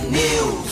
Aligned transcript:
News. 0.00 0.71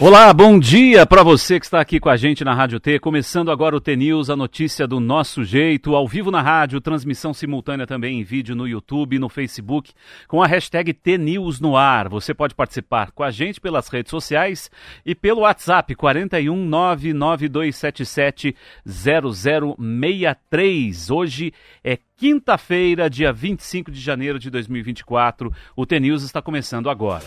Olá, 0.00 0.32
bom 0.32 0.58
dia 0.58 1.06
para 1.06 1.22
você 1.22 1.60
que 1.60 1.66
está 1.66 1.80
aqui 1.80 2.00
com 2.00 2.08
a 2.08 2.16
gente 2.16 2.44
na 2.44 2.52
Rádio 2.52 2.80
T. 2.80 2.98
Começando 2.98 3.52
agora 3.52 3.76
o 3.76 3.80
T 3.80 3.94
News, 3.94 4.28
a 4.28 4.34
notícia 4.34 4.88
do 4.88 4.98
nosso 4.98 5.44
jeito, 5.44 5.94
ao 5.94 6.08
vivo 6.08 6.32
na 6.32 6.42
rádio, 6.42 6.80
transmissão 6.80 7.32
simultânea 7.32 7.86
também 7.86 8.18
em 8.18 8.24
vídeo 8.24 8.56
no 8.56 8.66
YouTube 8.66 9.14
e 9.14 9.20
no 9.20 9.28
Facebook, 9.28 9.92
com 10.26 10.42
a 10.42 10.48
hashtag 10.48 10.92
T 10.92 11.16
News 11.16 11.60
no 11.60 11.76
ar. 11.76 12.08
Você 12.08 12.34
pode 12.34 12.56
participar 12.56 13.12
com 13.12 13.22
a 13.22 13.30
gente 13.30 13.60
pelas 13.60 13.86
redes 13.86 14.10
sociais 14.10 14.68
e 15.06 15.14
pelo 15.14 15.42
WhatsApp 15.42 15.94
41 15.94 16.56
99277 16.66 18.56
0063. 18.84 21.08
Hoje 21.08 21.52
é 21.84 22.00
quinta-feira, 22.16 23.08
dia 23.08 23.32
25 23.32 23.92
de 23.92 24.00
janeiro 24.00 24.40
de 24.40 24.50
2024. 24.50 25.52
O 25.76 25.86
T 25.86 26.00
News 26.00 26.24
está 26.24 26.42
começando 26.42 26.90
agora. 26.90 27.22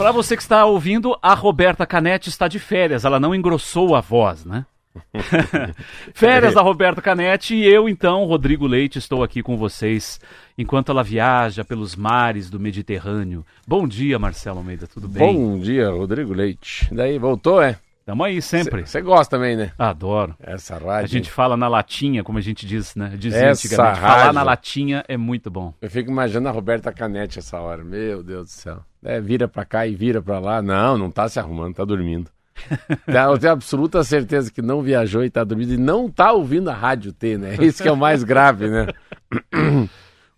Para 0.00 0.12
você 0.12 0.34
que 0.34 0.40
está 0.40 0.64
ouvindo, 0.64 1.14
a 1.20 1.34
Roberta 1.34 1.84
Canetti 1.84 2.30
está 2.30 2.48
de 2.48 2.58
férias, 2.58 3.04
ela 3.04 3.20
não 3.20 3.34
engrossou 3.34 3.94
a 3.94 4.00
voz, 4.00 4.46
né? 4.46 4.64
férias 6.14 6.54
da 6.54 6.62
Roberta 6.62 7.02
Canetti 7.02 7.54
e 7.54 7.66
eu, 7.66 7.86
então, 7.86 8.24
Rodrigo 8.24 8.66
Leite, 8.66 8.98
estou 8.98 9.22
aqui 9.22 9.42
com 9.42 9.58
vocês 9.58 10.18
enquanto 10.56 10.90
ela 10.90 11.04
viaja 11.04 11.66
pelos 11.66 11.94
mares 11.94 12.48
do 12.48 12.58
Mediterrâneo. 12.58 13.44
Bom 13.68 13.86
dia, 13.86 14.18
Marcelo 14.18 14.56
Almeida, 14.56 14.86
tudo 14.86 15.06
bem? 15.06 15.34
Bom 15.34 15.58
dia, 15.58 15.90
Rodrigo 15.90 16.32
Leite. 16.32 16.88
Daí, 16.90 17.18
voltou, 17.18 17.60
é? 17.60 17.76
Tamo 18.06 18.24
aí 18.24 18.40
sempre. 18.40 18.86
Você 18.86 19.02
gosta 19.02 19.36
também, 19.36 19.54
né? 19.54 19.70
Adoro. 19.78 20.34
Essa 20.40 20.78
rádio. 20.78 21.04
A 21.04 21.08
gente 21.08 21.30
fala 21.30 21.58
na 21.58 21.68
latinha, 21.68 22.24
como 22.24 22.38
a 22.38 22.42
gente 22.42 22.64
diz, 22.64 22.94
né? 22.96 23.12
Dizia 23.18 23.50
Essa 23.50 23.66
antigamente. 23.66 24.00
rádio. 24.00 24.18
Falar 24.18 24.32
na 24.32 24.42
latinha 24.42 25.04
é 25.06 25.18
muito 25.18 25.50
bom. 25.50 25.74
Eu 25.78 25.90
fico 25.90 26.10
imaginando 26.10 26.48
a 26.48 26.52
Roberta 26.52 26.90
Canete 26.90 27.38
essa 27.38 27.60
hora. 27.60 27.84
Meu 27.84 28.22
Deus 28.22 28.46
do 28.46 28.50
céu. 28.50 28.82
É, 29.02 29.20
vira 29.20 29.48
pra 29.48 29.64
cá 29.64 29.86
e 29.86 29.94
vira 29.94 30.20
pra 30.20 30.38
lá. 30.38 30.60
Não, 30.60 30.98
não 30.98 31.10
tá 31.10 31.28
se 31.28 31.38
arrumando, 31.38 31.74
tá 31.74 31.84
dormindo. 31.84 32.30
Tá, 33.06 33.24
Eu 33.24 33.38
tenho 33.38 33.52
absoluta 33.52 34.04
certeza 34.04 34.52
que 34.52 34.60
não 34.60 34.82
viajou 34.82 35.24
e 35.24 35.30
tá 35.30 35.42
dormindo 35.42 35.72
e 35.72 35.78
não 35.78 36.10
tá 36.10 36.32
ouvindo 36.32 36.68
a 36.68 36.74
Rádio 36.74 37.12
T, 37.12 37.38
né? 37.38 37.56
Isso 37.60 37.82
que 37.82 37.88
é 37.88 37.92
o 37.92 37.96
mais 37.96 38.22
grave, 38.22 38.68
né? 38.68 38.86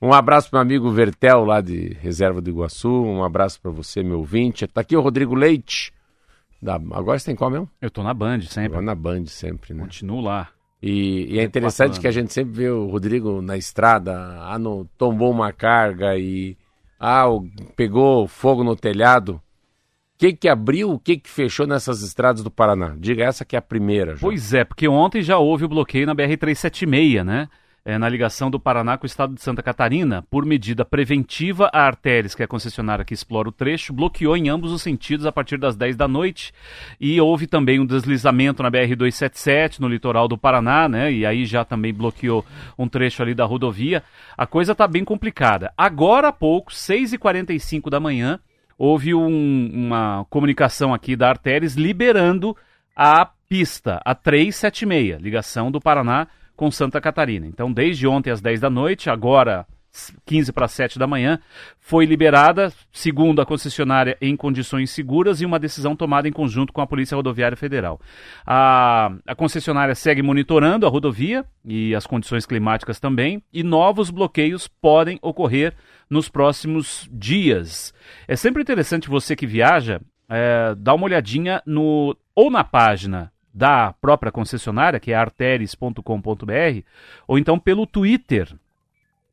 Um 0.00 0.12
abraço 0.12 0.50
pro 0.50 0.56
meu 0.56 0.62
amigo 0.62 0.90
Vertel, 0.90 1.44
lá 1.44 1.60
de 1.60 1.96
Reserva 2.00 2.40
do 2.40 2.50
Iguaçu. 2.50 2.90
Um 2.90 3.22
abraço 3.22 3.60
pra 3.60 3.70
você, 3.70 4.02
meu 4.02 4.18
ouvinte. 4.18 4.66
Tá 4.66 4.80
aqui 4.80 4.96
o 4.96 5.00
Rodrigo 5.00 5.32
Leite. 5.32 5.92
Da... 6.60 6.74
Agora 6.74 7.16
você 7.16 7.26
tem 7.26 7.36
qual 7.36 7.48
mesmo? 7.48 7.70
Eu 7.80 7.88
tô 7.88 8.02
na 8.02 8.12
Band 8.12 8.40
sempre. 8.40 8.72
Agora 8.72 8.82
na 8.84 8.96
Band 8.96 9.26
sempre, 9.26 9.72
né? 9.72 9.84
Continuo 9.84 10.20
lá. 10.20 10.48
E, 10.82 11.34
e 11.34 11.38
é 11.38 11.44
interessante 11.44 12.00
que 12.00 12.08
a 12.08 12.10
gente 12.10 12.32
sempre 12.32 12.52
vê 12.52 12.68
o 12.68 12.88
Rodrigo 12.88 13.40
na 13.40 13.56
estrada, 13.56 14.40
ah, 14.40 14.58
não, 14.58 14.84
tombou 14.98 15.30
uma 15.30 15.52
carga 15.52 16.18
e 16.18 16.56
ah, 17.04 17.24
pegou 17.74 18.28
fogo 18.28 18.62
no 18.62 18.76
telhado. 18.76 19.42
O 20.14 20.18
que 20.18 20.32
que 20.32 20.48
abriu, 20.48 20.92
o 20.92 21.00
que 21.00 21.16
que 21.16 21.28
fechou 21.28 21.66
nessas 21.66 22.00
estradas 22.00 22.44
do 22.44 22.50
Paraná? 22.50 22.94
Diga 22.96 23.24
essa 23.24 23.44
que 23.44 23.56
é 23.56 23.58
a 23.58 23.62
primeira. 23.62 24.14
Já. 24.14 24.20
Pois 24.20 24.54
é, 24.54 24.62
porque 24.62 24.86
ontem 24.86 25.20
já 25.20 25.36
houve 25.36 25.64
o 25.64 25.68
bloqueio 25.68 26.06
na 26.06 26.14
BR-376, 26.14 27.24
né? 27.24 27.48
É, 27.84 27.98
na 27.98 28.08
ligação 28.08 28.48
do 28.48 28.60
Paraná 28.60 28.96
com 28.96 29.02
o 29.02 29.06
estado 29.06 29.34
de 29.34 29.42
Santa 29.42 29.60
Catarina, 29.60 30.22
por 30.30 30.46
medida 30.46 30.84
preventiva, 30.84 31.68
a 31.72 31.80
Artéries, 31.84 32.32
que 32.32 32.40
é 32.40 32.44
a 32.44 32.48
concessionária 32.48 33.04
que 33.04 33.12
explora 33.12 33.48
o 33.48 33.52
trecho, 33.52 33.92
bloqueou 33.92 34.36
em 34.36 34.48
ambos 34.48 34.70
os 34.70 34.82
sentidos 34.82 35.26
a 35.26 35.32
partir 35.32 35.58
das 35.58 35.74
10 35.74 35.96
da 35.96 36.06
noite. 36.06 36.52
E 37.00 37.20
houve 37.20 37.48
também 37.48 37.80
um 37.80 37.86
deslizamento 37.86 38.62
na 38.62 38.70
BR-277, 38.70 39.80
no 39.80 39.88
litoral 39.88 40.28
do 40.28 40.38
Paraná, 40.38 40.88
né? 40.88 41.12
E 41.12 41.26
aí 41.26 41.44
já 41.44 41.64
também 41.64 41.92
bloqueou 41.92 42.46
um 42.78 42.86
trecho 42.86 43.20
ali 43.20 43.34
da 43.34 43.44
rodovia. 43.44 44.04
A 44.38 44.46
coisa 44.46 44.76
tá 44.76 44.86
bem 44.86 45.04
complicada. 45.04 45.72
Agora 45.76 46.28
há 46.28 46.32
pouco, 46.32 46.72
6h45 46.72 47.90
da 47.90 47.98
manhã, 47.98 48.38
houve 48.78 49.12
um- 49.12 49.70
uma 49.74 50.24
comunicação 50.30 50.94
aqui 50.94 51.16
da 51.16 51.30
Artéries 51.30 51.74
liberando 51.74 52.56
a 52.94 53.28
pista, 53.48 54.00
a 54.04 54.14
376, 54.14 55.20
ligação 55.20 55.68
do 55.68 55.80
Paraná 55.80 56.28
com 56.62 56.70
Santa 56.70 57.00
Catarina. 57.00 57.44
Então, 57.44 57.72
desde 57.72 58.06
ontem 58.06 58.30
às 58.30 58.40
10 58.40 58.60
da 58.60 58.70
noite, 58.70 59.10
agora 59.10 59.66
15 60.24 60.52
para 60.52 60.68
7 60.68 60.96
da 60.96 61.08
manhã, 61.08 61.40
foi 61.80 62.06
liberada, 62.06 62.72
segundo 62.92 63.42
a 63.42 63.44
concessionária, 63.44 64.16
em 64.20 64.36
condições 64.36 64.92
seguras 64.92 65.40
e 65.40 65.44
uma 65.44 65.58
decisão 65.58 65.96
tomada 65.96 66.28
em 66.28 66.32
conjunto 66.32 66.72
com 66.72 66.80
a 66.80 66.86
Polícia 66.86 67.16
Rodoviária 67.16 67.56
Federal. 67.56 68.00
A, 68.46 69.10
a 69.26 69.34
concessionária 69.34 69.96
segue 69.96 70.22
monitorando 70.22 70.86
a 70.86 70.88
rodovia 70.88 71.44
e 71.64 71.96
as 71.96 72.06
condições 72.06 72.46
climáticas 72.46 73.00
também, 73.00 73.42
e 73.52 73.64
novos 73.64 74.08
bloqueios 74.08 74.68
podem 74.68 75.18
ocorrer 75.20 75.74
nos 76.08 76.28
próximos 76.28 77.08
dias. 77.10 77.92
É 78.28 78.36
sempre 78.36 78.62
interessante 78.62 79.08
você 79.08 79.34
que 79.34 79.48
viaja 79.48 80.00
é, 80.28 80.76
dar 80.76 80.94
uma 80.94 81.06
olhadinha 81.06 81.60
no 81.66 82.16
ou 82.36 82.52
na 82.52 82.62
página 82.62 83.31
da 83.52 83.92
própria 84.00 84.32
concessionária, 84.32 85.00
que 85.00 85.12
é 85.12 85.14
arteres.com.br, 85.14 86.82
ou 87.26 87.38
então 87.38 87.58
pelo 87.58 87.86
Twitter, 87.86 88.54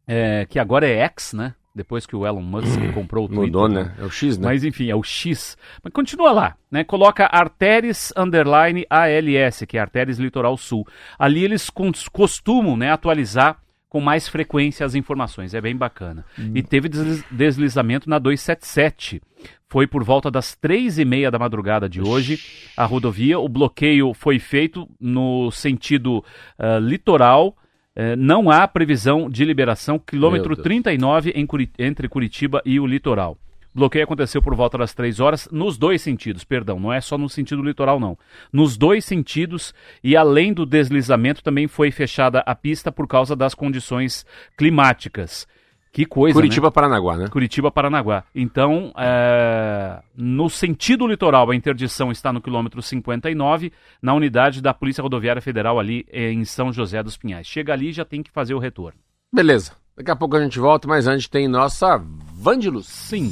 é, 0.07 0.46
que 0.46 0.59
agora 0.59 0.88
é 0.88 0.97
X, 1.00 1.34
né? 1.34 1.56
Depois 1.74 2.06
que 2.06 2.16
o 2.16 2.25
Elon 2.25 2.41
Musk 2.41 2.79
comprou 2.94 3.25
o 3.25 3.28
Twitter. 3.28 3.46
Mudou, 3.46 3.69
né? 3.69 3.94
É 3.97 4.03
o 4.03 4.09
X, 4.09 4.38
né? 4.38 4.47
Mas 4.47 4.63
enfim, 4.63 4.90
é 4.90 4.96
o 4.96 5.03
X. 5.03 5.58
Mas 5.84 5.94
continua 5.94 6.31
lá, 6.31 6.56
né? 6.69 6.84
Coloca 6.84 7.25
Arteres 7.25 8.12
underline 8.18 8.85
ALS, 8.90 9.63
que 9.68 9.78
é 9.78 9.81
Arteres 9.81 10.18
Litoral 10.18 10.58
Sul. 10.58 10.85
Ali 11.18 11.44
eles 11.44 11.69
costumam, 12.12 12.75
né, 12.75 12.91
atualizar 12.91 13.62
com 13.89 14.00
mais 14.00 14.27
frequência 14.27 14.85
as 14.85 14.94
informações. 14.95 15.53
É 15.53 15.59
bem 15.59 15.75
bacana. 15.75 16.23
E 16.53 16.61
teve 16.61 16.88
desliz- 16.88 17.23
deslizamento 17.31 18.09
na 18.09 18.19
277. 18.19 19.22
Foi 19.67 19.85
por 19.85 20.03
volta 20.03 20.31
das 20.31 20.55
três 20.55 20.97
e 20.97 21.05
meia 21.05 21.29
da 21.31 21.38
madrugada 21.39 21.88
de 21.89 22.01
hoje 22.01 22.39
a 22.78 22.85
rodovia. 22.85 23.39
O 23.39 23.49
bloqueio 23.49 24.13
foi 24.13 24.39
feito 24.39 24.88
no 24.99 25.51
sentido 25.51 26.23
ah, 26.57 26.79
litoral. 26.79 27.55
Eh, 27.95 28.16
não 28.16 28.49
há 28.49 28.67
previsão 28.67 29.29
de 29.29 29.44
liberação. 29.44 29.99
Quilômetro 29.99 30.49
Meu 30.49 30.55
Deus. 30.55 30.63
39 30.63 31.31
em 31.31 31.45
Curi- 31.45 31.72
entre 31.78 32.07
Curitiba 32.07 32.61
e 32.66 32.79
o 32.79 32.85
litoral. 32.88 33.38
Bloqueio 33.74 34.03
aconteceu 34.03 34.41
por 34.41 34.56
volta 34.56 34.78
das 34.78 34.94
três 34.94 35.19
horas, 35.19 35.47
nos 35.52 35.78
dois 35.78 36.02
sentidos, 36.02 36.44
perdão, 36.44 36.80
não 36.80 36.91
é 36.91 37.00
só 37.00 37.18
no 37.18 37.30
sentido 37.30 37.62
litoral, 37.62 38.00
não. 38.00 38.18
Nos 38.52 38.78
dois 38.78 39.06
sentidos, 39.06 39.74
e 40.03 40.18
além 40.18 40.53
do 40.53 40.66
deslizamento, 40.66 41.44
também 41.44 41.68
foi 41.68 41.91
fechada 41.91 42.40
a 42.46 42.56
pista 42.56 42.91
por 42.91 43.08
causa 43.08 43.35
das 43.35 43.53
condições 43.53 44.25
climáticas. 44.58 45.47
Que 45.91 46.06
coisa, 46.06 46.35
né? 46.38 46.41
Curitiba, 46.41 46.72
Paranaguá, 46.72 47.18
né? 47.18 47.28
Curitiba, 47.29 47.72
Paranaguá. 47.72 48.24
Então, 48.34 48.94
é, 48.96 50.00
no 50.16 50.50
sentido 50.50 51.08
litoral, 51.08 51.50
a 51.50 51.56
interdição 51.56 52.12
está 52.12 52.31
no 52.31 52.41
quilômetro 52.41 52.81
59, 52.81 53.72
na 54.02 54.13
unidade 54.13 54.62
da 54.62 54.74
Polícia 54.74 55.02
Rodoviária 55.02 55.41
Federal 55.41 55.79
ali 55.79 56.06
eh, 56.12 56.31
em 56.31 56.46
São 56.46 56.72
José 56.72 57.02
dos 57.02 57.18
Pinhais. 57.18 57.47
Chega 57.47 57.74
ali 57.74 57.90
e 57.90 57.94
já 57.94 58.06
tem 58.06 58.22
que 58.22 58.31
fazer 58.31 58.53
o 58.53 58.59
retorno. 58.59 59.00
Beleza. 59.34 59.74
Daqui 59.99 60.11
a 60.11 60.15
pouco 60.15 60.37
a 60.37 60.41
gente 60.41 60.57
volta, 60.57 60.87
mas 60.87 61.07
antes 61.07 61.27
tem 61.27 61.45
nossa 61.45 61.97
Vandilus. 62.31 62.87
Sim. 62.87 63.31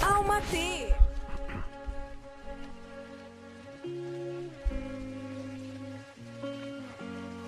Alma 0.00 0.40
T. 0.50 0.94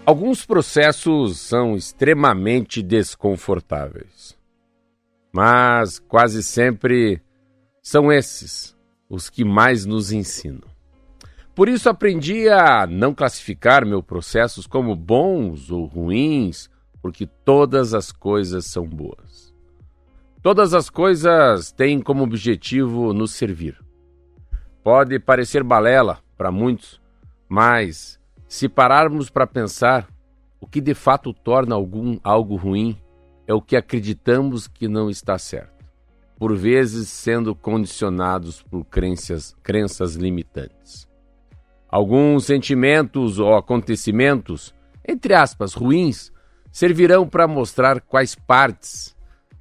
Alguns 0.04 0.44
processos 0.44 1.40
são 1.40 1.74
extremamente 1.74 2.82
desconfortáveis, 2.82 4.36
mas 5.32 5.98
quase 5.98 6.42
sempre 6.42 7.18
são 7.80 8.12
esses 8.12 8.76
os 9.08 9.30
que 9.30 9.42
mais 9.42 9.86
nos 9.86 10.12
ensinam. 10.12 10.68
Por 11.54 11.66
isso 11.66 11.88
aprendi 11.88 12.46
a 12.50 12.86
não 12.86 13.14
classificar 13.14 13.86
meus 13.86 14.04
processos 14.04 14.66
como 14.66 14.94
bons 14.94 15.70
ou 15.70 15.86
ruins, 15.86 16.70
porque 17.02 17.26
todas 17.26 17.92
as 17.92 18.12
coisas 18.12 18.64
são 18.66 18.86
boas. 18.86 19.52
Todas 20.40 20.72
as 20.72 20.88
coisas 20.88 21.72
têm 21.72 22.00
como 22.00 22.22
objetivo 22.22 23.12
nos 23.12 23.32
servir. 23.32 23.78
Pode 24.82 25.18
parecer 25.18 25.62
balela 25.62 26.20
para 26.36 26.50
muitos, 26.50 27.00
mas 27.48 28.18
se 28.48 28.68
pararmos 28.68 29.28
para 29.28 29.46
pensar, 29.46 30.08
o 30.60 30.66
que 30.66 30.80
de 30.80 30.94
fato 30.94 31.32
torna 31.32 31.74
algum 31.74 32.18
algo 32.22 32.56
ruim 32.56 32.96
é 33.46 33.54
o 33.54 33.60
que 33.60 33.76
acreditamos 33.76 34.68
que 34.68 34.86
não 34.86 35.10
está 35.10 35.38
certo, 35.38 35.84
por 36.38 36.56
vezes 36.56 37.08
sendo 37.08 37.54
condicionados 37.54 38.62
por 38.62 38.84
crenças, 38.84 39.56
crenças 39.62 40.14
limitantes. 40.14 41.08
Alguns 41.88 42.46
sentimentos 42.46 43.38
ou 43.38 43.56
acontecimentos, 43.56 44.74
entre 45.06 45.34
aspas, 45.34 45.74
ruins, 45.74 46.32
servirão 46.72 47.28
para 47.28 47.46
mostrar 47.46 48.00
quais 48.00 48.34
partes 48.34 49.14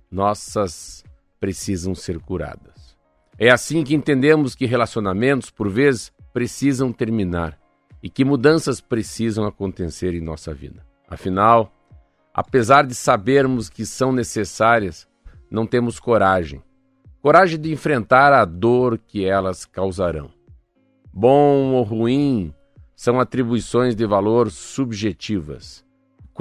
nossas 0.10 1.04
precisam 1.40 1.94
ser 1.94 2.20
curadas. 2.20 2.98
É 3.38 3.50
assim 3.50 3.84
que 3.84 3.94
entendemos 3.94 4.56
que 4.56 4.66
relacionamentos, 4.66 5.52
por 5.52 5.70
vezes, 5.70 6.12
precisam 6.34 6.94
terminar 6.94 7.60
e 8.02 8.10
que 8.10 8.24
mudanças 8.24 8.80
precisam 8.80 9.46
acontecer 9.46 10.14
em 10.14 10.22
nossa 10.22 10.54
vida. 10.54 10.86
Afinal, 11.08 11.74
apesar 12.34 12.86
de 12.86 12.96
sabermos 12.96 13.70
que 13.70 13.86
são 13.86 14.12
necessárias, 14.12 15.08
não 15.50 15.68
temos 15.68 16.00
coragem. 16.00 16.64
Coragem 17.22 17.60
de 17.60 17.72
enfrentar 17.72 18.34
a 18.34 18.46
dor 18.46 18.98
que 18.98 19.26
elas 19.26 19.66
causarão. 19.66 20.32
Bom 21.14 21.74
ou 21.74 21.84
ruim 21.84 22.54
são 22.96 23.20
atribuições 23.20 23.96
de 23.96 24.06
valor 24.06 24.50
subjetivas. 24.50 25.84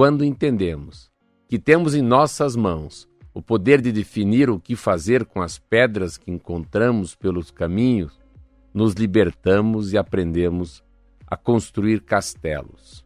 Quando 0.01 0.25
entendemos 0.25 1.11
que 1.47 1.59
temos 1.59 1.95
em 1.95 2.01
nossas 2.01 2.57
mãos 2.57 3.07
o 3.35 3.43
poder 3.43 3.83
de 3.83 3.93
definir 3.93 4.49
o 4.49 4.59
que 4.59 4.75
fazer 4.75 5.27
com 5.27 5.43
as 5.43 5.59
pedras 5.59 6.17
que 6.17 6.31
encontramos 6.31 7.15
pelos 7.15 7.51
caminhos, 7.51 8.19
nos 8.73 8.95
libertamos 8.95 9.93
e 9.93 9.99
aprendemos 9.99 10.83
a 11.27 11.37
construir 11.37 12.01
castelos. 12.01 13.05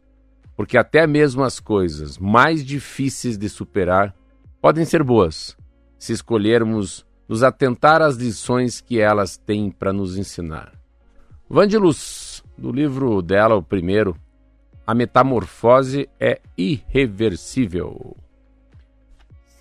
Porque 0.55 0.77
até 0.77 1.05
mesmo 1.05 1.43
as 1.43 1.59
coisas 1.59 2.17
mais 2.17 2.63
difíceis 2.63 3.37
de 3.37 3.49
superar 3.49 4.15
podem 4.61 4.85
ser 4.85 5.03
boas, 5.03 5.57
se 5.99 6.13
escolhermos 6.13 7.05
nos 7.27 7.43
atentar 7.43 8.01
às 8.01 8.15
lições 8.15 8.79
que 8.79 9.01
elas 9.01 9.35
têm 9.35 9.69
para 9.69 9.91
nos 9.91 10.17
ensinar. 10.17 10.71
Vandilus, 11.49 12.41
do 12.57 12.71
livro 12.71 13.21
dela, 13.21 13.55
o 13.57 13.61
primeiro, 13.61 14.15
A 14.87 14.93
Metamorfose 14.93 16.07
é 16.19 16.39
Irreversível. 16.55 18.15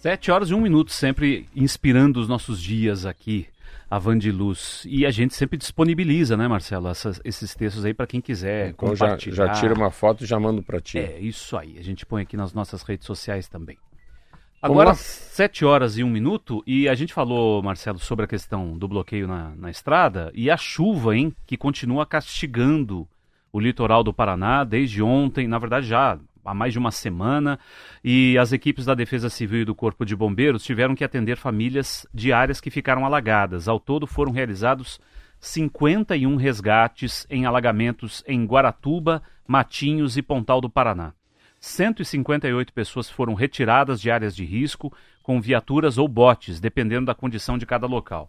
Sete 0.00 0.30
horas 0.30 0.50
e 0.50 0.54
um 0.54 0.60
minuto, 0.60 0.92
sempre 0.92 1.48
inspirando 1.56 2.20
os 2.20 2.28
nossos 2.28 2.60
dias 2.60 3.06
aqui, 3.06 3.46
a 3.90 3.98
Vandiluz. 3.98 4.82
E 4.86 5.06
a 5.06 5.10
gente 5.10 5.34
sempre 5.34 5.56
disponibiliza, 5.56 6.36
né, 6.36 6.46
Marcelo, 6.46 6.88
essas, 6.88 7.22
esses 7.24 7.54
textos 7.54 7.86
aí 7.86 7.94
para 7.94 8.06
quem 8.06 8.20
quiser 8.20 8.68
então 8.68 8.94
já, 8.94 9.06
compartilhar. 9.06 9.34
já 9.34 9.52
tira 9.54 9.72
uma 9.72 9.90
foto 9.90 10.24
e 10.24 10.26
já 10.26 10.38
mando 10.38 10.62
para 10.62 10.78
ti. 10.78 10.98
É, 10.98 11.18
isso 11.18 11.56
aí. 11.56 11.78
A 11.78 11.82
gente 11.82 12.04
põe 12.04 12.20
aqui 12.20 12.36
nas 12.36 12.52
nossas 12.52 12.82
redes 12.82 13.06
sociais 13.06 13.48
também. 13.48 13.78
Agora, 14.60 14.94
sete 14.94 15.64
horas 15.64 15.96
e 15.96 16.04
um 16.04 16.10
minuto, 16.10 16.62
e 16.66 16.88
a 16.88 16.94
gente 16.94 17.12
falou, 17.14 17.62
Marcelo, 17.62 17.98
sobre 17.98 18.26
a 18.26 18.28
questão 18.28 18.76
do 18.76 18.88
bloqueio 18.88 19.26
na, 19.26 19.54
na 19.56 19.70
estrada 19.70 20.30
e 20.34 20.50
a 20.50 20.56
chuva, 20.56 21.16
hein, 21.16 21.34
que 21.46 21.56
continua 21.56 22.04
castigando 22.04 23.08
o 23.54 23.60
litoral 23.60 24.02
do 24.02 24.12
Paraná 24.12 24.64
desde 24.64 25.00
ontem, 25.00 25.46
na 25.46 25.60
verdade 25.60 25.86
já 25.86 26.18
há 26.44 26.52
mais 26.52 26.72
de 26.72 26.78
uma 26.80 26.90
semana, 26.90 27.56
e 28.02 28.36
as 28.36 28.50
equipes 28.50 28.84
da 28.84 28.96
Defesa 28.96 29.30
Civil 29.30 29.60
e 29.62 29.64
do 29.64 29.76
Corpo 29.76 30.04
de 30.04 30.16
Bombeiros 30.16 30.64
tiveram 30.64 30.96
que 30.96 31.04
atender 31.04 31.36
famílias 31.36 32.04
de 32.12 32.32
áreas 32.32 32.60
que 32.60 32.68
ficaram 32.68 33.06
alagadas. 33.06 33.68
Ao 33.68 33.78
todo 33.78 34.08
foram 34.08 34.32
realizados 34.32 35.00
51 35.38 36.34
resgates 36.34 37.28
em 37.30 37.46
alagamentos 37.46 38.24
em 38.26 38.44
Guaratuba, 38.44 39.22
Matinhos 39.46 40.16
e 40.16 40.22
Pontal 40.22 40.60
do 40.60 40.68
Paraná. 40.68 41.12
158 41.60 42.72
pessoas 42.72 43.08
foram 43.08 43.34
retiradas 43.34 44.00
de 44.00 44.10
áreas 44.10 44.34
de 44.34 44.44
risco 44.44 44.92
com 45.22 45.40
viaturas 45.40 45.96
ou 45.96 46.08
botes, 46.08 46.58
dependendo 46.58 47.06
da 47.06 47.14
condição 47.14 47.56
de 47.56 47.64
cada 47.64 47.86
local. 47.86 48.28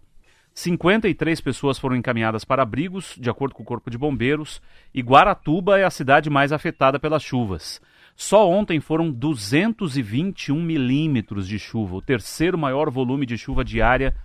53 0.55 1.41
pessoas 1.41 1.77
foram 1.77 1.97
encaminhadas 1.97 2.45
para 2.45 2.63
abrigos, 2.63 3.17
de 3.19 3.29
acordo 3.29 3.53
com 3.53 3.61
o 3.61 3.65
Corpo 3.65 3.89
de 3.91 3.97
Bombeiros, 3.97 4.61
e 4.93 5.01
Guaratuba 5.01 5.77
é 5.77 5.83
a 5.83 5.89
cidade 5.89 6.29
mais 6.29 6.53
afetada 6.53 6.97
pelas 6.97 7.21
chuvas. 7.21 7.81
Só 8.15 8.49
ontem 8.49 8.79
foram 8.79 9.11
221 9.11 10.55
milímetros 10.61 11.45
de 11.45 11.59
chuva, 11.59 11.97
o 11.97 12.01
terceiro 12.01 12.57
maior 12.57 12.89
volume 12.89 13.25
de 13.25 13.37
chuva 13.37 13.65
diária 13.65 14.15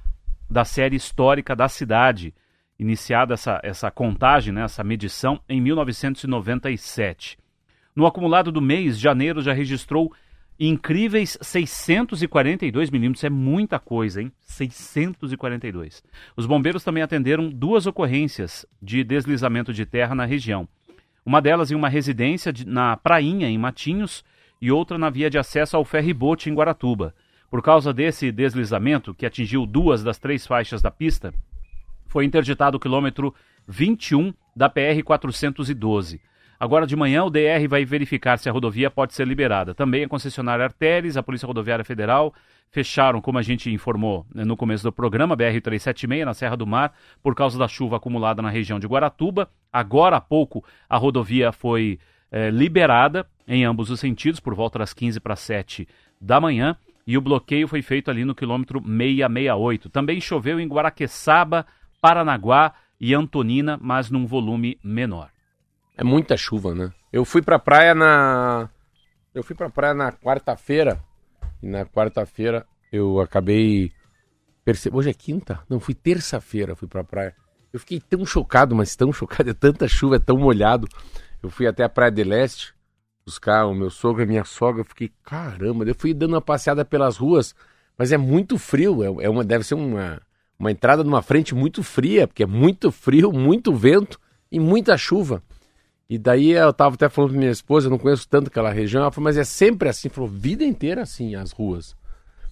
da 0.48 0.64
série 0.64 0.94
histórica 0.94 1.56
da 1.56 1.68
cidade, 1.68 2.32
iniciada 2.78 3.34
essa, 3.34 3.60
essa 3.64 3.90
contagem, 3.90 4.54
né, 4.54 4.62
essa 4.62 4.84
medição, 4.84 5.40
em 5.48 5.60
1997. 5.60 7.36
No 7.94 8.06
acumulado 8.06 8.52
do 8.52 8.62
mês, 8.62 9.00
janeiro 9.00 9.42
já 9.42 9.52
registrou 9.52 10.12
incríveis 10.60 11.38
642 11.40 12.90
milímetros. 12.90 13.24
É 13.24 13.30
muita 13.30 13.78
coisa, 13.78 14.20
hein? 14.20 14.30
642. 14.40 16.04
Os 16.36 16.44
bombeiros 16.44 16.84
também 16.84 17.02
atenderam 17.02 17.48
duas 17.48 17.86
ocorrências 17.86 18.66
de 18.80 19.02
deslizamento 19.02 19.72
de 19.72 19.86
terra 19.86 20.14
na 20.14 20.26
região. 20.26 20.68
Uma 21.24 21.40
delas 21.40 21.70
em 21.70 21.74
uma 21.74 21.88
residência 21.88 22.52
de, 22.52 22.66
na 22.66 22.96
Prainha, 22.96 23.48
em 23.48 23.56
Matinhos, 23.56 24.22
e 24.60 24.70
outra 24.70 24.98
na 24.98 25.08
via 25.08 25.30
de 25.30 25.38
acesso 25.38 25.76
ao 25.76 25.84
ferryboat 25.84 26.50
em 26.50 26.54
Guaratuba. 26.54 27.14
Por 27.50 27.62
causa 27.62 27.92
desse 27.92 28.30
deslizamento, 28.30 29.14
que 29.14 29.24
atingiu 29.24 29.64
duas 29.64 30.02
das 30.04 30.18
três 30.18 30.46
faixas 30.46 30.82
da 30.82 30.90
pista, 30.90 31.32
foi 32.06 32.24
interditado 32.24 32.76
o 32.76 32.80
quilômetro 32.80 33.34
21 33.66 34.34
da 34.54 34.68
PR 34.68 35.02
412. 35.02 36.20
Agora 36.60 36.86
de 36.86 36.94
manhã, 36.94 37.24
o 37.24 37.30
DR 37.30 37.66
vai 37.66 37.86
verificar 37.86 38.38
se 38.38 38.46
a 38.46 38.52
rodovia 38.52 38.90
pode 38.90 39.14
ser 39.14 39.26
liberada. 39.26 39.74
Também 39.74 40.04
a 40.04 40.08
concessionária 40.08 40.66
Arteres, 40.66 41.16
a 41.16 41.22
Polícia 41.22 41.46
Rodoviária 41.46 41.82
Federal 41.82 42.34
fecharam, 42.70 43.18
como 43.18 43.38
a 43.38 43.42
gente 43.42 43.72
informou 43.72 44.26
né, 44.34 44.44
no 44.44 44.58
começo 44.58 44.84
do 44.84 44.92
programa, 44.92 45.34
BR-376 45.34 46.22
na 46.22 46.34
Serra 46.34 46.58
do 46.58 46.66
Mar, 46.66 46.92
por 47.22 47.34
causa 47.34 47.58
da 47.58 47.66
chuva 47.66 47.96
acumulada 47.96 48.42
na 48.42 48.50
região 48.50 48.78
de 48.78 48.86
Guaratuba. 48.86 49.50
Agora 49.72 50.18
há 50.18 50.20
pouco, 50.20 50.62
a 50.86 50.98
rodovia 50.98 51.50
foi 51.50 51.98
eh, 52.30 52.50
liberada 52.50 53.26
em 53.48 53.64
ambos 53.64 53.88
os 53.88 53.98
sentidos, 53.98 54.38
por 54.38 54.54
volta 54.54 54.80
das 54.80 54.92
15 54.92 55.18
para 55.18 55.36
7 55.36 55.88
da 56.20 56.38
manhã, 56.38 56.76
e 57.06 57.16
o 57.16 57.22
bloqueio 57.22 57.68
foi 57.68 57.80
feito 57.80 58.10
ali 58.10 58.22
no 58.22 58.34
quilômetro 58.34 58.82
668. 58.82 59.88
Também 59.88 60.20
choveu 60.20 60.60
em 60.60 60.68
Guaraqueçaba, 60.68 61.64
Paranaguá 62.02 62.74
e 63.00 63.14
Antonina, 63.14 63.78
mas 63.80 64.10
num 64.10 64.26
volume 64.26 64.78
menor. 64.84 65.30
É 66.00 66.04
muita 66.04 66.34
chuva, 66.34 66.74
né? 66.74 66.90
Eu 67.12 67.26
fui 67.26 67.42
pra 67.42 67.58
praia 67.58 67.94
na. 67.94 68.70
Eu 69.34 69.42
fui 69.42 69.54
pra 69.54 69.68
praia 69.68 69.92
na 69.92 70.10
quarta-feira. 70.10 70.98
E 71.62 71.66
na 71.66 71.84
quarta-feira 71.84 72.66
eu 72.90 73.20
acabei. 73.20 73.92
Perce... 74.64 74.88
Hoje 74.90 75.10
é 75.10 75.12
quinta? 75.12 75.60
Não, 75.68 75.78
fui 75.78 75.92
terça-feira, 75.92 76.74
fui 76.74 76.88
pra 76.88 77.04
praia. 77.04 77.36
Eu 77.70 77.78
fiquei 77.78 78.00
tão 78.00 78.24
chocado, 78.24 78.74
mas 78.74 78.96
tão 78.96 79.12
chocado, 79.12 79.50
é 79.50 79.52
tanta 79.52 79.86
chuva, 79.86 80.16
é 80.16 80.18
tão 80.18 80.38
molhado. 80.38 80.88
Eu 81.42 81.50
fui 81.50 81.66
até 81.66 81.84
a 81.84 81.88
Praia 81.88 82.10
de 82.10 82.24
Leste 82.24 82.74
buscar 83.26 83.66
o 83.66 83.74
meu 83.74 83.90
sogro 83.90 84.22
e 84.22 84.26
minha 84.26 84.44
sogra. 84.44 84.80
Eu 84.80 84.86
fiquei, 84.86 85.12
caramba, 85.22 85.84
eu 85.84 85.94
fui 85.94 86.14
dando 86.14 86.32
uma 86.32 86.40
passeada 86.40 86.82
pelas 86.82 87.18
ruas, 87.18 87.54
mas 87.98 88.10
é 88.10 88.16
muito 88.16 88.56
frio. 88.56 89.02
É, 89.20 89.26
é 89.26 89.28
uma, 89.28 89.44
deve 89.44 89.64
ser 89.64 89.74
uma, 89.74 90.18
uma 90.58 90.72
entrada 90.72 91.04
numa 91.04 91.20
frente 91.20 91.54
muito 91.54 91.82
fria, 91.82 92.26
porque 92.26 92.42
é 92.42 92.46
muito 92.46 92.90
frio, 92.90 93.30
muito 93.30 93.74
vento 93.74 94.18
e 94.50 94.58
muita 94.58 94.96
chuva. 94.96 95.42
E 96.10 96.18
daí 96.18 96.50
eu 96.50 96.72
tava 96.72 96.96
até 96.96 97.08
falando 97.08 97.30
pra 97.30 97.38
minha 97.38 97.52
esposa, 97.52 97.86
eu 97.86 97.90
não 97.92 97.98
conheço 97.98 98.28
tanto 98.28 98.48
aquela 98.48 98.72
região, 98.72 99.00
ela 99.00 99.12
falou, 99.12 99.26
mas 99.26 99.36
é 99.36 99.44
sempre 99.44 99.88
assim, 99.88 100.08
falou, 100.08 100.28
vida 100.28 100.64
inteira 100.64 101.02
assim 101.02 101.36
as 101.36 101.52
ruas. 101.52 101.94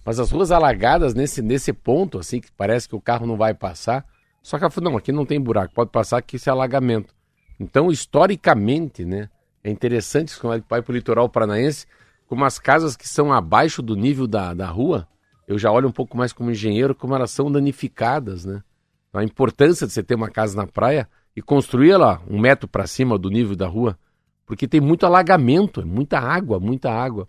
Mas 0.05 0.17
as 0.17 0.31
ruas 0.31 0.49
alagadas 0.49 1.13
nesse, 1.13 1.41
nesse 1.41 1.73
ponto, 1.73 2.17
assim, 2.17 2.39
que 2.39 2.49
parece 2.53 2.87
que 2.87 2.95
o 2.95 3.01
carro 3.01 3.27
não 3.27 3.35
vai 3.35 3.53
passar. 3.53 4.05
Só 4.41 4.57
que 4.57 4.63
ela 4.63 4.71
falou, 4.71 4.91
não, 4.91 4.97
aqui 4.97 5.11
não 5.11 5.25
tem 5.25 5.41
buraco, 5.41 5.73
pode 5.73 5.91
passar 5.91 6.21
que 6.21 6.37
isso 6.37 6.49
é 6.49 6.53
alagamento. 6.53 7.13
Então, 7.59 7.91
historicamente, 7.91 9.03
né, 9.03 9.29
é 9.61 9.69
interessante 9.69 10.39
quando 10.39 10.63
vai 10.69 10.81
para 10.81 10.91
o 10.93 10.95
litoral 10.95 11.27
paranaense, 11.27 11.85
como 12.27 12.45
as 12.45 12.59
casas 12.59 12.95
que 12.95 13.09
são 13.09 13.33
abaixo 13.33 13.81
do 13.81 13.93
nível 13.93 14.25
da, 14.25 14.53
da 14.53 14.67
rua, 14.67 15.05
eu 15.45 15.59
já 15.59 15.69
olho 15.69 15.89
um 15.89 15.91
pouco 15.91 16.15
mais 16.15 16.31
como 16.31 16.49
engenheiro, 16.49 16.95
como 16.95 17.13
elas 17.13 17.31
são 17.31 17.51
danificadas, 17.51 18.45
né? 18.45 18.63
A 19.11 19.21
importância 19.21 19.85
de 19.85 19.91
você 19.91 20.01
ter 20.01 20.15
uma 20.15 20.29
casa 20.29 20.55
na 20.55 20.65
praia 20.65 21.09
e 21.35 21.41
construir 21.41 21.91
ela 21.91 22.21
um 22.29 22.39
metro 22.39 22.67
para 22.67 22.87
cima 22.87 23.17
do 23.17 23.29
nível 23.29 23.55
da 23.55 23.67
rua, 23.67 23.97
porque 24.45 24.67
tem 24.67 24.81
muito 24.81 25.05
alagamento, 25.05 25.81
é 25.81 25.85
muita 25.85 26.19
água, 26.19 26.59
muita 26.59 26.91
água. 26.91 27.27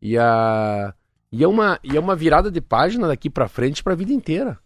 E, 0.00 0.16
a, 0.18 0.94
e, 1.30 1.44
é, 1.44 1.48
uma, 1.48 1.78
e 1.84 1.96
é 1.96 2.00
uma 2.00 2.16
virada 2.16 2.50
de 2.50 2.60
página 2.60 3.06
daqui 3.06 3.28
para 3.28 3.48
frente 3.48 3.82
para 3.82 3.92
a 3.92 3.96
vida 3.96 4.12
inteira. 4.12 4.58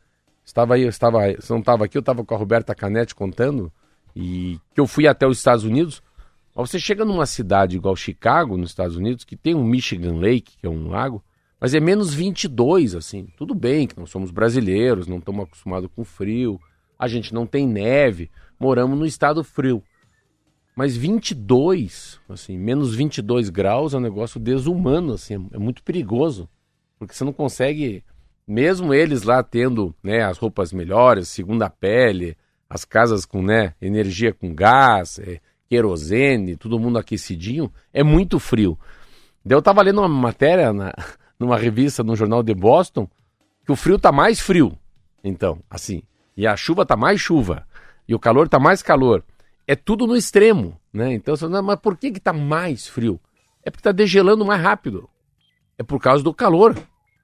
Estava 0.45 0.75
aí, 0.75 0.83
eu 0.83 0.89
estava, 0.89 1.19
você 1.33 1.53
não 1.53 1.61
estava 1.61 1.85
aqui, 1.85 1.99
eu 1.99 2.01
estava 2.01 2.25
com 2.25 2.35
a 2.35 2.39
Roberta 2.39 2.75
Canetti 2.75 3.15
contando, 3.15 3.73
e 4.15 4.59
que 4.73 4.81
eu 4.81 4.87
fui 4.87 5.07
até 5.07 5.27
os 5.27 5.39
Estados 5.39 5.65
Unidos. 5.65 6.01
Você 6.55 6.79
chega 6.79 7.05
numa 7.05 7.27
cidade 7.27 7.77
igual 7.77 7.95
Chicago, 7.97 8.57
nos 8.57 8.71
Estados 8.71 8.97
Unidos, 8.97 9.25
que 9.25 9.37
tem 9.37 9.55
um 9.55 9.65
Michigan 9.65 10.15
Lake, 10.15 10.57
que 10.59 10.67
é 10.67 10.71
um 10.71 10.89
lago, 10.89 11.23
mas 11.61 11.75
é 11.75 11.81
menos 11.81 12.15
22, 12.15 12.95
assim. 12.95 13.27
Tudo 13.37 13.55
bem 13.55 13.87
que 13.87 13.99
nós 13.99 14.09
somos 14.09 14.31
brasileiros, 14.31 15.07
não 15.07 15.19
estamos 15.19 15.45
acostumados 15.45 15.91
com 15.95 16.05
frio, 16.05 16.61
a 16.99 17.09
gente 17.09 17.35
não 17.35 17.47
tem 17.47 17.67
neve, 17.67 18.31
moramos 18.59 18.99
no 18.99 19.07
estado 19.07 19.43
frio. 19.45 19.83
Mas 20.77 20.95
22, 20.95 22.21
assim, 22.29 22.59
menos 22.59 22.95
22 22.95 23.49
graus 23.49 23.95
é 23.95 23.97
um 23.97 24.01
negócio 24.01 24.39
desumano, 24.39 25.15
assim, 25.15 25.49
é 25.53 25.59
muito 25.59 25.83
perigoso. 25.83 26.49
Porque 26.99 27.15
você 27.15 27.25
não 27.25 27.33
consegue, 27.33 28.05
mesmo 28.47 28.93
eles 28.93 29.23
lá 29.23 29.43
tendo 29.43 29.95
né, 30.03 30.23
as 30.23 30.37
roupas 30.37 30.73
melhores, 30.73 31.29
segunda 31.29 31.71
pele, 31.71 32.37
as 32.69 32.85
casas 32.85 33.25
com 33.25 33.43
né, 33.43 33.75
energia 33.81 34.35
com 34.35 34.55
gás, 34.55 35.19
é, 35.19 35.41
querosene, 35.67 36.57
todo 36.57 36.79
mundo 36.79 36.99
aquecidinho, 36.99 37.73
é 37.93 38.03
muito 38.03 38.39
frio. 38.39 38.79
Daí 39.43 39.57
eu 39.57 39.63
tava 39.63 39.81
lendo 39.83 40.01
uma 40.01 40.09
matéria 40.09 40.73
na, 40.73 40.93
numa 41.41 41.57
revista 41.57 42.03
no 42.03 42.17
jornal 42.17 42.43
de 42.43 42.55
Boston 42.55 43.09
que 43.65 43.73
o 43.73 43.77
frio 43.77 43.99
tá 43.99 44.13
mais 44.13 44.41
frio. 44.41 44.77
Então, 45.25 45.59
assim, 45.71 46.03
e 46.37 46.47
a 46.47 46.55
chuva 46.55 46.85
tá 46.85 46.97
mais 46.97 47.21
chuva 47.21 47.66
e 48.09 48.15
o 48.15 48.19
calor 48.19 48.47
está 48.47 48.59
mais 48.59 48.83
calor. 48.83 49.25
É 49.67 49.75
tudo 49.75 50.07
no 50.07 50.17
extremo, 50.17 50.79
né? 50.93 51.13
Então, 51.13 51.35
você 51.37 51.47
mas 51.49 51.79
por 51.81 51.97
que 51.97 52.09
está 52.09 52.33
mais 52.33 52.87
frio? 52.87 53.21
É 53.65 53.71
porque 53.71 53.81
está 53.81 53.93
degelando 53.93 54.45
mais 54.45 54.63
rápido. 54.63 55.09
É 55.77 55.83
por 55.83 56.01
causa 56.01 56.23
do 56.23 56.33
calor. 56.33 56.77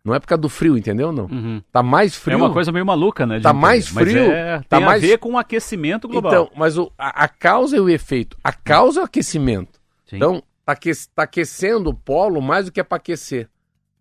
Não 0.05 0.13
é 0.13 0.19
por 0.19 0.27
causa 0.27 0.43
do 0.43 0.49
frio, 0.49 0.77
entendeu? 0.77 1.13
Não. 1.13 1.27
Uhum. 1.27 1.63
Tá 1.71 1.81
mais 1.81 2.17
frio. 2.17 2.35
É 2.35 2.37
uma 2.37 2.53
coisa 2.53 2.73
meio 2.73 2.85
maluca, 2.85 3.25
né? 3.25 3.37
de 3.37 3.45
Tá 3.45 3.53
mais 3.53 3.91
Mas 3.93 4.09
frio, 4.11 4.33
é- 4.33 4.59
tá 4.69 4.79
tem 4.79 4.85
mais- 4.87 5.03
a 5.03 5.07
ver 5.07 5.19
com 5.19 5.35
o 5.35 5.39
aquecimento 5.39 6.09
global. 6.09 6.33
Então, 6.33 6.51
mas 6.57 6.77
o- 6.77 6.91
a, 6.99 7.25
a 7.25 7.29
causa 7.29 7.77
e 7.77 7.81
o 7.81 7.89
efeito. 7.89 8.37
A 8.43 8.53
causa 8.53 8.99
é 8.99 9.03
o 9.03 9.07
aquecimento. 9.07 9.81
Sim. 10.05 10.17
Então, 10.17 10.43
tá, 10.67 10.73
aque- 10.73 10.91
tá 11.15 11.23
aquecendo 11.23 11.91
o 11.91 11.95
polo 11.95 12.43
mais 12.43 12.65
do 12.67 12.73
que 12.73 12.81
é 12.81 12.83
para 12.83 12.97
aquecer. 12.97 13.49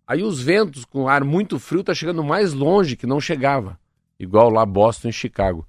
Aí 0.04 0.24
os 0.24 0.42
ventos 0.42 0.84
com 0.84 1.08
ar 1.08 1.22
muito 1.22 1.60
frio 1.60 1.84
tá 1.84 1.94
chegando 1.94 2.24
mais 2.24 2.52
longe 2.52 2.96
que 2.96 3.06
não 3.06 3.20
chegava. 3.20 3.78
Igual 4.18 4.50
lá 4.50 4.66
Boston 4.66 5.08
e 5.08 5.12
Chicago. 5.12 5.64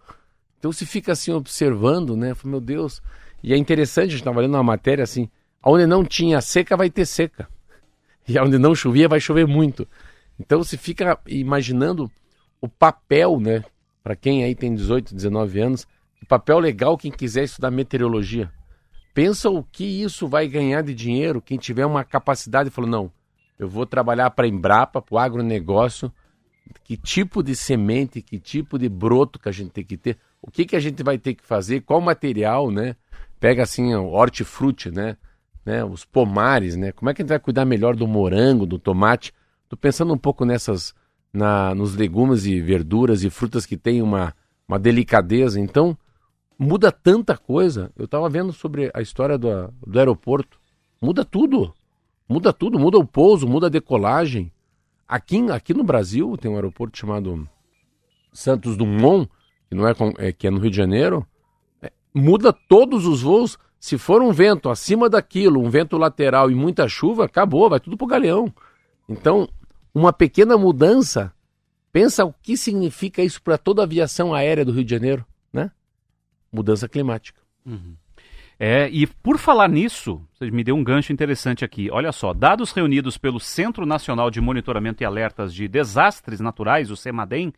Então 0.64 0.72
se 0.72 0.86
fica 0.86 1.12
assim 1.12 1.30
observando, 1.34 2.16
né? 2.16 2.34
Fala, 2.34 2.52
Meu 2.52 2.62
Deus. 2.62 3.02
E 3.44 3.54
é 3.54 3.58
interessante, 3.58 4.06
a 4.06 4.12
gente 4.12 4.20
estava 4.20 4.40
lendo 4.40 4.54
uma 4.54 4.64
matéria 4.64 5.04
assim, 5.04 5.30
onde 5.62 5.86
não 5.86 6.06
tinha 6.06 6.40
seca 6.40 6.78
vai 6.78 6.90
ter 6.90 7.06
seca. 7.06 7.50
E 8.26 8.40
onde 8.40 8.58
não 8.58 8.74
chovia 8.74 9.10
vai 9.10 9.20
chover 9.20 9.46
muito. 9.46 9.86
Então 10.40 10.64
se 10.64 10.78
fica 10.78 11.20
imaginando 11.28 12.10
o 12.62 12.70
papel, 12.70 13.42
né? 13.42 13.66
Para 14.02 14.16
quem 14.16 14.46
aí 14.46 14.56
tem 14.56 14.74
18, 14.74 15.14
19 15.14 15.60
anos, 15.60 15.86
o 16.22 16.26
papel 16.26 16.60
legal 16.60 16.98
quem 16.98 17.12
quiser 17.12 17.44
estudar 17.44 17.70
meteorologia. 17.70 18.50
Pensa 19.14 19.50
o 19.50 19.62
que 19.62 19.84
isso 19.84 20.30
vai 20.30 20.48
ganhar 20.48 20.82
de 20.82 20.96
dinheiro 20.96 21.42
quem 21.42 21.58
tiver 21.58 21.86
uma 21.86 22.06
capacidade 22.06 22.70
e 22.70 22.72
falou, 22.72 22.90
não, 22.90 23.12
eu 23.60 23.68
vou 23.68 23.86
trabalhar 23.86 24.30
para 24.30 24.46
a 24.46 24.48
Embrapa, 24.48 25.02
para 25.02 25.14
o 25.14 25.20
agronegócio, 25.20 26.10
que 26.86 26.96
tipo 26.96 27.44
de 27.44 27.54
semente, 27.54 28.22
que 28.22 28.40
tipo 28.40 28.80
de 28.80 28.88
broto 28.88 29.38
que 29.38 29.50
a 29.50 29.52
gente 29.52 29.72
tem 29.72 29.84
que 29.84 29.98
ter, 29.98 30.18
o 30.44 30.52
que, 30.52 30.66
que 30.66 30.76
a 30.76 30.80
gente 30.80 31.02
vai 31.02 31.18
ter 31.18 31.34
que 31.34 31.44
fazer, 31.44 31.82
qual 31.82 32.02
material, 32.02 32.70
né? 32.70 32.98
Pega 33.40 33.64
assim 33.64 33.96
o 33.96 34.12
hortifruti, 34.12 34.92
né? 34.92 35.16
né? 35.66 35.84
Os 35.86 36.04
pomares, 36.04 36.76
né? 36.76 36.92
Como 36.92 37.10
é 37.10 37.14
que 37.14 37.22
a 37.22 37.24
gente 37.24 37.30
vai 37.30 37.40
cuidar 37.40 37.64
melhor 37.64 37.96
do 37.96 38.06
morango, 38.06 38.66
do 38.66 38.78
tomate? 38.78 39.34
Tô 39.70 39.78
pensando 39.78 40.14
um 40.14 40.18
pouco 40.18 40.44
nessas, 40.44 40.94
na, 41.32 41.74
nos 41.74 41.96
legumes 41.96 42.46
e 42.46 42.60
verduras 42.60 43.24
e 43.24 43.30
frutas 43.30 43.66
que 43.66 43.78
têm 43.78 44.02
uma, 44.02 44.36
uma 44.68 44.78
delicadeza. 44.78 45.60
Então, 45.60 45.98
muda 46.60 46.92
tanta 46.92 47.38
coisa. 47.38 47.90
Eu 47.98 48.04
estava 48.04 48.28
vendo 48.30 48.52
sobre 48.52 48.92
a 48.94 49.02
história 49.02 49.38
do, 49.38 49.74
do 49.88 49.98
aeroporto. 49.98 50.60
Muda 51.02 51.24
tudo. 51.24 51.74
Muda 52.28 52.52
tudo. 52.52 52.78
Muda 52.78 52.98
o 52.98 53.08
pouso, 53.08 53.48
muda 53.48 53.68
a 53.68 53.70
decolagem. 53.70 54.52
Aqui, 55.08 55.50
aqui 55.52 55.74
no 55.74 55.86
Brasil 55.86 56.36
tem 56.38 56.52
um 56.52 56.56
aeroporto 56.56 56.98
chamado 56.98 57.48
Santos 58.34 58.76
Dumont, 58.76 59.30
que, 59.74 59.80
não 59.80 59.88
é, 59.88 59.94
com- 59.94 60.14
é, 60.18 60.32
que 60.32 60.48
é 60.48 60.52
no 60.52 60.60
Rio 60.60 60.70
de 60.70 60.78
Janeiro. 60.78 61.26
É, 61.82 61.92
muda 62.14 62.54
todos 62.54 63.06
os 63.06 63.22
voos. 63.22 63.58
Se 63.80 63.98
for 63.98 64.22
um 64.22 64.32
vento 64.32 64.70
acima 64.70 65.10
daquilo, 65.10 65.60
um 65.60 65.70
vento 65.70 65.98
lateral 65.98 66.50
e 66.50 66.56
muita 66.56 66.88
chuva, 66.88 67.26
acabou, 67.26 67.70
vai 67.70 67.80
tudo 67.80 67.98
pro 67.98 68.08
galeão. 68.08 68.54
Então, 69.10 69.50
uma 69.94 70.14
pequena 70.14 70.58
mudança, 70.58 71.34
pensa 71.92 72.24
o 72.24 72.34
que 72.42 72.56
significa 72.56 73.22
isso 73.22 73.42
para 73.42 73.58
toda 73.58 73.82
a 73.82 73.86
aviação 73.86 74.34
aérea 74.34 74.64
do 74.64 74.72
Rio 74.72 74.86
de 74.86 74.92
Janeiro, 74.92 75.26
né? 75.52 75.70
Mudança 76.52 76.88
climática. 76.88 77.42
É, 78.58 78.88
e 78.90 79.06
por 79.06 79.38
falar 79.38 79.68
nisso, 79.68 80.22
você 80.34 80.50
me 80.50 80.64
deu 80.64 80.76
um 80.76 80.84
gancho 80.84 81.12
interessante 81.12 81.66
aqui. 81.66 81.90
Olha 81.92 82.14
só, 82.14 82.34
dados 82.34 82.72
reunidos 82.72 83.18
pelo 83.18 83.40
Centro 83.40 83.86
Nacional 83.86 84.32
de 84.32 84.40
Monitoramento 84.40 85.04
e 85.04 85.06
Alertas 85.06 85.54
de 85.54 85.68
Desastres 85.68 86.40
Naturais, 86.40 86.90
o 86.90 86.96
CEMADEM, 86.96 87.52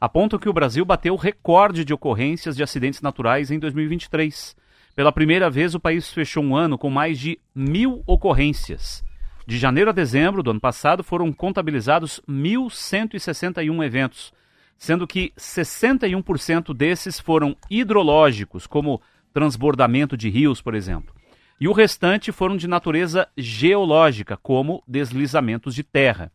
apontam 0.00 0.38
que 0.38 0.48
o 0.48 0.52
Brasil 0.52 0.84
bateu 0.84 1.14
recorde 1.14 1.84
de 1.84 1.92
ocorrências 1.92 2.56
de 2.56 2.62
acidentes 2.62 3.02
naturais 3.02 3.50
em 3.50 3.58
2023. 3.58 4.56
Pela 4.96 5.12
primeira 5.12 5.50
vez, 5.50 5.74
o 5.74 5.80
país 5.80 6.10
fechou 6.10 6.42
um 6.42 6.56
ano 6.56 6.78
com 6.78 6.88
mais 6.88 7.18
de 7.18 7.38
mil 7.54 8.02
ocorrências. 8.06 9.04
De 9.46 9.58
janeiro 9.58 9.90
a 9.90 9.92
dezembro 9.92 10.42
do 10.42 10.50
ano 10.50 10.60
passado, 10.60 11.04
foram 11.04 11.32
contabilizados 11.32 12.20
1.161 12.28 13.84
eventos, 13.84 14.32
sendo 14.78 15.06
que 15.06 15.32
61% 15.38 16.72
desses 16.72 17.20
foram 17.20 17.56
hidrológicos, 17.68 18.66
como 18.66 19.02
transbordamento 19.32 20.16
de 20.16 20.30
rios, 20.30 20.62
por 20.62 20.74
exemplo. 20.74 21.14
E 21.60 21.68
o 21.68 21.72
restante 21.72 22.32
foram 22.32 22.56
de 22.56 22.66
natureza 22.66 23.28
geológica, 23.36 24.36
como 24.36 24.82
deslizamentos 24.88 25.74
de 25.74 25.82
terra. 25.82 26.32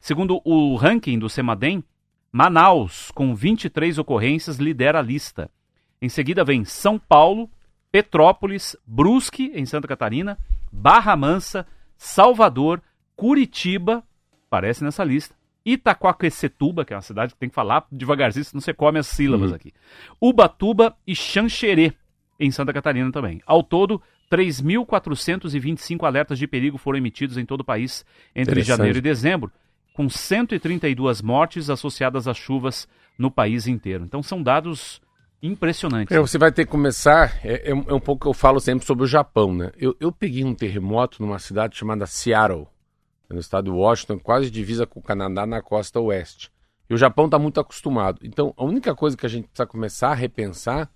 Segundo 0.00 0.40
o 0.44 0.74
ranking 0.74 1.18
do 1.18 1.28
CEMADEM, 1.28 1.84
Manaus, 2.34 3.12
com 3.12 3.32
23 3.32 3.96
ocorrências, 3.96 4.56
lidera 4.56 4.98
a 4.98 5.02
lista. 5.02 5.48
Em 6.02 6.08
seguida 6.08 6.42
vem 6.42 6.64
São 6.64 6.98
Paulo, 6.98 7.48
Petrópolis, 7.92 8.76
Brusque, 8.84 9.52
em 9.54 9.64
Santa 9.64 9.86
Catarina, 9.86 10.36
Barra 10.72 11.14
Mansa, 11.14 11.64
Salvador, 11.96 12.82
Curitiba, 13.14 14.02
aparece 14.48 14.82
nessa 14.82 15.04
lista, 15.04 15.32
Itaquaquecetuba, 15.64 16.84
que 16.84 16.92
é 16.92 16.96
uma 16.96 17.02
cidade 17.02 17.34
que 17.34 17.38
tem 17.38 17.48
que 17.48 17.54
falar 17.54 17.86
devagarzinho, 17.92 18.44
senão 18.44 18.60
você 18.60 18.74
come 18.74 18.98
as 18.98 19.06
sílabas 19.06 19.52
aqui. 19.52 19.72
Ubatuba 20.20 20.96
e 21.06 21.14
Xanxerê, 21.14 21.92
em 22.40 22.50
Santa 22.50 22.72
Catarina 22.72 23.12
também. 23.12 23.40
Ao 23.46 23.62
todo, 23.62 24.02
3.425 24.28 26.04
alertas 26.04 26.36
de 26.36 26.48
perigo 26.48 26.78
foram 26.78 26.98
emitidos 26.98 27.38
em 27.38 27.46
todo 27.46 27.60
o 27.60 27.64
país 27.64 28.04
entre 28.34 28.60
janeiro 28.64 28.98
e 28.98 29.00
dezembro, 29.00 29.52
com 29.94 30.08
132 30.10 31.22
mortes 31.22 31.70
associadas 31.70 32.28
a 32.28 32.34
chuvas 32.34 32.86
no 33.16 33.30
país 33.30 33.66
inteiro. 33.66 34.04
Então 34.04 34.22
são 34.22 34.42
dados 34.42 35.00
impressionantes. 35.40 36.14
É, 36.14 36.20
você 36.20 36.36
vai 36.36 36.52
ter 36.52 36.66
que 36.66 36.70
começar. 36.70 37.38
É, 37.44 37.70
é 37.70 37.74
um 37.74 37.84
é 37.88 37.94
um 37.94 38.00
pouco 38.00 38.22
que 38.22 38.28
eu 38.28 38.34
falo 38.34 38.60
sempre 38.60 38.84
sobre 38.84 39.04
o 39.04 39.06
Japão, 39.06 39.54
né? 39.54 39.70
Eu, 39.78 39.96
eu 40.00 40.10
peguei 40.10 40.44
um 40.44 40.54
terremoto 40.54 41.22
numa 41.22 41.38
cidade 41.38 41.76
chamada 41.76 42.06
Seattle, 42.06 42.66
no 43.30 43.38
estado 43.38 43.66
de 43.66 43.70
Washington, 43.70 44.18
quase 44.18 44.50
divisa 44.50 44.86
com 44.86 44.98
o 44.98 45.02
Canadá 45.02 45.46
na 45.46 45.62
costa 45.62 46.00
oeste. 46.00 46.50
E 46.90 46.94
o 46.94 46.98
Japão 46.98 47.26
está 47.26 47.38
muito 47.38 47.60
acostumado. 47.60 48.18
Então, 48.22 48.52
a 48.56 48.64
única 48.64 48.94
coisa 48.94 49.16
que 49.16 49.24
a 49.24 49.28
gente 49.28 49.46
precisa 49.46 49.66
começar 49.66 50.10
a 50.10 50.14
repensar 50.14 50.90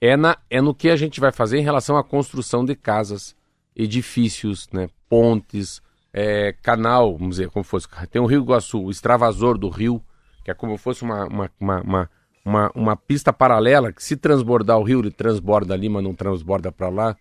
é, 0.00 0.16
na, 0.16 0.36
é 0.50 0.60
no 0.60 0.74
que 0.74 0.90
a 0.90 0.96
gente 0.96 1.20
vai 1.20 1.30
fazer 1.30 1.58
em 1.58 1.62
relação 1.62 1.96
à 1.96 2.04
construção 2.04 2.64
de 2.64 2.74
casas, 2.74 3.36
edifícios, 3.74 4.68
né? 4.72 4.88
pontes, 5.08 5.80
é, 6.12 6.52
canal, 6.62 7.16
vamos 7.16 7.36
dizer, 7.36 7.48
como 7.50 7.64
fosse. 7.64 7.88
Tem 8.10 8.20
o 8.20 8.26
Rio 8.26 8.42
Iguaçu, 8.42 8.82
o 8.82 8.90
extravasor 8.90 9.56
do 9.56 9.68
rio, 9.68 10.02
que 10.44 10.50
é 10.50 10.54
como 10.54 10.76
fosse 10.76 11.02
uma, 11.02 11.24
uma, 11.26 11.50
uma, 11.58 12.10
uma, 12.44 12.72
uma, 12.74 12.96
pista 12.96 13.32
paralela 13.32 13.92
que 13.92 14.04
se 14.04 14.16
transbordar 14.16 14.78
o 14.78 14.82
rio, 14.82 15.00
ele 15.00 15.10
transborda 15.10 15.72
ali, 15.72 15.88
mas 15.88 16.02
não 16.02 16.14
transborda 16.14 16.70
para 16.70 16.88
lá. 16.88 17.16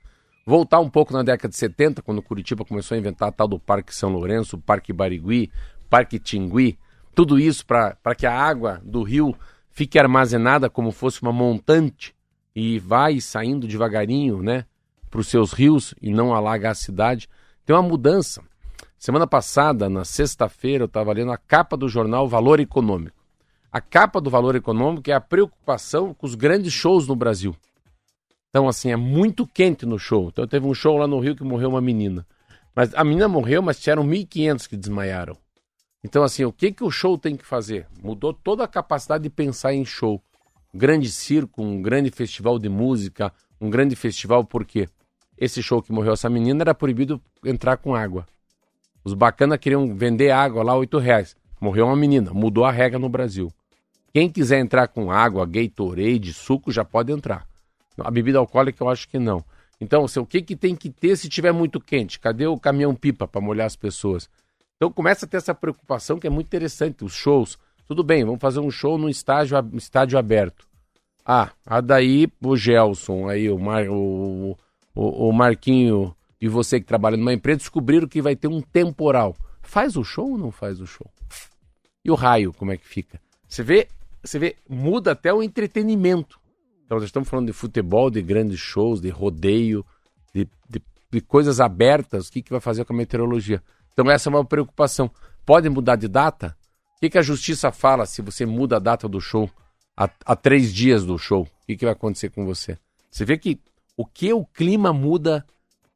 Voltar 0.46 0.80
um 0.80 0.90
pouco 0.90 1.14
na 1.14 1.24
década 1.24 1.50
de 1.50 1.58
70, 1.58 2.02
quando 2.02 2.22
Curitiba 2.22 2.66
começou 2.66 2.96
a 2.96 2.98
inventar 2.98 3.30
a 3.30 3.32
tal 3.32 3.48
do 3.48 3.60
Parque 3.60 3.96
São 3.96 4.10
Lourenço, 4.10 4.58
Parque 4.58 4.92
Barigui, 4.92 5.52
Parque 5.90 6.20
Tingui, 6.20 6.78
tudo 7.14 7.40
isso 7.40 7.66
para 7.66 8.16
que 8.18 8.26
a 8.26 8.34
água 8.34 8.82
do 8.84 9.04
rio 9.04 9.36
fique 9.70 10.00
armazenada 10.00 10.70
como 10.70 10.92
fosse 10.92 11.22
uma 11.22 11.32
montante 11.32 12.16
e 12.56 12.80
vai 12.80 13.22
saindo 13.22 13.68
devagarinho, 13.68 14.42
né, 14.42 14.66
para 15.10 15.20
os 15.20 15.28
seus 15.28 15.54
rios 15.54 15.94
e 16.02 16.12
não 16.12 16.34
alaga 16.34 16.72
a 16.72 16.76
cidade. 16.76 17.30
Tem 17.66 17.76
uma 17.76 17.84
mudança. 17.84 18.42
Semana 19.02 19.26
passada, 19.26 19.90
na 19.90 20.06
sexta-feira, 20.06 20.84
eu 20.84 20.86
estava 20.86 21.12
lendo 21.12 21.32
a 21.32 21.38
capa 21.38 21.76
do 21.76 21.90
jornal 21.90 22.28
Valor 22.28 22.60
Econômico. 22.60 23.26
A 23.72 23.82
capa 23.82 24.22
do 24.22 24.30
Valor 24.30 24.56
Econômico 24.56 25.10
é 25.10 25.14
a 25.14 25.20
preocupação 25.20 26.14
com 26.14 26.24
os 26.24 26.36
grandes 26.36 26.72
shows 26.72 27.08
no 27.08 27.16
Brasil. 27.16 27.56
Então, 28.48 28.68
assim, 28.68 28.92
é 28.92 28.96
muito 28.96 29.48
quente 29.48 29.88
no 29.88 29.98
show. 29.98 30.28
Então, 30.28 30.46
teve 30.46 30.68
um 30.68 30.74
show 30.76 30.98
lá 30.98 31.08
no 31.08 31.20
Rio 31.20 31.36
que 31.36 31.44
morreu 31.44 31.70
uma 31.70 31.82
menina. 31.82 32.28
Mas 32.76 32.94
a 32.94 33.04
menina 33.04 33.28
morreu, 33.28 33.64
mas 33.64 33.80
tiveram 33.80 34.06
1.500 34.06 34.70
que 34.70 34.78
desmaiaram. 34.78 35.36
Então, 36.04 36.22
assim, 36.22 36.46
o 36.46 36.54
que, 36.54 36.72
que 36.72 36.84
o 36.84 36.92
show 36.92 37.18
tem 37.18 37.36
que 37.36 37.44
fazer? 37.44 37.88
Mudou 38.04 38.32
toda 38.32 38.64
a 38.64 38.68
capacidade 38.68 39.24
de 39.24 39.32
pensar 39.32 39.74
em 39.74 39.84
show. 39.84 40.22
Um 40.72 40.78
grande 40.78 41.10
circo, 41.10 41.64
um 41.64 41.82
grande 41.82 42.12
festival 42.12 42.60
de 42.60 42.70
música, 42.70 43.34
um 43.60 43.68
grande 43.68 43.96
festival, 43.96 44.44
por 44.44 44.64
quê? 44.64 44.88
Esse 45.36 45.64
show 45.64 45.82
que 45.82 45.92
morreu 45.92 46.14
essa 46.14 46.30
menina 46.30 46.62
era 46.62 46.76
proibido 46.76 47.20
entrar 47.44 47.78
com 47.78 47.96
água. 47.96 48.28
Os 49.04 49.14
bacanas 49.14 49.58
queriam 49.58 49.96
vender 49.96 50.32
água 50.32 50.64
lá, 50.64 50.76
8 50.76 50.98
reais. 50.98 51.36
Morreu 51.60 51.86
uma 51.86 51.96
menina, 51.96 52.32
mudou 52.34 52.66
a 52.66 52.72
regra 52.72 53.00
no 53.00 53.10
Brasil. 53.10 53.52
Quem 54.14 54.30
quiser 54.30 54.60
entrar 54.60 54.88
com 54.88 55.12
água, 55.12 55.46
Gatorade, 55.46 56.34
suco, 56.34 56.72
já 56.72 56.84
pode 56.84 57.12
entrar. 57.12 57.48
A 57.98 58.12
bebida 58.12 58.40
alcoólica 58.40 58.84
eu 58.84 58.90
acho 58.90 59.08
que 59.08 59.18
não. 59.18 59.44
Então, 59.80 60.06
assim, 60.06 60.20
o 60.20 60.26
que, 60.26 60.42
que 60.42 60.56
tem 60.56 60.76
que 60.76 60.90
ter 60.90 61.16
se 61.16 61.28
tiver 61.28 61.52
muito 61.52 61.80
quente? 61.80 62.20
Cadê 62.20 62.46
o 62.46 62.60
caminhão-pipa 62.60 63.28
para 63.28 63.42
molhar 63.42 63.66
as 63.66 63.76
pessoas? 63.76 64.30
Então 64.76 64.92
começa 64.92 65.26
a 65.26 65.30
ter 65.30 65.38
essa 65.38 65.54
preocupação 65.54 66.20
que 66.20 66.28
é 66.28 66.30
muito 66.30 66.48
interessante. 66.48 67.04
Os 67.04 67.14
shows. 67.14 67.58
Tudo 67.88 68.04
bem, 68.04 68.24
vamos 68.24 68.40
fazer 68.40 68.60
um 68.60 68.72
show 68.72 68.98
num 68.98 69.10
estádio, 69.10 69.58
estádio 69.76 70.18
aberto. 70.18 70.68
Ah, 71.26 71.52
a 71.66 71.82
daí 71.82 72.28
o 72.44 72.56
Gelson, 72.56 73.28
aí 73.28 73.50
o, 73.50 73.60
Mar, 73.60 73.88
o, 73.90 74.58
o, 74.96 75.30
o 75.30 75.32
Marquinho 75.32 76.16
e 76.42 76.48
você 76.48 76.80
que 76.80 76.86
trabalha 76.86 77.16
numa 77.16 77.34
empresa 77.34 77.60
descobriram 77.60 78.08
que 78.08 78.22
vai 78.22 78.36
ter 78.36 78.48
um 78.48 78.62
temporal. 78.62 79.36
Faz 79.62 79.96
o 79.96 80.04
show 80.04 80.32
ou 80.32 80.38
não 80.38 80.52
faz 80.52 80.82
o 80.82 80.88
show? 80.88 81.08
E 82.04 82.10
o 82.10 82.16
raio, 82.16 82.52
como 82.54 82.72
é 82.72 82.78
que 82.78 82.88
fica? 82.88 83.22
Você 83.48 83.62
vê, 83.62 83.88
você 84.24 84.40
vê, 84.40 84.56
muda 84.68 85.12
até 85.12 85.32
o 85.32 85.44
entretenimento. 85.44 86.40
Então, 86.84 86.98
nós 86.98 87.06
estamos 87.06 87.30
falando 87.30 87.48
de 87.48 87.54
futebol, 87.54 88.10
de 88.10 88.22
grandes 88.22 88.60
shows, 88.60 89.00
de 89.00 89.10
rodeio, 89.10 89.86
de, 90.34 90.48
de, 90.68 90.82
de 91.12 91.22
coisas 91.22 91.60
abertas. 91.60 92.28
O 92.28 92.32
que, 92.32 92.42
que 92.42 92.52
vai 92.52 92.60
fazer 92.60 92.84
com 92.86 92.94
a 92.94 92.98
meteorologia? 92.98 93.62
Então, 93.94 94.10
essa 94.10 94.30
é 94.30 94.32
uma 94.32 94.44
preocupação. 94.44 95.12
Pode 95.46 95.70
mudar 95.70 95.96
de 95.96 96.08
data? 96.08 96.58
que, 97.02 97.10
que 97.10 97.18
a 97.18 97.24
justiça 97.24 97.72
fala 97.72 98.06
se 98.06 98.22
você 98.22 98.46
muda 98.46 98.76
a 98.78 98.80
data 98.80 99.10
do 99.10 99.20
show 99.20 99.50
a, 99.98 100.08
a 100.24 100.36
três 100.36 100.72
dias 100.72 101.04
do 101.04 101.18
show? 101.18 101.42
O 101.42 101.66
que, 101.66 101.76
que 101.76 101.86
vai 101.86 101.94
acontecer 101.94 102.30
com 102.30 102.46
você? 102.46 102.78
Você 103.10 103.26
vê 103.26 103.40
que 103.40 103.60
o 103.98 104.06
que 104.06 104.32
o 104.32 104.46
clima 104.46 104.94
muda, 104.94 105.44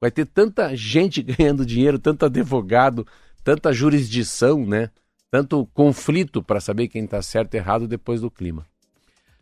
vai 0.06 0.12
ter 0.12 0.26
tanta 0.26 0.76
gente 0.76 1.22
ganhando 1.24 1.66
dinheiro, 1.66 1.98
tanto 1.98 2.26
advogado, 2.26 3.06
tanta 3.44 3.74
jurisdição, 3.74 4.66
né? 4.66 4.90
Tanto 5.32 5.68
conflito 5.74 6.42
para 6.42 6.62
saber 6.62 6.88
quem 6.88 7.04
está 7.06 7.22
certo 7.22 7.56
e 7.56 7.58
errado 7.58 7.88
depois 7.88 8.22
do 8.22 8.30
clima. 8.30 8.66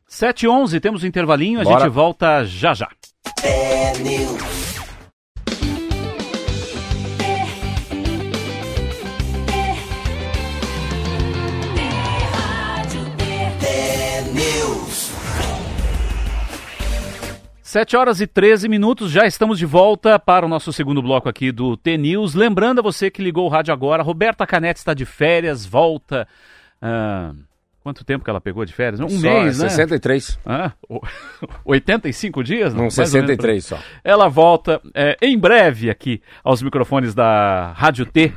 7 0.08 0.44
e 0.44 0.48
11 0.48 0.80
temos 0.80 1.04
um 1.04 1.08
intervalinho, 1.08 1.60
a 1.60 1.64
Bora. 1.64 1.82
gente 1.82 1.90
volta 1.92 2.46
já 2.46 2.74
já. 2.74 2.90
Sete 17.74 17.98
horas 17.98 18.22
e 18.22 18.28
13 18.28 18.70
minutos, 18.70 19.10
já 19.10 19.26
estamos 19.26 19.58
de 19.58 19.66
volta 19.66 20.20
para 20.20 20.46
o 20.46 20.48
nosso 20.48 20.72
segundo 20.72 21.02
bloco 21.02 21.28
aqui 21.28 21.52
do 21.52 21.76
T-News. 21.76 22.36
Lembrando 22.36 22.78
a 22.78 22.82
você 22.84 23.10
que 23.10 23.20
ligou 23.20 23.48
o 23.48 23.50
rádio 23.50 23.74
agora, 23.74 24.04
Roberta 24.04 24.46
Canete 24.46 24.78
está 24.78 24.94
de 24.94 25.06
férias, 25.06 25.66
volta. 25.66 26.28
ah, 26.80 27.34
quanto 27.82 28.06
tempo 28.06 28.24
que 28.24 28.30
ela 28.30 28.40
pegou 28.40 28.64
de 28.64 28.72
férias? 28.72 29.00
Um 29.00 29.10
Só 29.10 29.20
mês, 29.22 29.58
né? 29.58 29.70
63. 29.70 30.38
Ah, 30.46 30.72
o- 30.88 31.02
85 31.66 32.44
dias? 32.44 32.76
Não, 32.76 32.84
Mais 32.84 32.96
ou 33.00 33.06
menos 33.24 33.38
por 33.38 33.50
aí. 33.50 33.60
63 33.60 33.66
só. 33.66 33.80
Ela 34.04 34.28
volta 34.30 34.80
é, 34.94 35.18
em 35.20 35.36
breve 35.36 35.90
aqui 35.90 36.22
aos 36.44 36.62
microfones 36.62 37.16
da 37.16 37.72
Rádio 37.76 38.06
T 38.06 38.32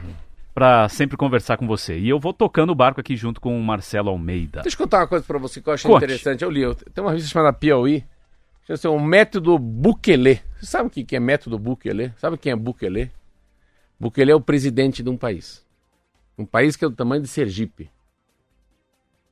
para 0.55 0.88
sempre 0.88 1.14
conversar 1.14 1.59
com 1.59 1.66
você. 1.66 1.99
E 1.99 2.09
eu 2.09 2.19
vou 2.19 2.33
tocando 2.33 2.71
o 2.71 2.75
barco 2.75 3.02
aqui 3.02 3.14
junto 3.14 3.38
com 3.38 3.55
o 3.55 3.62
Marcelo 3.62 4.09
Almeida. 4.09 4.62
Deixa 4.62 4.76
eu 4.76 4.87
contar 4.87 5.00
uma 5.00 5.07
coisa 5.07 5.26
pra 5.26 5.37
você 5.38 5.61
que 5.61 5.69
eu 5.69 5.75
achei 5.75 5.90
Conte. 5.90 6.05
interessante. 6.05 6.43
Eu 6.43 6.50
li, 6.50 6.62
eu- 6.62 6.75
tem 6.75 7.05
uma 7.05 7.11
revista 7.11 7.31
chamada 7.31 7.52
Piauí, 7.52 8.02
chama 8.67 8.75
assim, 8.75 8.89
o 8.89 8.99
método 8.99 9.59
Bukele. 9.59 10.43
Você 10.59 10.67
sabe 10.67 10.89
o 10.89 10.91
que 10.91 11.15
é 11.15 11.21
método 11.21 11.59
Bukele? 11.59 12.13
Sabe 12.17 12.37
quem 12.37 12.53
é 12.53 12.57
Bukele? 12.57 13.11
Bukele 13.99 14.33
é 14.33 14.35
o 14.35 14.41
presidente 14.41 15.03
de 15.03 15.09
um 15.09 15.17
país. 15.17 15.65
Um 16.37 16.45
país 16.45 16.77
que 16.77 16.85
é 16.85 16.89
do 16.89 16.95
tamanho 16.95 17.23
de 17.23 17.29
Sergipe. 17.29 17.91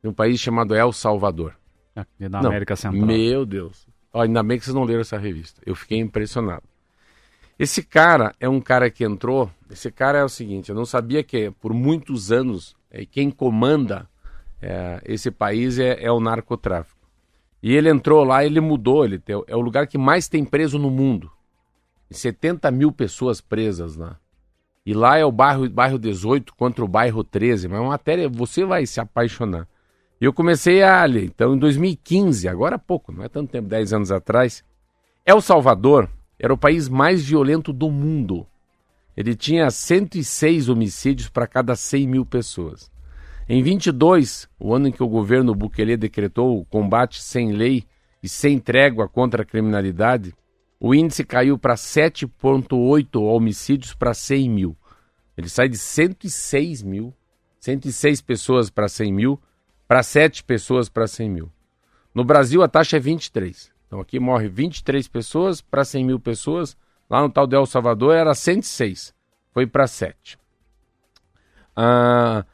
De 0.03 0.09
um 0.09 0.12
país 0.12 0.41
chamado 0.41 0.75
El 0.75 0.93
Salvador. 0.93 1.57
Aqui 1.95 2.29
na 2.29 2.41
Não, 2.41 2.50
América 2.50 2.76
Central. 2.76 3.07
Meu 3.07 3.45
Deus. 3.45 3.87
Ó, 4.12 4.23
ainda 4.23 4.43
bem 4.43 4.59
que 4.59 4.64
vocês 4.64 4.75
não 4.75 4.85
leram 4.85 5.00
essa 5.00 5.19
revista. 5.19 5.61
Eu 5.67 5.75
fiquei 5.75 5.99
impressionado. 5.99 6.62
Esse 7.59 7.83
cara 7.83 8.35
é 8.41 8.49
um 8.49 8.61
cara 8.61 8.91
que 8.91 9.05
entrou. 9.05 9.50
Esse 9.71 9.91
cara 9.91 10.19
é 10.19 10.25
o 10.25 10.29
seguinte: 10.29 10.71
eu 10.71 10.75
não 10.75 10.85
sabia 10.85 11.23
que 11.23 11.50
por 11.53 11.73
muitos 11.73 12.33
anos 12.33 12.75
é, 12.91 13.05
quem 13.05 13.31
comanda 13.31 14.09
é, 14.61 15.00
esse 15.05 15.31
país 15.31 15.79
é, 15.79 16.03
é 16.03 16.11
o 16.11 16.21
narcotráfico. 16.21 16.93
E 17.66 17.73
ele 17.75 17.88
entrou 17.88 18.23
lá, 18.25 18.44
ele 18.44 18.61
mudou. 18.61 19.06
Ele 19.06 19.18
tem- 19.18 19.42
é 19.47 19.56
o 19.56 19.61
lugar 19.61 19.87
que 19.87 19.97
mais 19.97 20.28
tem 20.28 20.44
preso 20.44 20.78
no 20.78 20.90
mundo. 20.90 21.33
70 22.11 22.71
mil 22.71 22.92
pessoas 22.92 23.40
presas 23.40 23.97
lá. 23.97 24.18
E 24.85 24.92
lá 24.92 25.16
é 25.16 25.25
o 25.25 25.33
bairro, 25.33 25.66
bairro 25.71 25.99
18 25.99 26.54
contra 26.54 26.85
o 26.85 26.88
bairro 26.88 27.25
13. 27.25 27.66
Mas 27.66 27.78
é 27.78 27.80
uma 27.80 27.88
matéria, 27.88 28.28
você 28.28 28.66
vai 28.66 28.85
se 28.85 29.00
apaixonar. 29.00 29.66
E 30.21 30.26
eu 30.26 30.33
comecei 30.33 30.83
a 30.83 31.02
ler. 31.06 31.25
Então, 31.25 31.54
em 31.54 31.59
2015, 31.59 32.47
agora 32.47 32.76
há 32.76 32.78
pouco, 32.78 33.11
não 33.11 33.25
é 33.25 33.30
tanto 33.30 33.50
tempo, 33.50 33.66
10 33.66 33.94
anos 33.94 34.12
atrás, 34.12 34.62
El 35.25 35.40
Salvador 35.40 36.11
era 36.38 36.52
o 36.52 36.59
país 36.59 36.87
mais 36.87 37.25
violento 37.25 37.73
do 37.73 37.90
mundo. 37.90 38.47
Ele 39.16 39.35
tinha 39.35 39.71
106 39.71 40.68
homicídios 40.68 41.30
para 41.30 41.47
cada 41.47 41.74
100 41.74 42.07
mil 42.07 42.27
pessoas. 42.27 42.92
Em 43.46 43.62
22, 43.62 44.48
o 44.59 44.74
ano 44.74 44.88
em 44.88 44.92
que 44.92 45.02
o 45.02 45.09
governo 45.09 45.54
Bukele 45.54 45.98
decretou 45.98 46.59
o 46.59 46.64
combate 46.64 47.22
sem 47.22 47.52
lei 47.52 47.85
e 48.22 48.28
sem 48.28 48.59
trégua 48.59 49.07
contra 49.07 49.42
a 49.42 49.44
criminalidade, 49.44 50.35
o 50.80 50.94
índice 50.94 51.24
caiu 51.24 51.59
para 51.59 51.74
7,8 51.74 53.20
homicídios 53.20 53.92
para 53.94 54.14
100 54.14 54.50
mil. 54.50 54.76
Ele 55.37 55.48
sai 55.48 55.68
de 55.68 55.76
106 55.76 56.83
mil, 56.83 57.12
106 57.61 58.22
pessoas 58.22 58.70
para 58.70 58.88
100 58.88 59.12
mil, 59.12 59.40
para 59.87 60.02
7 60.02 60.42
pessoas 60.42 60.88
para 60.88 61.07
100 61.07 61.30
mil. 61.30 61.52
No 62.14 62.24
Brasil, 62.24 62.62
a 62.62 62.68
taxa 62.68 62.96
é 62.96 63.00
23. 63.00 63.70
Então 63.87 64.00
aqui 64.00 64.18
morre 64.18 64.48
23 64.48 65.07
pessoas 65.09 65.61
para 65.61 65.85
100 65.85 66.04
mil 66.04 66.20
pessoas. 66.20 66.76
Lá 67.11 67.20
no 67.20 67.30
tal 67.30 67.46
de 67.46 67.57
El 67.57 67.66
Salvador 67.66 68.14
era 68.14 68.35
106. 68.35 69.14
Foi 69.52 69.66
para 69.66 69.87
7. 69.87 70.38
Ah, 71.76 72.44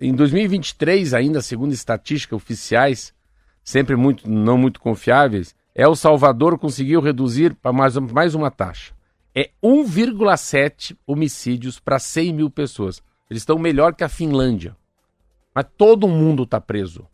em 0.00 0.14
2023, 0.14 1.14
ainda 1.14 1.40
segundo 1.40 1.72
estatísticas 1.72 2.36
oficiais, 2.36 3.14
sempre 3.62 3.96
muito, 3.96 4.28
não 4.28 4.58
muito 4.58 4.80
confiáveis, 4.80 5.54
El 5.74 5.94
Salvador 5.94 6.58
conseguiu 6.58 7.00
reduzir 7.00 7.54
para 7.54 7.72
mais, 7.72 7.96
mais 7.96 8.34
uma 8.34 8.50
taxa. 8.50 8.92
É 9.34 9.50
1,7 9.62 10.96
homicídios 11.06 11.80
para 11.80 11.98
100 11.98 12.32
mil 12.32 12.50
pessoas. 12.50 13.02
Eles 13.28 13.42
estão 13.42 13.58
melhor 13.58 13.94
que 13.94 14.04
a 14.04 14.08
Finlândia. 14.08 14.76
Mas 15.52 15.66
todo 15.76 16.06
mundo 16.06 16.44
está 16.44 16.60
preso. 16.60 17.06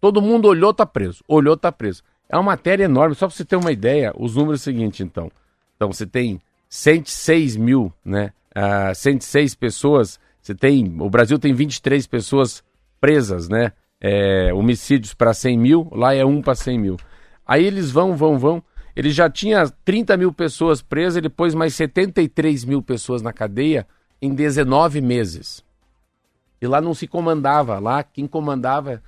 Todo 0.00 0.20
mundo 0.20 0.48
olhou, 0.48 0.70
está 0.70 0.84
preso. 0.84 1.22
Olhou, 1.28 1.54
está 1.54 1.70
preso. 1.70 2.02
É 2.28 2.36
uma 2.36 2.42
matéria 2.42 2.84
enorme. 2.84 3.14
Só 3.14 3.28
para 3.28 3.36
você 3.36 3.44
ter 3.44 3.56
uma 3.56 3.70
ideia, 3.70 4.12
os 4.16 4.34
números 4.34 4.62
são 4.62 4.72
seguinte, 4.72 5.02
então. 5.02 5.30
Então, 5.76 5.92
você 5.92 6.06
tem 6.06 6.40
106 6.68 7.56
mil, 7.56 7.92
né? 8.04 8.32
Ah, 8.54 8.92
106 8.92 9.54
pessoas. 9.54 10.18
Você 10.46 10.54
tem... 10.54 10.94
O 11.00 11.10
Brasil 11.10 11.40
tem 11.40 11.52
23 11.52 12.06
pessoas 12.06 12.62
presas, 13.00 13.48
né? 13.48 13.72
É, 14.00 14.54
homicídios 14.54 15.12
para 15.12 15.34
100 15.34 15.58
mil. 15.58 15.88
Lá 15.90 16.14
é 16.14 16.24
1 16.24 16.40
para 16.40 16.54
100 16.54 16.78
mil. 16.78 16.96
Aí 17.44 17.64
eles 17.64 17.90
vão, 17.90 18.14
vão, 18.14 18.38
vão. 18.38 18.62
Ele 18.94 19.10
já 19.10 19.28
tinha 19.28 19.68
30 19.84 20.16
mil 20.16 20.32
pessoas 20.32 20.80
presas, 20.80 21.16
ele 21.16 21.28
pôs 21.28 21.52
mais 21.52 21.74
73 21.74 22.64
mil 22.64 22.80
pessoas 22.80 23.22
na 23.22 23.32
cadeia 23.32 23.88
em 24.22 24.32
19 24.32 25.00
meses. 25.00 25.64
E 26.62 26.66
lá 26.68 26.80
não 26.80 26.94
se 26.94 27.08
comandava, 27.08 27.80
lá 27.80 28.04
quem 28.04 28.28
comandava. 28.28 29.02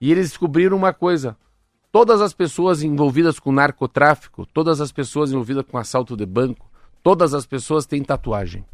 E 0.00 0.10
eles 0.10 0.30
descobriram 0.30 0.76
uma 0.76 0.92
coisa: 0.92 1.36
todas 1.92 2.20
as 2.20 2.34
pessoas 2.34 2.82
envolvidas 2.82 3.38
com 3.38 3.52
narcotráfico, 3.52 4.44
todas 4.44 4.80
as 4.80 4.90
pessoas 4.90 5.30
envolvidas 5.30 5.64
com 5.70 5.78
assalto 5.78 6.16
de 6.16 6.26
banco, 6.26 6.68
todas 7.00 7.32
as 7.32 7.46
pessoas 7.46 7.86
têm 7.86 8.02
tatuagem. 8.02 8.64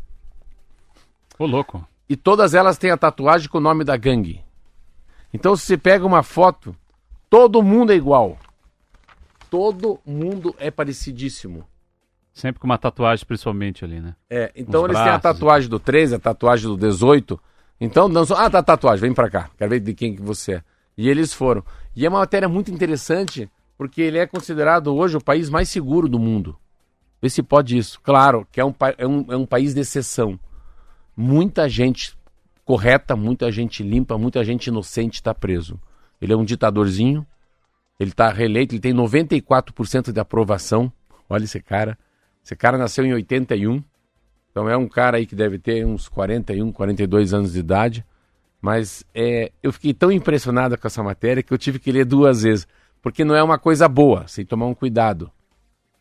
Ô, 1.39 1.45
louco. 1.45 1.87
E 2.09 2.17
todas 2.17 2.55
elas 2.55 2.79
têm 2.79 2.91
a 2.91 2.97
tatuagem 2.97 3.49
com 3.49 3.59
o 3.59 3.61
nome 3.61 3.85
da 3.85 3.97
gangue. 3.97 4.43
Então, 5.33 5.57
se 5.57 5.67
você 5.67 5.77
pega 5.77 6.07
uma 6.07 6.23
foto, 6.23 6.75
todo 7.29 7.63
mundo 7.63 7.93
é 7.93 7.97
igual. 7.97 8.39
Todo 9.51 9.99
mundo 10.07 10.55
é 10.59 10.71
parecidíssimo. 10.71 11.67
Sempre 12.33 12.61
com 12.61 12.67
uma 12.67 12.79
tatuagem, 12.79 13.25
principalmente 13.27 13.85
ali, 13.85 14.01
né? 14.01 14.15
É, 14.29 14.53
então 14.55 14.85
eles 14.85 14.97
têm 14.97 15.09
a 15.09 15.19
braços. 15.19 15.23
tatuagem 15.23 15.69
do 15.71 15.81
13, 15.81 16.17
a 16.17 16.19
tatuagem 16.19 16.69
do 16.69 16.77
18. 16.77 17.41
Então, 17.81 18.09
não 18.09 18.25
só, 18.25 18.37
ah, 18.37 18.51
tá 18.51 18.63
tatuagem, 18.63 19.01
vem 19.01 19.15
pra 19.15 19.31
cá, 19.31 19.51
quero 19.57 19.71
ver 19.71 19.81
de 19.81 19.95
quem 19.95 20.15
que 20.15 20.23
você 20.23 20.55
é. 20.55 20.63
E 20.97 21.09
eles 21.09 21.33
foram. 21.33 21.63
E 21.95 22.05
é 22.05 22.09
uma 22.09 22.19
matéria 22.21 22.49
muito 22.49 22.71
interessante, 22.71 23.51
porque 23.77 24.01
ele 24.01 24.19
é 24.19 24.27
considerado 24.27 24.95
hoje 24.95 25.17
o 25.17 25.25
país 25.25 25.51
mais 25.51 25.69
seguro 25.69 26.09
do 26.09 26.19
mundo. 26.19 26.57
Vê 27.21 27.31
se 27.31 27.43
pode 27.43 27.77
isso. 27.77 28.01
Claro 28.03 28.47
que 28.51 28.61
é 28.61 28.65
um, 28.65 28.75
é 28.99 29.07
um, 29.07 29.25
é 29.31 29.37
um 29.37 29.47
país 29.47 29.75
de 29.75 29.81
exceção. 29.81 30.39
Muita 31.17 31.69
gente 31.69 32.17
correta, 32.65 33.17
muita 33.17 33.51
gente 33.51 33.83
limpa, 33.83 34.19
muita 34.19 34.45
gente 34.45 34.67
inocente 34.67 35.15
está 35.15 35.35
preso. 35.35 35.81
Ele 36.21 36.33
é 36.33 36.37
um 36.37 36.45
ditadorzinho, 36.45 37.27
ele 37.99 38.11
está 38.11 38.29
reeleito, 38.31 38.75
ele 38.75 38.81
tem 38.81 38.93
94% 38.95 40.13
de 40.13 40.21
aprovação. 40.21 40.93
Olha 41.29 41.45
esse 41.45 41.61
cara. 41.61 41.99
Esse 42.45 42.55
cara 42.55 42.77
nasceu 42.77 43.05
em 43.05 43.13
81. 43.15 43.83
Então 44.51 44.69
é 44.69 44.77
um 44.77 44.89
cara 44.89 45.17
aí 45.19 45.27
que 45.27 45.35
deve 45.35 45.59
ter 45.59 45.85
uns 45.87 46.09
41, 46.09 46.73
42 46.73 47.33
anos 47.33 47.53
de 47.53 47.61
idade. 47.61 48.05
Mas 48.61 49.05
é, 49.15 49.53
eu 49.63 49.73
fiquei 49.73 49.95
tão 49.95 50.11
impressionado 50.11 50.77
com 50.77 50.87
essa 50.87 51.03
matéria 51.03 51.43
que 51.43 51.53
eu 51.53 51.59
tive 51.59 51.79
que 51.79 51.93
ler 51.93 52.05
duas 52.05 52.43
vezes. 52.43 52.67
Porque 53.03 53.25
não 53.25 53.35
é 53.35 53.43
uma 53.43 53.59
coisa 53.59 53.89
boa, 53.89 54.27
sem 54.27 54.45
tomar 54.45 54.67
um 54.67 54.75
cuidado. 54.75 55.31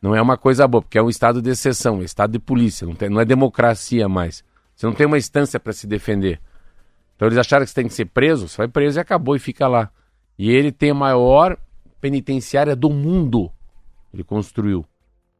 Não 0.01 0.15
é 0.15 0.21
uma 0.21 0.37
coisa 0.37 0.67
boa, 0.67 0.81
porque 0.81 0.97
é 0.97 1.01
um 1.03 1.09
estado 1.09 1.41
de 1.41 1.49
exceção, 1.49 2.01
é 2.01 2.05
estado 2.05 2.31
de 2.31 2.39
polícia, 2.39 2.85
não, 2.87 2.95
tem- 2.95 3.09
não 3.09 3.19
é 3.19 3.25
democracia 3.25 4.07
mais. 4.07 4.43
Você 4.75 4.85
não 4.85 4.93
tem 4.93 5.05
uma 5.07 5.17
instância 5.17 5.59
para 5.59 5.73
se 5.73 5.87
defender. 5.87 6.39
Então 7.15 7.27
eles 7.27 7.37
acharam 7.37 7.63
que 7.65 7.69
você 7.71 7.75
tem 7.75 7.87
que 7.87 7.93
ser 7.93 8.05
preso, 8.05 8.47
você 8.47 8.57
vai 8.57 8.67
preso 8.67 8.99
e 8.99 9.01
acabou 9.01 9.35
e 9.35 9.39
fica 9.39 9.67
lá. 9.67 9.89
E 10.37 10.51
ele 10.51 10.71
tem 10.71 10.91
a 10.91 10.95
maior 10.95 11.57
penitenciária 12.01 12.75
do 12.75 12.89
mundo. 12.89 13.49
Ele 14.13 14.23
construiu. 14.23 14.85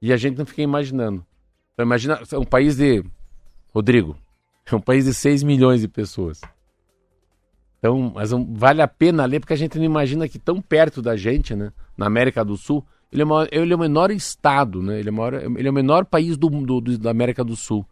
E 0.01 0.13
a 0.13 0.17
gente 0.17 0.37
não 0.37 0.45
fica 0.45 0.61
imaginando. 0.61 1.25
Então 1.73 1.85
imagina, 1.85 2.19
é 2.31 2.37
um 2.37 2.45
país 2.45 2.77
de. 2.77 3.03
Rodrigo, 3.73 4.15
é 4.71 4.75
um 4.75 4.79
país 4.79 5.03
de 5.05 5.13
6 5.13 5.43
milhões 5.43 5.81
de 5.81 5.87
pessoas. 5.89 6.39
Então, 7.79 8.11
mas 8.15 8.31
vale 8.31 8.81
a 8.81 8.87
pena 8.87 9.25
ler, 9.25 9.39
porque 9.39 9.53
a 9.53 9.57
gente 9.57 9.77
não 9.77 9.85
imagina 9.85 10.27
que 10.27 10.39
tão 10.39 10.61
perto 10.61 11.01
da 11.01 11.15
gente, 11.15 11.53
né? 11.55 11.71
Na 11.97 12.07
América 12.07 12.43
do 12.43 12.57
Sul, 12.57 12.83
ele 13.11 13.21
é, 13.21 13.25
maior- 13.25 13.47
ele 13.51 13.71
é 13.73 13.75
o 13.75 13.79
menor 13.79 14.11
estado, 14.11 14.81
né? 14.81 14.99
Ele 14.99 15.09
é, 15.09 15.11
maior, 15.11 15.33
ele 15.35 15.67
é 15.67 15.69
o 15.69 15.73
menor 15.73 16.05
país 16.05 16.37
do, 16.37 16.49
do- 16.49 16.81
do- 16.81 16.97
da 16.97 17.11
América 17.11 17.43
do 17.43 17.55
Sul. 17.55 17.85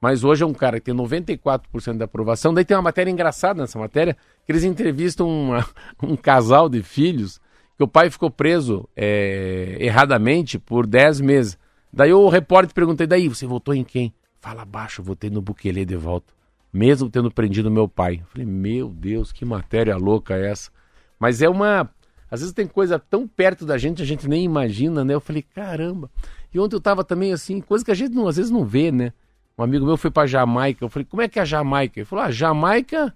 Mas 0.00 0.22
hoje 0.22 0.44
é 0.44 0.46
um 0.46 0.54
cara 0.54 0.78
que 0.78 0.86
tem 0.86 0.94
94% 0.94 1.96
da 1.96 2.04
aprovação. 2.04 2.54
Daí 2.54 2.64
tem 2.64 2.76
uma 2.76 2.82
matéria 2.82 3.10
engraçada 3.10 3.60
nessa 3.60 3.78
matéria, 3.78 4.16
que 4.46 4.52
eles 4.52 4.62
entrevistam 4.64 5.28
uma- 5.28 5.66
um 6.02 6.16
casal 6.16 6.68
de 6.68 6.82
filhos 6.82 7.40
que 7.76 7.82
o 7.82 7.88
pai 7.88 8.10
ficou 8.10 8.30
preso 8.30 8.88
é, 8.96 9.76
erradamente 9.80 10.58
por 10.58 10.86
10 10.86 11.20
meses. 11.20 11.58
Daí 11.92 12.12
o 12.12 12.28
repórter 12.28 12.74
pergunta, 12.74 13.06
daí, 13.06 13.28
você 13.28 13.46
votou 13.46 13.74
em 13.74 13.84
quem? 13.84 14.12
Fala 14.40 14.64
baixo, 14.64 15.02
votei 15.02 15.30
no 15.30 15.40
Bukele 15.42 15.84
de 15.84 15.96
volta. 15.96 16.32
Mesmo 16.72 17.08
tendo 17.10 17.30
prendido 17.30 17.70
meu 17.70 17.88
pai. 17.88 18.20
Eu 18.20 18.26
falei, 18.26 18.46
meu 18.46 18.88
Deus, 18.88 19.32
que 19.32 19.44
matéria 19.44 19.96
louca 19.96 20.34
é 20.36 20.50
essa? 20.50 20.70
Mas 21.18 21.40
é 21.42 21.48
uma... 21.48 21.88
Às 22.30 22.40
vezes 22.40 22.52
tem 22.54 22.66
coisa 22.66 22.98
tão 22.98 23.26
perto 23.26 23.64
da 23.64 23.78
gente, 23.78 24.02
a 24.02 24.04
gente 24.04 24.28
nem 24.28 24.44
imagina, 24.44 25.02
né? 25.02 25.14
Eu 25.14 25.20
falei, 25.20 25.42
caramba. 25.42 26.10
E 26.52 26.60
ontem 26.60 26.76
eu 26.76 26.80
tava 26.80 27.02
também 27.02 27.32
assim, 27.32 27.60
coisa 27.60 27.84
que 27.84 27.90
a 27.90 27.94
gente 27.94 28.14
não, 28.14 28.28
às 28.28 28.36
vezes 28.36 28.50
não 28.50 28.64
vê, 28.64 28.92
né? 28.92 29.12
Um 29.58 29.64
amigo 29.64 29.84
meu 29.84 29.96
foi 29.96 30.10
pra 30.10 30.26
Jamaica. 30.26 30.84
Eu 30.84 30.88
falei, 30.88 31.04
como 31.04 31.20
é 31.20 31.28
que 31.28 31.38
é 31.38 31.42
a 31.42 31.44
Jamaica? 31.44 31.98
Ele 31.98 32.06
falou, 32.06 32.24
ah, 32.24 32.30
Jamaica, 32.30 33.12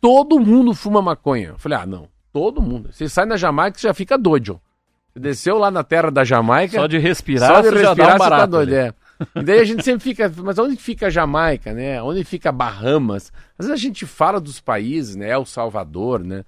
todo 0.00 0.38
mundo 0.38 0.74
fuma 0.74 1.00
maconha. 1.00 1.48
Eu 1.48 1.58
falei, 1.58 1.78
ah, 1.78 1.86
não, 1.86 2.08
todo 2.32 2.60
mundo. 2.60 2.92
Você 2.92 3.08
sai 3.08 3.24
na 3.24 3.36
Jamaica, 3.38 3.78
você 3.78 3.88
já 3.88 3.94
fica 3.94 4.18
doido. 4.18 4.60
Você 5.12 5.20
desceu 5.20 5.56
lá 5.58 5.70
na 5.70 5.82
terra 5.82 6.10
da 6.10 6.24
Jamaica. 6.24 6.78
Só 6.78 6.86
de 6.86 6.98
respirar, 6.98 7.48
Só 7.48 7.60
de 7.62 7.68
você 7.68 7.82
já 7.82 7.88
respirar, 7.88 7.96
dá 7.96 8.02
um 8.14 8.18
você 8.18 8.24
tá 8.24 8.30
barato. 8.30 8.50
doido, 8.50 8.68
ali. 8.68 8.76
é. 8.76 8.94
E 9.36 9.42
daí 9.44 9.60
a 9.60 9.64
gente 9.64 9.84
sempre 9.84 10.02
fica, 10.02 10.32
mas 10.38 10.58
onde 10.58 10.76
fica 10.76 11.06
a 11.06 11.10
Jamaica, 11.10 11.72
né? 11.72 12.02
Onde 12.02 12.24
fica 12.24 12.50
Bahamas? 12.50 13.32
Às 13.58 13.66
vezes 13.66 13.80
a 13.80 13.82
gente 13.82 14.04
fala 14.04 14.40
dos 14.40 14.60
países, 14.60 15.16
né? 15.16 15.30
El 15.30 15.44
Salvador, 15.44 16.24
né? 16.24 16.44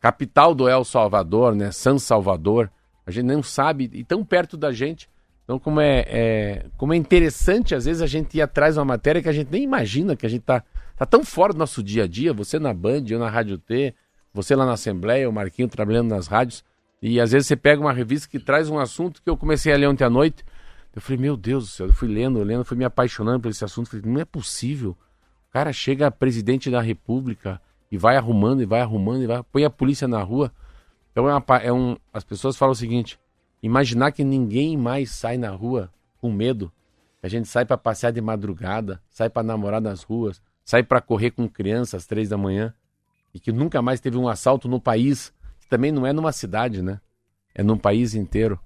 Capital 0.00 0.54
do 0.54 0.68
El 0.68 0.84
Salvador, 0.84 1.54
né? 1.54 1.72
San 1.72 1.98
Salvador. 1.98 2.70
A 3.06 3.10
gente 3.10 3.24
não 3.24 3.42
sabe, 3.42 3.90
e 3.92 4.04
tão 4.04 4.22
perto 4.24 4.56
da 4.56 4.70
gente. 4.70 5.08
Então, 5.48 5.58
como 5.58 5.80
é, 5.80 6.04
é- 6.08 6.66
como 6.76 6.92
é 6.92 6.96
interessante, 6.98 7.74
às 7.74 7.86
vezes, 7.86 8.02
a 8.02 8.06
gente 8.06 8.36
ir 8.36 8.42
atrás 8.42 8.74
de 8.74 8.80
uma 8.80 8.84
matéria 8.84 9.22
que 9.22 9.30
a 9.30 9.32
gente 9.32 9.50
nem 9.50 9.62
imagina 9.62 10.14
que 10.14 10.26
a 10.26 10.28
gente 10.28 10.42
tá, 10.42 10.62
tá 10.94 11.06
tão 11.06 11.24
fora 11.24 11.54
do 11.54 11.58
nosso 11.58 11.82
dia 11.82 12.04
a 12.04 12.06
dia. 12.06 12.34
Você 12.34 12.58
na 12.58 12.74
Band, 12.74 13.04
eu 13.08 13.18
na 13.18 13.30
Rádio 13.30 13.56
T, 13.56 13.94
você 14.30 14.54
lá 14.54 14.66
na 14.66 14.72
Assembleia, 14.72 15.26
o 15.26 15.32
Marquinho 15.32 15.66
trabalhando 15.66 16.10
nas 16.10 16.26
rádios. 16.26 16.62
E 17.00 17.18
às 17.18 17.32
vezes 17.32 17.46
você 17.46 17.56
pega 17.56 17.80
uma 17.80 17.94
revista 17.94 18.28
que 18.28 18.38
traz 18.38 18.68
um 18.68 18.78
assunto 18.78 19.22
que 19.22 19.30
eu 19.30 19.38
comecei 19.38 19.72
a 19.72 19.76
ler 19.78 19.88
ontem 19.88 20.04
à 20.04 20.10
noite. 20.10 20.44
Eu 20.94 21.00
falei, 21.00 21.16
meu 21.16 21.34
Deus 21.34 21.64
do 21.64 21.70
céu, 21.70 21.86
eu 21.86 21.94
fui 21.94 22.08
lendo, 22.08 22.42
lendo, 22.42 22.62
fui 22.62 22.76
me 22.76 22.84
apaixonando 22.84 23.40
por 23.40 23.48
esse 23.48 23.64
assunto. 23.64 23.88
Falei, 23.88 24.04
não 24.04 24.20
é 24.20 24.26
possível. 24.26 24.90
O 25.48 25.52
cara 25.54 25.72
chega 25.72 26.10
presidente 26.10 26.70
da 26.70 26.82
República 26.82 27.58
e 27.90 27.96
vai 27.96 28.18
arrumando, 28.18 28.60
e 28.60 28.66
vai 28.66 28.82
arrumando, 28.82 29.22
e 29.22 29.26
vai, 29.26 29.42
põe 29.44 29.64
a 29.64 29.70
polícia 29.70 30.06
na 30.06 30.22
rua. 30.22 30.52
Então 31.10 31.26
é, 31.26 31.32
uma 31.32 31.56
é 31.62 31.72
um. 31.72 31.96
As 32.12 32.22
pessoas 32.22 32.54
falam 32.54 32.72
o 32.72 32.76
seguinte: 32.76 33.18
imaginar 33.62 34.12
que 34.12 34.24
ninguém 34.24 34.76
mais 34.76 35.10
sai 35.10 35.36
na 35.36 35.50
rua 35.50 35.92
com 36.18 36.30
medo. 36.30 36.72
A 37.22 37.28
gente 37.28 37.48
sai 37.48 37.64
para 37.64 37.76
passear 37.76 38.12
de 38.12 38.20
madrugada, 38.20 39.00
sai 39.10 39.28
para 39.28 39.42
namorar 39.42 39.80
nas 39.80 40.02
ruas, 40.02 40.40
sai 40.64 40.82
para 40.82 41.00
correr 41.00 41.30
com 41.30 41.48
crianças 41.48 42.02
às 42.02 42.06
três 42.06 42.28
da 42.28 42.36
manhã 42.36 42.72
e 43.34 43.40
que 43.40 43.52
nunca 43.52 43.82
mais 43.82 44.00
teve 44.00 44.16
um 44.16 44.28
assalto 44.28 44.68
no 44.68 44.80
país, 44.80 45.32
que 45.60 45.68
também 45.68 45.92
não 45.92 46.06
é 46.06 46.12
numa 46.12 46.32
cidade, 46.32 46.82
né? 46.82 47.00
É 47.54 47.62
num 47.62 47.76
país 47.76 48.14
inteiro. 48.14 48.58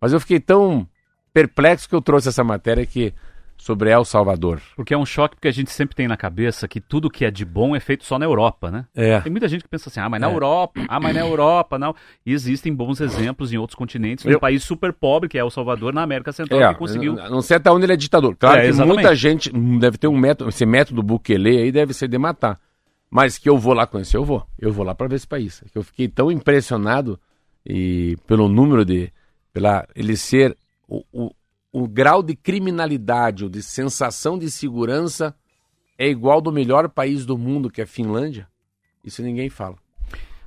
Mas 0.00 0.12
eu 0.12 0.20
fiquei 0.20 0.38
tão 0.38 0.88
perplexo 1.32 1.88
que 1.88 1.94
eu 1.94 2.00
trouxe 2.00 2.28
essa 2.28 2.44
matéria 2.44 2.86
que 2.86 3.12
sobre 3.56 3.90
El 3.90 4.04
Salvador. 4.04 4.60
Porque 4.76 4.94
é 4.94 4.98
um 4.98 5.04
choque 5.06 5.34
porque 5.36 5.48
a 5.48 5.52
gente 5.52 5.70
sempre 5.70 5.96
tem 5.96 6.06
na 6.06 6.16
cabeça 6.16 6.68
que 6.68 6.80
tudo 6.80 7.10
que 7.10 7.24
é 7.24 7.30
de 7.30 7.44
bom 7.44 7.74
é 7.74 7.80
feito 7.80 8.04
só 8.04 8.18
na 8.18 8.24
Europa, 8.24 8.70
né? 8.70 8.84
É. 8.94 9.20
Tem 9.20 9.30
muita 9.32 9.48
gente 9.48 9.62
que 9.64 9.68
pensa 9.68 9.88
assim, 9.88 9.98
ah, 10.00 10.08
mas 10.08 10.20
na 10.20 10.28
É. 10.28 10.32
Europa, 10.32 10.84
ah, 10.88 11.00
mas 11.00 11.14
na 11.14 11.20
Europa, 11.20 11.78
não. 11.78 11.94
E 12.24 12.32
existem 12.32 12.72
bons 12.74 13.00
exemplos 13.00 13.52
em 13.52 13.56
outros 13.58 13.74
continentes. 13.74 14.24
Um 14.24 14.30
Eu- 14.30 14.38
país 14.40 14.62
super 14.62 14.92
pobre, 14.92 15.28
que 15.28 15.36
é 15.36 15.40
El 15.40 15.50
Salvador, 15.50 15.92
na 15.92 16.02
América 16.02 16.32
Central, 16.32 16.60
É, 16.60 16.72
que 16.72 16.78
conseguiu. 16.78 17.14
não 17.14 17.40
sei 17.42 17.56
até 17.56 17.70
onde 17.70 17.84
ele 17.86 17.92
é 17.92 17.96
ditador. 17.96 18.36
Claro 18.36 18.60
É, 18.60 18.70
que 18.70 18.84
muita 18.84 19.14
gente 19.14 19.50
hum, 19.54 19.78
deve 19.78 19.98
ter 19.98 20.06
um 20.08 20.16
método, 20.16 20.50
esse 20.50 20.64
método 20.66 21.02
Bukele 21.02 21.58
aí 21.58 21.72
deve 21.72 21.92
ser 21.94 22.08
de 22.08 22.18
matar. 22.18 22.60
Mas 23.10 23.38
que 23.38 23.48
eu 23.48 23.56
vou 23.56 23.72
lá 23.72 23.86
conhecer, 23.86 24.16
eu 24.16 24.24
vou. 24.24 24.44
Eu 24.58 24.72
vou 24.72 24.84
lá 24.84 24.94
para 24.94 25.06
ver 25.08 25.16
esse 25.16 25.26
país. 25.26 25.62
É 25.64 25.68
que 25.70 25.78
eu 25.78 25.82
fiquei 25.82 26.08
tão 26.08 26.30
impressionado 26.30 27.18
e 27.64 28.16
pelo 28.26 28.48
número 28.48 28.84
de, 28.84 29.12
pela 29.52 29.86
ele 29.94 30.16
ser 30.16 30.56
o, 30.88 31.02
o, 31.12 31.30
o 31.78 31.86
grau 31.86 32.22
de 32.22 32.34
criminalidade, 32.34 33.44
ou 33.44 33.50
de 33.50 33.62
sensação 33.62 34.38
de 34.38 34.50
segurança 34.50 35.36
é 35.98 36.08
igual 36.08 36.40
do 36.40 36.50
melhor 36.50 36.88
país 36.88 37.26
do 37.26 37.36
mundo, 37.36 37.68
que 37.68 37.82
é 37.82 37.84
a 37.84 37.86
Finlândia. 37.86 38.48
Isso 39.04 39.22
ninguém 39.22 39.50
fala. 39.50 39.76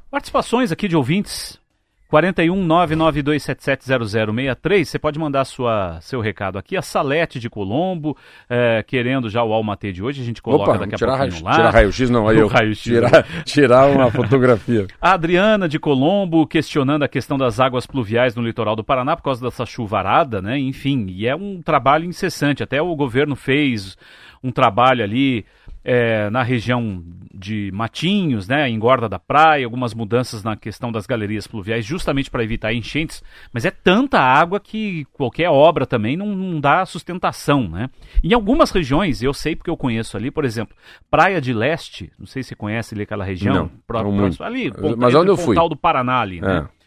Participações 0.09 0.71
aqui 0.71 0.87
de 0.87 0.95
ouvintes. 0.95 1.61
41 2.09 2.67
992770063. 2.67 4.85
Você 4.85 4.97
pode 4.97 5.19
mandar 5.19 5.45
sua, 5.45 5.99
seu 6.01 6.19
recado 6.19 6.57
aqui. 6.57 6.75
A 6.75 6.81
Salete 6.81 7.39
de 7.39 7.51
Colombo, 7.51 8.17
eh, 8.49 8.83
querendo 8.85 9.29
já 9.29 9.43
o 9.43 9.53
Almatê 9.53 9.91
de 9.91 10.01
hoje. 10.03 10.23
A 10.23 10.25
gente 10.25 10.41
coloca 10.41 10.79
daqui 10.79 10.95
a 10.95 10.97
tirar 10.97 11.19
pouquinho 11.19 11.43
raio, 11.43 11.45
lá. 11.45 11.53
tirar 11.53 11.69
raio-x 11.69 12.09
não, 12.09 12.27
aí 12.27 12.39
eu 12.39 12.47
raio-x. 12.47 12.81
tirar, 12.81 13.23
tirar 13.45 13.91
uma 13.91 14.09
fotografia. 14.09 14.87
A 14.99 15.13
Adriana 15.13 15.69
de 15.69 15.77
Colombo 15.77 16.47
questionando 16.47 17.03
a 17.03 17.07
questão 17.07 17.37
das 17.37 17.59
águas 17.59 17.85
pluviais 17.85 18.33
no 18.35 18.41
litoral 18.41 18.75
do 18.75 18.83
Paraná 18.83 19.15
por 19.15 19.21
causa 19.21 19.45
dessa 19.45 19.63
chuvarada, 19.65 20.41
né? 20.41 20.57
Enfim, 20.57 21.05
e 21.09 21.27
é 21.27 21.35
um 21.35 21.61
trabalho 21.61 22.05
incessante. 22.05 22.63
Até 22.63 22.81
o 22.81 22.95
governo 22.95 23.35
fez 23.35 23.95
um 24.43 24.51
trabalho 24.51 25.03
ali 25.03 25.45
é, 25.91 26.29
na 26.29 26.43
região 26.43 27.03
de 27.33 27.71
Matinhos, 27.73 28.47
né? 28.47 28.69
Engorda 28.69 29.09
da 29.09 29.17
praia, 29.17 29.65
algumas 29.65 29.93
mudanças 29.93 30.43
na 30.43 30.55
questão 30.55 30.91
das 30.91 31.07
galerias 31.07 31.47
pluviais, 31.47 31.83
justamente 31.83 32.29
para 32.29 32.43
evitar 32.43 32.71
enchentes. 32.73 33.23
Mas 33.51 33.65
é 33.65 33.71
tanta 33.71 34.19
água 34.19 34.59
que 34.59 35.05
qualquer 35.13 35.49
obra 35.49 35.87
também 35.87 36.15
não, 36.15 36.27
não 36.27 36.59
dá 36.59 36.85
sustentação, 36.85 37.67
né? 37.67 37.89
Em 38.23 38.33
algumas 38.33 38.69
regiões, 38.69 39.23
eu 39.23 39.33
sei 39.33 39.55
porque 39.55 39.69
eu 39.69 39.77
conheço 39.77 40.15
ali, 40.15 40.29
por 40.29 40.45
exemplo, 40.45 40.75
Praia 41.09 41.41
de 41.41 41.53
Leste, 41.53 42.11
não 42.19 42.27
sei 42.27 42.43
se 42.43 42.49
você 42.49 42.55
conhece 42.55 42.93
ali 42.93 43.03
aquela 43.03 43.23
região, 43.25 43.53
Não, 43.55 43.63
não 43.63 43.71
próximo- 43.87 44.45
ali, 44.45 44.71
Mas 44.97 45.09
entre 45.13 45.17
onde 45.17 45.29
eu 45.31 45.37
fui? 45.37 45.55
Pontal 45.55 45.69
do 45.69 45.75
Paraná 45.77 46.19
ali, 46.19 46.39
né? 46.41 46.67
É. 46.67 46.79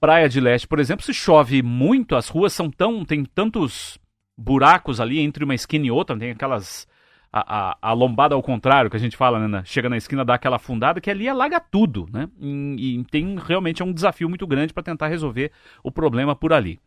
Praia 0.00 0.28
de 0.28 0.40
Leste, 0.40 0.66
por 0.66 0.80
exemplo, 0.80 1.04
se 1.04 1.12
chove 1.12 1.62
muito, 1.62 2.16
as 2.16 2.28
ruas 2.28 2.52
são 2.54 2.70
tão. 2.70 3.04
tem 3.04 3.24
tantos 3.24 3.98
buracos 4.38 5.00
ali 5.00 5.20
entre 5.20 5.44
uma 5.44 5.54
esquina 5.54 5.86
e 5.86 5.90
outra, 5.90 6.16
tem 6.18 6.30
aquelas. 6.30 6.90
A, 7.32 7.70
a, 7.70 7.78
a 7.80 7.92
lombada 7.94 8.34
ao 8.34 8.42
contrário, 8.42 8.90
que 8.90 8.96
a 8.96 9.00
gente 9.00 9.16
fala, 9.16 9.48
né? 9.48 9.62
Chega 9.64 9.88
na 9.88 9.96
esquina, 9.96 10.22
dá 10.22 10.34
aquela 10.34 10.56
afundada, 10.56 11.00
que 11.00 11.10
ali 11.10 11.26
alaga 11.26 11.58
tudo, 11.58 12.06
né? 12.12 12.28
E, 12.38 12.98
e 12.98 13.04
tem 13.04 13.38
realmente 13.38 13.80
é 13.80 13.84
um 13.84 13.92
desafio 13.92 14.28
muito 14.28 14.46
grande 14.46 14.72
para 14.72 14.82
tentar 14.82 15.08
resolver 15.08 15.50
o 15.82 15.90
problema 15.90 16.36
por 16.36 16.52
ali. 16.52 16.78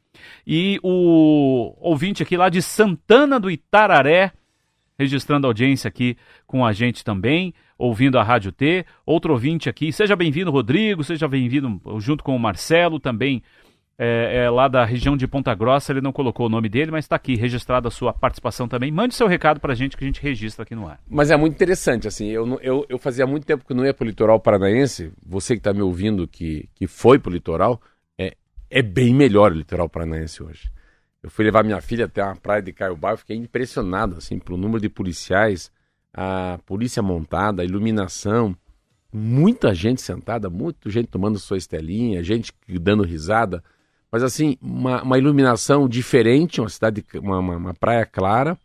E 0.46 0.80
o 0.84 1.74
ouvinte 1.80 2.22
aqui 2.22 2.38
lá 2.38 2.48
de 2.48 2.62
Santana 2.62 3.40
do 3.40 3.50
Itararé, 3.50 4.32
registrando 4.98 5.48
audiência 5.48 5.88
aqui 5.88 6.16
com 6.46 6.66
a 6.66 6.72
gente 6.72 7.04
também, 7.04 7.54
ouvindo 7.78 8.18
a 8.18 8.24
Rádio 8.24 8.52
T. 8.52 8.86
Outro 9.06 9.34
ouvinte 9.34 9.68
aqui, 9.68 9.92
seja 9.92 10.16
bem-vindo, 10.16 10.52
Rodrigo, 10.52 11.04
seja 11.04 11.28
bem-vindo 11.28 11.82
junto 12.00 12.24
com 12.24 12.36
o 12.36 12.40
Marcelo, 12.40 13.00
também 13.00 13.44
é, 13.98 14.44
é 14.44 14.50
lá 14.50 14.68
da 14.68 14.84
região 14.84 15.16
de 15.16 15.28
Ponta 15.28 15.54
Grossa, 15.56 15.92
ele 15.92 16.02
não 16.02 16.12
colocou 16.12 16.48
o 16.48 16.50
nome 16.50 16.68
dele, 16.68 16.92
mas 16.92 17.06
está 17.06 17.16
aqui 17.16 17.36
registrada 17.36 17.88
a 17.88 17.92
sua 17.92 18.14
participação 18.14 18.68
também. 18.68 18.92
Mande 18.92 19.16
seu 19.16 19.28
recado 19.28 19.60
para 19.60 19.74
a 19.74 19.76
gente 19.76 19.96
que 19.96 20.04
a 20.04 20.08
gente 20.08 20.22
registra 20.22 20.64
aqui 20.64 20.76
no 20.76 20.88
ar. 20.88 21.00
Mas 21.10 21.32
é 21.32 21.38
muito 21.38 21.54
interessante, 21.54 22.08
assim, 22.08 22.28
eu, 22.28 22.60
eu, 22.62 22.86
eu 22.90 22.98
fazia 22.98 23.26
muito 23.26 23.46
tempo 23.46 23.66
que 23.66 23.74
não 23.74 23.86
ia 23.86 23.94
pro 23.94 24.06
litoral 24.06 24.40
paranaense, 24.40 25.12
você 25.26 25.54
que 25.54 25.60
está 25.60 25.74
me 25.74 25.82
ouvindo 25.82 26.28
que, 26.28 26.70
que 26.76 26.88
foi 26.88 27.18
pro 27.18 27.32
litoral, 27.32 27.82
é, 28.18 28.36
é 28.70 28.82
bem 28.82 29.14
melhor 29.14 29.52
o 29.52 29.56
litoral 29.56 29.88
paranaense 29.88 30.44
hoje. 30.44 30.70
Eu 31.24 31.30
fui 31.30 31.46
levar 31.46 31.64
minha 31.64 31.82
filha 31.82 32.06
até 32.06 32.22
a 32.22 32.36
praia 32.36 32.62
de 32.62 32.74
Caiobá, 32.74 33.12
eu 33.12 33.18
fiquei 33.18 33.36
impressionado, 33.36 34.18
assim, 34.18 34.38
pelo 34.38 34.58
número 34.58 34.82
de 34.82 34.90
policiais, 34.90 35.72
a 36.14 36.60
polícia 36.66 37.02
montada, 37.02 37.62
a 37.62 37.66
iluminação, 37.66 38.56
muita 39.12 39.74
gente 39.74 40.02
sentada, 40.02 40.50
muita 40.50 40.90
gente 40.90 41.08
tomando 41.08 41.40
sua 41.40 41.58
estelinha, 41.58 42.22
gente 42.22 42.54
dando 42.80 43.04
risada, 43.04 43.64
mas 44.12 44.24
assim, 44.24 44.58
uma, 44.62 45.04
uma 45.04 45.18
iluminação 45.18 45.88
diferente, 45.88 46.62
uma 46.62 46.70
cidade, 46.70 47.04
uma, 47.16 47.40
uma, 47.40 47.58
uma 47.58 47.74
praia 47.74 48.06
clara, 48.06 48.58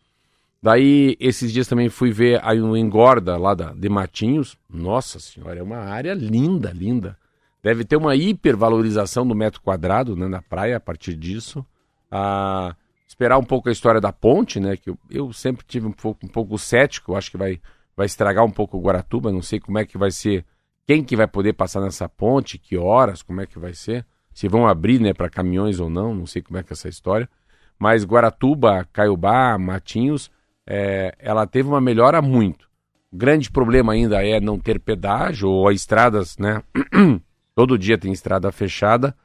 Daí, 0.61 1.17
esses 1.19 1.51
dias 1.51 1.67
também 1.67 1.89
fui 1.89 2.11
ver 2.11 2.39
um 2.61 2.77
engorda 2.77 3.35
lá 3.35 3.55
da, 3.55 3.73
de 3.73 3.89
Matinhos. 3.89 4.55
Nossa 4.69 5.19
senhora, 5.19 5.59
é 5.59 5.63
uma 5.63 5.77
área 5.77 6.13
linda, 6.13 6.71
linda. 6.71 7.17
Deve 7.63 7.83
ter 7.83 7.95
uma 7.95 8.15
hipervalorização 8.15 9.25
do 9.25 9.33
metro 9.33 9.59
quadrado 9.61 10.15
né, 10.15 10.27
na 10.27 10.41
praia 10.41 10.77
a 10.77 10.79
partir 10.79 11.15
disso. 11.15 11.65
Ah, 12.11 12.75
esperar 13.07 13.39
um 13.39 13.43
pouco 13.43 13.69
a 13.69 13.71
história 13.71 13.99
da 13.99 14.11
ponte, 14.13 14.59
né? 14.59 14.77
Que 14.77 14.91
eu, 14.91 14.97
eu 15.09 15.33
sempre 15.33 15.65
tive 15.65 15.87
um 15.87 15.91
pouco, 15.91 16.25
um 16.25 16.29
pouco 16.29 16.57
cético, 16.59 17.15
acho 17.15 17.31
que 17.31 17.37
vai, 17.37 17.59
vai 17.97 18.05
estragar 18.05 18.45
um 18.45 18.51
pouco 18.51 18.77
o 18.77 18.81
Guaratuba, 18.81 19.31
não 19.31 19.41
sei 19.41 19.59
como 19.59 19.79
é 19.79 19.85
que 19.85 19.97
vai 19.97 20.11
ser, 20.11 20.45
quem 20.85 21.03
que 21.03 21.15
vai 21.15 21.27
poder 21.27 21.53
passar 21.53 21.81
nessa 21.81 22.07
ponte, 22.07 22.59
que 22.59 22.77
horas, 22.77 23.23
como 23.23 23.41
é 23.41 23.47
que 23.47 23.57
vai 23.57 23.73
ser, 23.73 24.05
se 24.33 24.47
vão 24.47 24.67
abrir 24.67 24.99
né, 24.99 25.13
para 25.13 25.29
caminhões 25.29 25.79
ou 25.79 25.89
não, 25.89 26.13
não 26.13 26.25
sei 26.25 26.41
como 26.41 26.57
é 26.57 26.63
que 26.63 26.71
é 26.71 26.73
essa 26.73 26.89
história. 26.89 27.29
Mas 27.77 28.05
Guaratuba, 28.05 28.87
Caiobá, 28.93 29.57
Matinhos, 29.57 30.31
é, 30.65 31.15
ela 31.19 31.47
teve 31.47 31.67
uma 31.67 31.81
melhora 31.81 32.21
muito. 32.21 32.69
O 33.11 33.17
grande 33.17 33.51
problema 33.51 33.93
ainda 33.93 34.25
é 34.25 34.39
não 34.39 34.57
ter 34.57 34.79
pedágio 34.79 35.49
ou 35.49 35.67
as 35.67 35.75
estradas, 35.75 36.37
né? 36.37 36.63
Todo 37.55 37.77
dia 37.77 37.97
tem 37.97 38.11
estrada 38.11 38.51
fechada. 38.51 39.15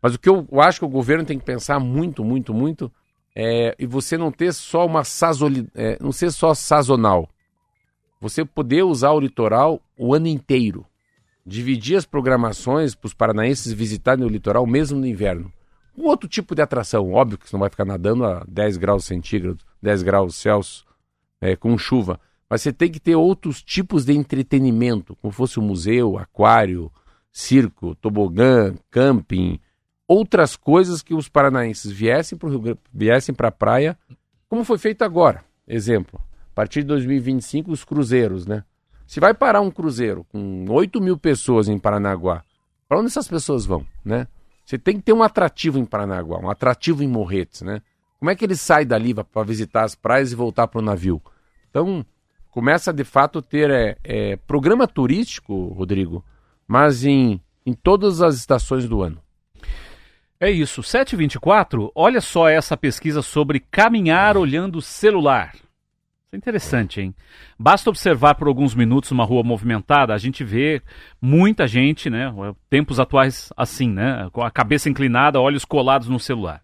Mas 0.00 0.14
o 0.14 0.18
que 0.18 0.28
eu, 0.28 0.46
eu 0.50 0.60
acho 0.60 0.78
que 0.78 0.84
o 0.84 0.88
governo 0.88 1.24
tem 1.24 1.38
que 1.38 1.44
pensar 1.44 1.78
muito, 1.78 2.24
muito, 2.24 2.54
muito 2.54 2.90
é, 3.34 3.76
e 3.78 3.84
você 3.84 4.16
não 4.16 4.32
ter 4.32 4.54
só 4.54 4.86
uma 4.86 5.04
sazoli, 5.04 5.68
é, 5.74 5.98
não 6.00 6.10
ser 6.10 6.30
só 6.30 6.54
sazonal. 6.54 7.28
Você 8.18 8.46
poder 8.46 8.82
usar 8.82 9.10
o 9.10 9.20
litoral 9.20 9.82
o 9.98 10.14
ano 10.14 10.26
inteiro. 10.26 10.86
Dividir 11.46 11.96
as 11.96 12.04
programações 12.04 12.94
para 12.94 13.06
os 13.06 13.14
paranaenses 13.14 13.72
visitarem 13.72 14.24
o 14.24 14.28
litoral 14.28 14.66
mesmo 14.66 14.98
no 14.98 15.06
inverno. 15.06 15.52
Um 15.96 16.06
outro 16.06 16.28
tipo 16.28 16.54
de 16.54 16.60
atração, 16.60 17.12
óbvio 17.12 17.38
que 17.38 17.48
você 17.48 17.54
não 17.54 17.60
vai 17.60 17.70
ficar 17.70 17.84
nadando 17.84 18.24
a 18.24 18.44
10 18.48 18.76
graus 18.76 19.04
centígrados, 19.04 19.64
10 19.80 20.02
graus 20.02 20.34
Celsius, 20.36 20.84
é, 21.40 21.54
com 21.54 21.78
chuva. 21.78 22.20
Mas 22.50 22.62
você 22.62 22.72
tem 22.72 22.90
que 22.90 23.00
ter 23.00 23.16
outros 23.16 23.62
tipos 23.62 24.04
de 24.04 24.12
entretenimento, 24.12 25.16
como 25.16 25.32
fosse 25.32 25.58
um 25.58 25.62
museu, 25.62 26.18
aquário, 26.18 26.90
circo, 27.32 27.94
tobogã, 27.94 28.74
camping, 28.90 29.58
outras 30.06 30.56
coisas 30.56 31.02
que 31.02 31.14
os 31.14 31.28
paranaenses 31.28 31.90
viessem 31.90 32.38
para 32.38 32.50
viessem 32.92 33.34
a 33.38 33.50
praia, 33.50 33.98
como 34.48 34.64
foi 34.64 34.78
feito 34.78 35.02
agora. 35.02 35.44
Exemplo, 35.66 36.20
a 36.52 36.54
partir 36.54 36.80
de 36.80 36.86
2025, 36.88 37.70
os 37.70 37.84
cruzeiros, 37.84 38.46
né? 38.46 38.64
Se 39.06 39.20
vai 39.20 39.32
parar 39.32 39.60
um 39.60 39.70
cruzeiro 39.70 40.24
com 40.32 40.66
8 40.68 41.00
mil 41.00 41.16
pessoas 41.16 41.68
em 41.68 41.78
Paranaguá, 41.78 42.42
para 42.88 42.98
onde 42.98 43.06
essas 43.06 43.28
pessoas 43.28 43.64
vão, 43.64 43.86
né? 44.04 44.26
Você 44.64 44.76
tem 44.76 44.96
que 44.96 45.02
ter 45.02 45.12
um 45.12 45.22
atrativo 45.22 45.78
em 45.78 45.84
Paranaguá, 45.84 46.38
um 46.38 46.50
atrativo 46.50 47.02
em 47.02 47.08
Morretes, 47.08 47.62
né? 47.62 47.80
Como 48.18 48.30
é 48.30 48.34
que 48.34 48.44
ele 48.44 48.56
sai 48.56 48.84
dali 48.84 49.14
para 49.14 49.44
visitar 49.44 49.84
as 49.84 49.94
praias 49.94 50.32
e 50.32 50.34
voltar 50.34 50.66
para 50.66 50.80
o 50.80 50.84
navio? 50.84 51.22
Então, 51.70 52.04
começa 52.50 52.92
de 52.92 53.04
fato 53.04 53.38
a 53.38 53.42
ter 53.42 53.70
é, 53.70 53.96
é, 54.02 54.36
programa 54.36 54.88
turístico, 54.88 55.68
Rodrigo, 55.68 56.24
mas 56.66 57.04
em, 57.04 57.40
em 57.64 57.74
todas 57.74 58.22
as 58.22 58.34
estações 58.34 58.88
do 58.88 59.02
ano. 59.02 59.20
É 60.40 60.50
isso. 60.50 60.82
724, 60.82 61.92
olha 61.94 62.20
só 62.20 62.48
essa 62.48 62.76
pesquisa 62.76 63.22
sobre 63.22 63.60
caminhar 63.60 64.36
olhando 64.36 64.76
o 64.76 64.82
celular. 64.82 65.54
Isso 66.26 66.34
é 66.34 66.38
interessante, 66.38 67.00
hein? 67.00 67.14
Basta 67.56 67.88
observar 67.88 68.34
por 68.34 68.48
alguns 68.48 68.74
minutos 68.74 69.12
uma 69.12 69.24
rua 69.24 69.44
movimentada, 69.44 70.12
a 70.12 70.18
gente 70.18 70.42
vê 70.42 70.82
muita 71.22 71.68
gente, 71.68 72.10
né? 72.10 72.32
Tempos 72.68 72.98
atuais 72.98 73.52
assim, 73.56 73.88
né? 73.88 74.28
Com 74.32 74.42
a 74.42 74.50
cabeça 74.50 74.90
inclinada, 74.90 75.40
olhos 75.40 75.64
colados 75.64 76.08
no 76.08 76.18
celular. 76.18 76.60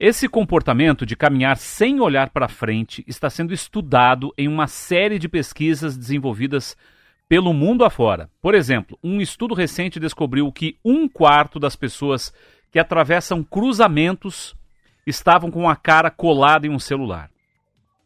Esse 0.00 0.26
comportamento 0.26 1.04
de 1.04 1.16
caminhar 1.16 1.58
sem 1.58 2.00
olhar 2.00 2.30
para 2.30 2.48
frente 2.48 3.04
está 3.06 3.28
sendo 3.28 3.52
estudado 3.52 4.32
em 4.38 4.48
uma 4.48 4.66
série 4.66 5.18
de 5.18 5.28
pesquisas 5.28 5.98
desenvolvidas 5.98 6.74
pelo 7.28 7.52
mundo 7.52 7.84
afora. 7.84 8.30
Por 8.40 8.54
exemplo, 8.54 8.98
um 9.04 9.20
estudo 9.20 9.54
recente 9.54 10.00
descobriu 10.00 10.50
que 10.50 10.78
um 10.82 11.06
quarto 11.06 11.60
das 11.60 11.76
pessoas 11.76 12.32
que 12.70 12.78
atravessam 12.78 13.44
cruzamentos 13.44 14.56
estavam 15.06 15.50
com 15.50 15.68
a 15.68 15.76
cara 15.76 16.10
colada 16.10 16.66
em 16.66 16.70
um 16.70 16.78
celular. 16.78 17.33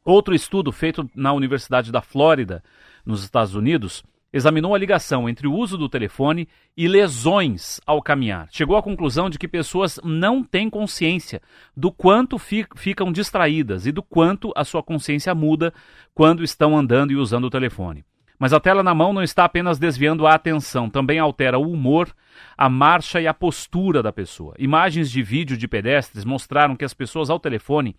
Outro 0.08 0.34
estudo 0.34 0.72
feito 0.72 1.06
na 1.14 1.34
Universidade 1.34 1.92
da 1.92 2.00
Flórida, 2.00 2.64
nos 3.04 3.22
Estados 3.22 3.54
Unidos, 3.54 4.02
examinou 4.32 4.74
a 4.74 4.78
ligação 4.78 5.28
entre 5.28 5.46
o 5.46 5.52
uso 5.52 5.76
do 5.76 5.86
telefone 5.86 6.48
e 6.74 6.88
lesões 6.88 7.78
ao 7.84 8.00
caminhar. 8.00 8.48
Chegou 8.50 8.78
à 8.78 8.82
conclusão 8.82 9.28
de 9.28 9.38
que 9.38 9.46
pessoas 9.46 10.00
não 10.02 10.42
têm 10.42 10.70
consciência 10.70 11.42
do 11.76 11.92
quanto 11.92 12.38
fi 12.38 12.66
ficam 12.74 13.12
distraídas 13.12 13.84
e 13.86 13.92
do 13.92 14.02
quanto 14.02 14.50
a 14.56 14.64
sua 14.64 14.82
consciência 14.82 15.34
muda 15.34 15.74
quando 16.14 16.42
estão 16.42 16.74
andando 16.74 17.12
e 17.12 17.16
usando 17.16 17.44
o 17.44 17.50
telefone. 17.50 18.02
Mas 18.38 18.54
a 18.54 18.60
tela 18.60 18.82
na 18.82 18.94
mão 18.94 19.12
não 19.12 19.22
está 19.22 19.44
apenas 19.44 19.78
desviando 19.78 20.26
a 20.26 20.32
atenção, 20.32 20.88
também 20.88 21.18
altera 21.18 21.58
o 21.58 21.70
humor, 21.70 22.08
a 22.56 22.70
marcha 22.70 23.20
e 23.20 23.26
a 23.26 23.34
postura 23.34 24.02
da 24.02 24.10
pessoa. 24.10 24.54
Imagens 24.58 25.10
de 25.10 25.22
vídeo 25.22 25.54
de 25.54 25.68
pedestres 25.68 26.24
mostraram 26.24 26.76
que 26.76 26.84
as 26.84 26.94
pessoas 26.94 27.28
ao 27.28 27.38
telefone 27.38 27.94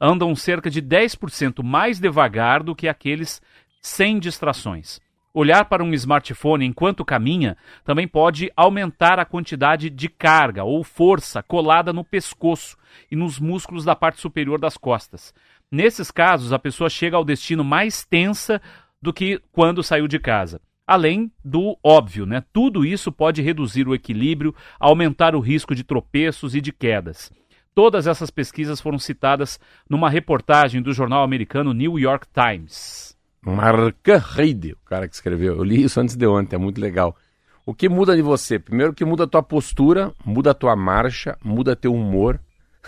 andam 0.00 0.34
cerca 0.34 0.70
de 0.70 0.82
10% 0.82 1.62
mais 1.62 1.98
devagar 1.98 2.62
do 2.62 2.74
que 2.74 2.88
aqueles 2.88 3.40
sem 3.80 4.18
distrações. 4.18 5.00
Olhar 5.32 5.66
para 5.66 5.84
um 5.84 5.92
smartphone 5.92 6.64
enquanto 6.64 7.04
caminha 7.04 7.56
também 7.84 8.08
pode 8.08 8.50
aumentar 8.56 9.18
a 9.18 9.24
quantidade 9.24 9.90
de 9.90 10.08
carga 10.08 10.64
ou 10.64 10.82
força 10.82 11.42
colada 11.42 11.92
no 11.92 12.02
pescoço 12.02 12.76
e 13.10 13.14
nos 13.14 13.38
músculos 13.38 13.84
da 13.84 13.94
parte 13.94 14.20
superior 14.20 14.58
das 14.58 14.76
costas. 14.76 15.32
Nesses 15.70 16.10
casos, 16.10 16.52
a 16.52 16.58
pessoa 16.58 16.88
chega 16.88 17.16
ao 17.16 17.24
destino 17.24 17.62
mais 17.62 18.04
tensa 18.04 18.60
do 19.00 19.12
que 19.12 19.40
quando 19.52 19.82
saiu 19.82 20.08
de 20.08 20.18
casa. 20.18 20.60
Além 20.86 21.30
do 21.44 21.76
óbvio, 21.84 22.24
né? 22.24 22.42
Tudo 22.50 22.84
isso 22.84 23.12
pode 23.12 23.42
reduzir 23.42 23.86
o 23.86 23.94
equilíbrio, 23.94 24.54
aumentar 24.80 25.36
o 25.36 25.40
risco 25.40 25.74
de 25.74 25.84
tropeços 25.84 26.54
e 26.54 26.60
de 26.62 26.72
quedas. 26.72 27.30
Todas 27.78 28.08
essas 28.08 28.28
pesquisas 28.28 28.80
foram 28.80 28.98
citadas 28.98 29.60
numa 29.88 30.10
reportagem 30.10 30.82
do 30.82 30.92
jornal 30.92 31.22
americano 31.22 31.72
New 31.72 31.96
York 31.96 32.26
Times. 32.34 33.16
Marca 33.40 34.20
Heide, 34.36 34.72
o 34.72 34.84
cara 34.84 35.06
que 35.06 35.14
escreveu. 35.14 35.54
Eu 35.54 35.62
li 35.62 35.84
isso 35.84 36.00
antes 36.00 36.16
de 36.16 36.26
ontem, 36.26 36.56
é 36.56 36.58
muito 36.58 36.80
legal. 36.80 37.16
O 37.64 37.72
que 37.72 37.88
muda 37.88 38.16
de 38.16 38.20
você? 38.20 38.58
Primeiro 38.58 38.92
que 38.92 39.04
muda 39.04 39.22
a 39.22 39.26
tua 39.28 39.44
postura, 39.44 40.12
muda 40.24 40.50
a 40.50 40.54
tua 40.54 40.74
marcha, 40.74 41.38
muda 41.40 41.76
teu 41.76 41.94
humor, 41.94 42.40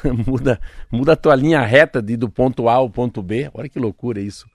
muda, 0.27 0.61
muda 0.91 1.13
a 1.13 1.17
tua 1.17 1.37
linha 1.37 1.63
reta 1.63 2.03
de 2.03 2.17
do 2.17 2.29
ponto 2.29 2.69
A 2.69 2.73
ao 2.73 2.91
ponto 2.91 3.23
B. 3.23 3.49
Olha 3.55 3.69
que 3.69 3.79
loucura 3.79 4.21
isso. 4.21 4.49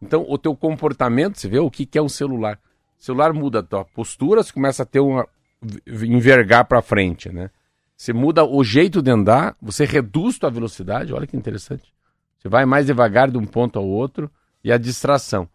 Então, 0.00 0.24
o 0.28 0.38
teu 0.38 0.54
comportamento, 0.54 1.36
você 1.36 1.48
vê 1.48 1.58
o 1.58 1.68
que, 1.68 1.84
que 1.84 1.98
é 1.98 2.02
um 2.02 2.08
celular. 2.08 2.60
O 2.96 3.02
celular 3.02 3.32
muda 3.32 3.58
a 3.58 3.62
tua 3.64 3.84
postura, 3.84 4.44
você 4.44 4.52
começa 4.52 4.84
a 4.84 4.86
ter 4.86 5.00
uma 5.00 5.26
envergar 5.84 6.64
para 6.66 6.80
frente, 6.80 7.28
né? 7.28 7.50
Você 8.00 8.14
muda 8.14 8.46
o 8.46 8.64
jeito 8.64 9.02
de 9.02 9.10
andar, 9.10 9.54
você 9.60 9.84
reduz 9.84 10.38
tua 10.38 10.50
velocidade, 10.50 11.12
olha 11.12 11.26
que 11.26 11.36
interessante. 11.36 11.92
Você 12.38 12.48
vai 12.48 12.64
mais 12.64 12.86
devagar 12.86 13.30
de 13.30 13.36
um 13.36 13.44
ponto 13.44 13.78
ao 13.78 13.86
outro 13.86 14.30
e 14.64 14.72
a 14.72 14.78
distração. 14.78 15.46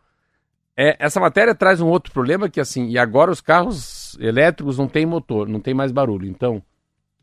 É, 0.77 0.95
essa 0.99 1.19
matéria 1.19 1.55
traz 1.55 1.81
um 1.81 1.87
outro 1.87 2.13
problema 2.13 2.47
que 2.47 2.61
assim, 2.61 2.87
e 2.87 2.99
agora 2.99 3.31
os 3.31 3.41
carros 3.41 4.15
elétricos 4.19 4.77
não 4.77 4.87
tem 4.87 5.07
motor, 5.07 5.47
não 5.47 5.59
tem 5.59 5.73
mais 5.73 5.91
barulho. 5.91 6.27
Então, 6.27 6.61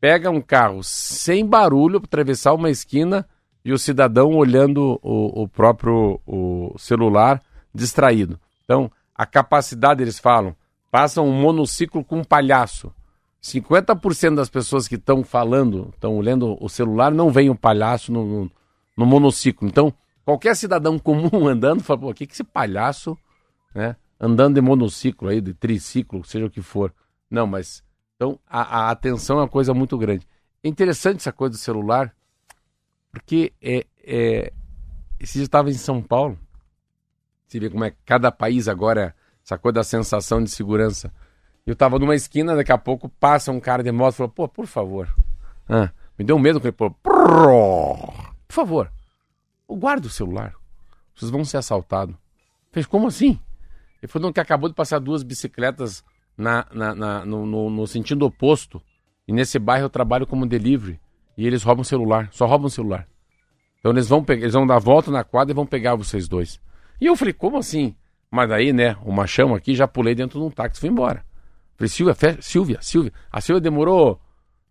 pega 0.01 0.29
um 0.29 0.41
carro 0.41 0.83
sem 0.83 1.47
barulho 1.47 2.01
para 2.01 2.09
atravessar 2.09 2.53
uma 2.53 2.69
esquina 2.69 3.25
e 3.65 3.73
o 3.73 3.79
cidadão 3.79 4.35
olhando 4.35 4.99
o, 5.05 5.45
o 5.45 5.49
próprio 5.49 6.21
o 6.27 6.75
celular 6.77 7.41
distraído. 7.73 8.41
Então, 8.65 8.91
a 9.15 9.25
capacidade, 9.25 10.03
eles 10.03 10.19
falam, 10.19 10.57
passa 10.91 11.23
um 11.23 11.31
monociclo 11.31 12.03
com 12.03 12.19
um 12.19 12.25
palhaço. 12.25 12.93
50% 13.43 14.37
das 14.37 14.49
pessoas 14.49 14.87
que 14.87 14.95
estão 14.95 15.25
falando, 15.25 15.91
estão 15.95 16.17
olhando 16.17 16.57
o 16.61 16.69
celular, 16.69 17.13
não 17.13 17.31
veem 17.31 17.49
o 17.49 17.53
um 17.53 17.57
palhaço 17.57 18.13
no, 18.13 18.25
no, 18.25 18.51
no 18.97 19.07
monociclo. 19.07 19.67
Então, 19.67 19.93
Qualquer 20.25 20.55
cidadão 20.55 20.99
comum 20.99 21.47
andando 21.49 21.83
fala, 21.83 22.01
pô, 22.01 22.11
o 22.11 22.15
que, 22.15 22.25
esse 22.25 22.45
palhaço, 22.45 23.19
né? 23.75 23.97
Andando 24.21 24.55
de 24.55 24.61
monociclo 24.61 25.29
aí, 25.29 25.41
de 25.41 25.53
triciclo, 25.53 26.25
seja 26.25 26.47
o 26.47 26.51
que 26.51 26.63
for. 26.63 26.95
Não, 27.29 27.47
mas. 27.47 27.83
Então, 28.15 28.39
a, 28.47 28.87
a 28.87 28.91
atenção 28.91 29.39
é 29.39 29.43
uma 29.43 29.49
coisa 29.49 29.75
muito 29.75 29.99
grande. 29.99 30.27
É 30.63 30.69
interessante 30.69 31.17
essa 31.17 31.33
coisa 31.33 31.53
do 31.53 31.59
celular, 31.59 32.15
porque 33.11 33.53
é, 33.61 33.85
é, 34.05 34.53
estava 35.21 35.71
em 35.71 35.75
São 35.75 36.01
Paulo. 36.01 36.39
Você 37.49 37.59
vê 37.59 37.69
como 37.69 37.83
é 37.83 37.91
que 37.91 37.97
cada 38.07 38.31
país 38.31 38.69
agora, 38.69 39.13
essa 39.45 39.59
coisa 39.59 39.75
da 39.75 39.85
sensação 39.85 40.43
de 40.43 40.51
segurança. 40.51 41.13
Eu 41.67 41.75
estava 41.75 41.99
numa 41.99 42.15
esquina, 42.15 42.57
daqui 42.57 42.73
a 42.73 42.79
pouco 42.79 43.09
passa 43.09 43.53
um 43.53 43.61
cara 43.61 43.83
de 43.83 43.93
moto 43.93 44.15
e 44.15 44.17
falou, 44.17 44.33
pô, 44.33 44.49
por 44.49 44.67
favor. 44.67 45.09
Ah, 45.69 45.91
me 46.19 46.25
deu 46.25 46.39
medo 46.39 46.61
que 46.61 46.69
ele 46.69 46.77
falou, 46.77 46.97
por 47.03 48.55
favor 48.55 48.91
guarda 49.77 50.07
o 50.07 50.11
celular. 50.11 50.55
Vocês 51.15 51.31
vão 51.31 51.45
ser 51.45 51.59
assaltados. 51.59 52.15
Fez 52.71 52.87
como 52.87 53.09
assim? 53.09 53.39
Ele 54.03 54.11
falou 54.11 54.33
que 54.33 54.41
acabou 54.41 54.69
de 54.69 54.75
passar 54.75 54.99
duas 54.99 55.23
bicicletas 55.23 56.05
na, 56.37 56.67
na, 56.73 56.95
na 56.95 57.25
no, 57.25 57.47
no, 57.47 57.71
no, 57.71 57.87
sentido 57.87 58.25
oposto. 58.25 58.83
E 59.27 59.33
nesse 59.33 59.59
bairro 59.59 59.87
eu 59.87 59.91
trabalho 59.91 60.27
como 60.27 60.47
delivery. 60.47 61.01
E 61.37 61.47
eles 61.47 61.63
roubam 61.63 61.83
o 61.83 61.85
celular. 61.85 62.29
Só 62.33 62.47
roubam 62.47 62.67
o 62.67 62.71
celular. 62.71 63.07
Então 63.79 63.93
eles 63.93 64.09
vão, 64.09 64.25
eles 64.29 64.53
vão 64.53 64.67
dar 64.67 64.79
volta 64.79 65.11
na 65.11 65.25
quadra 65.25 65.53
e 65.53 65.55
vão 65.55 65.67
pegar 65.67 65.95
vocês 65.95 66.29
dois. 66.29 66.61
E 67.01 67.07
eu 67.07 67.17
falei, 67.17 67.33
como 67.33 67.59
assim? 67.59 67.95
Mas 68.31 68.49
daí, 68.49 68.73
né, 68.73 68.97
o 69.05 69.13
machão 69.13 69.55
aqui, 69.55 69.75
já 69.75 69.87
pulei 69.87 70.15
dentro 70.15 70.41
de 70.41 70.47
um 70.47 70.51
táxi 70.51 70.79
e 70.79 70.81
fui 70.81 70.89
embora. 70.89 71.25
Falei, 71.77 71.89
Silvia, 71.89 72.15
fe... 72.15 72.39
Silvia, 72.41 72.79
Silvia. 72.81 73.13
A 73.31 73.41
Silvia 73.41 73.61
demorou 73.61 74.21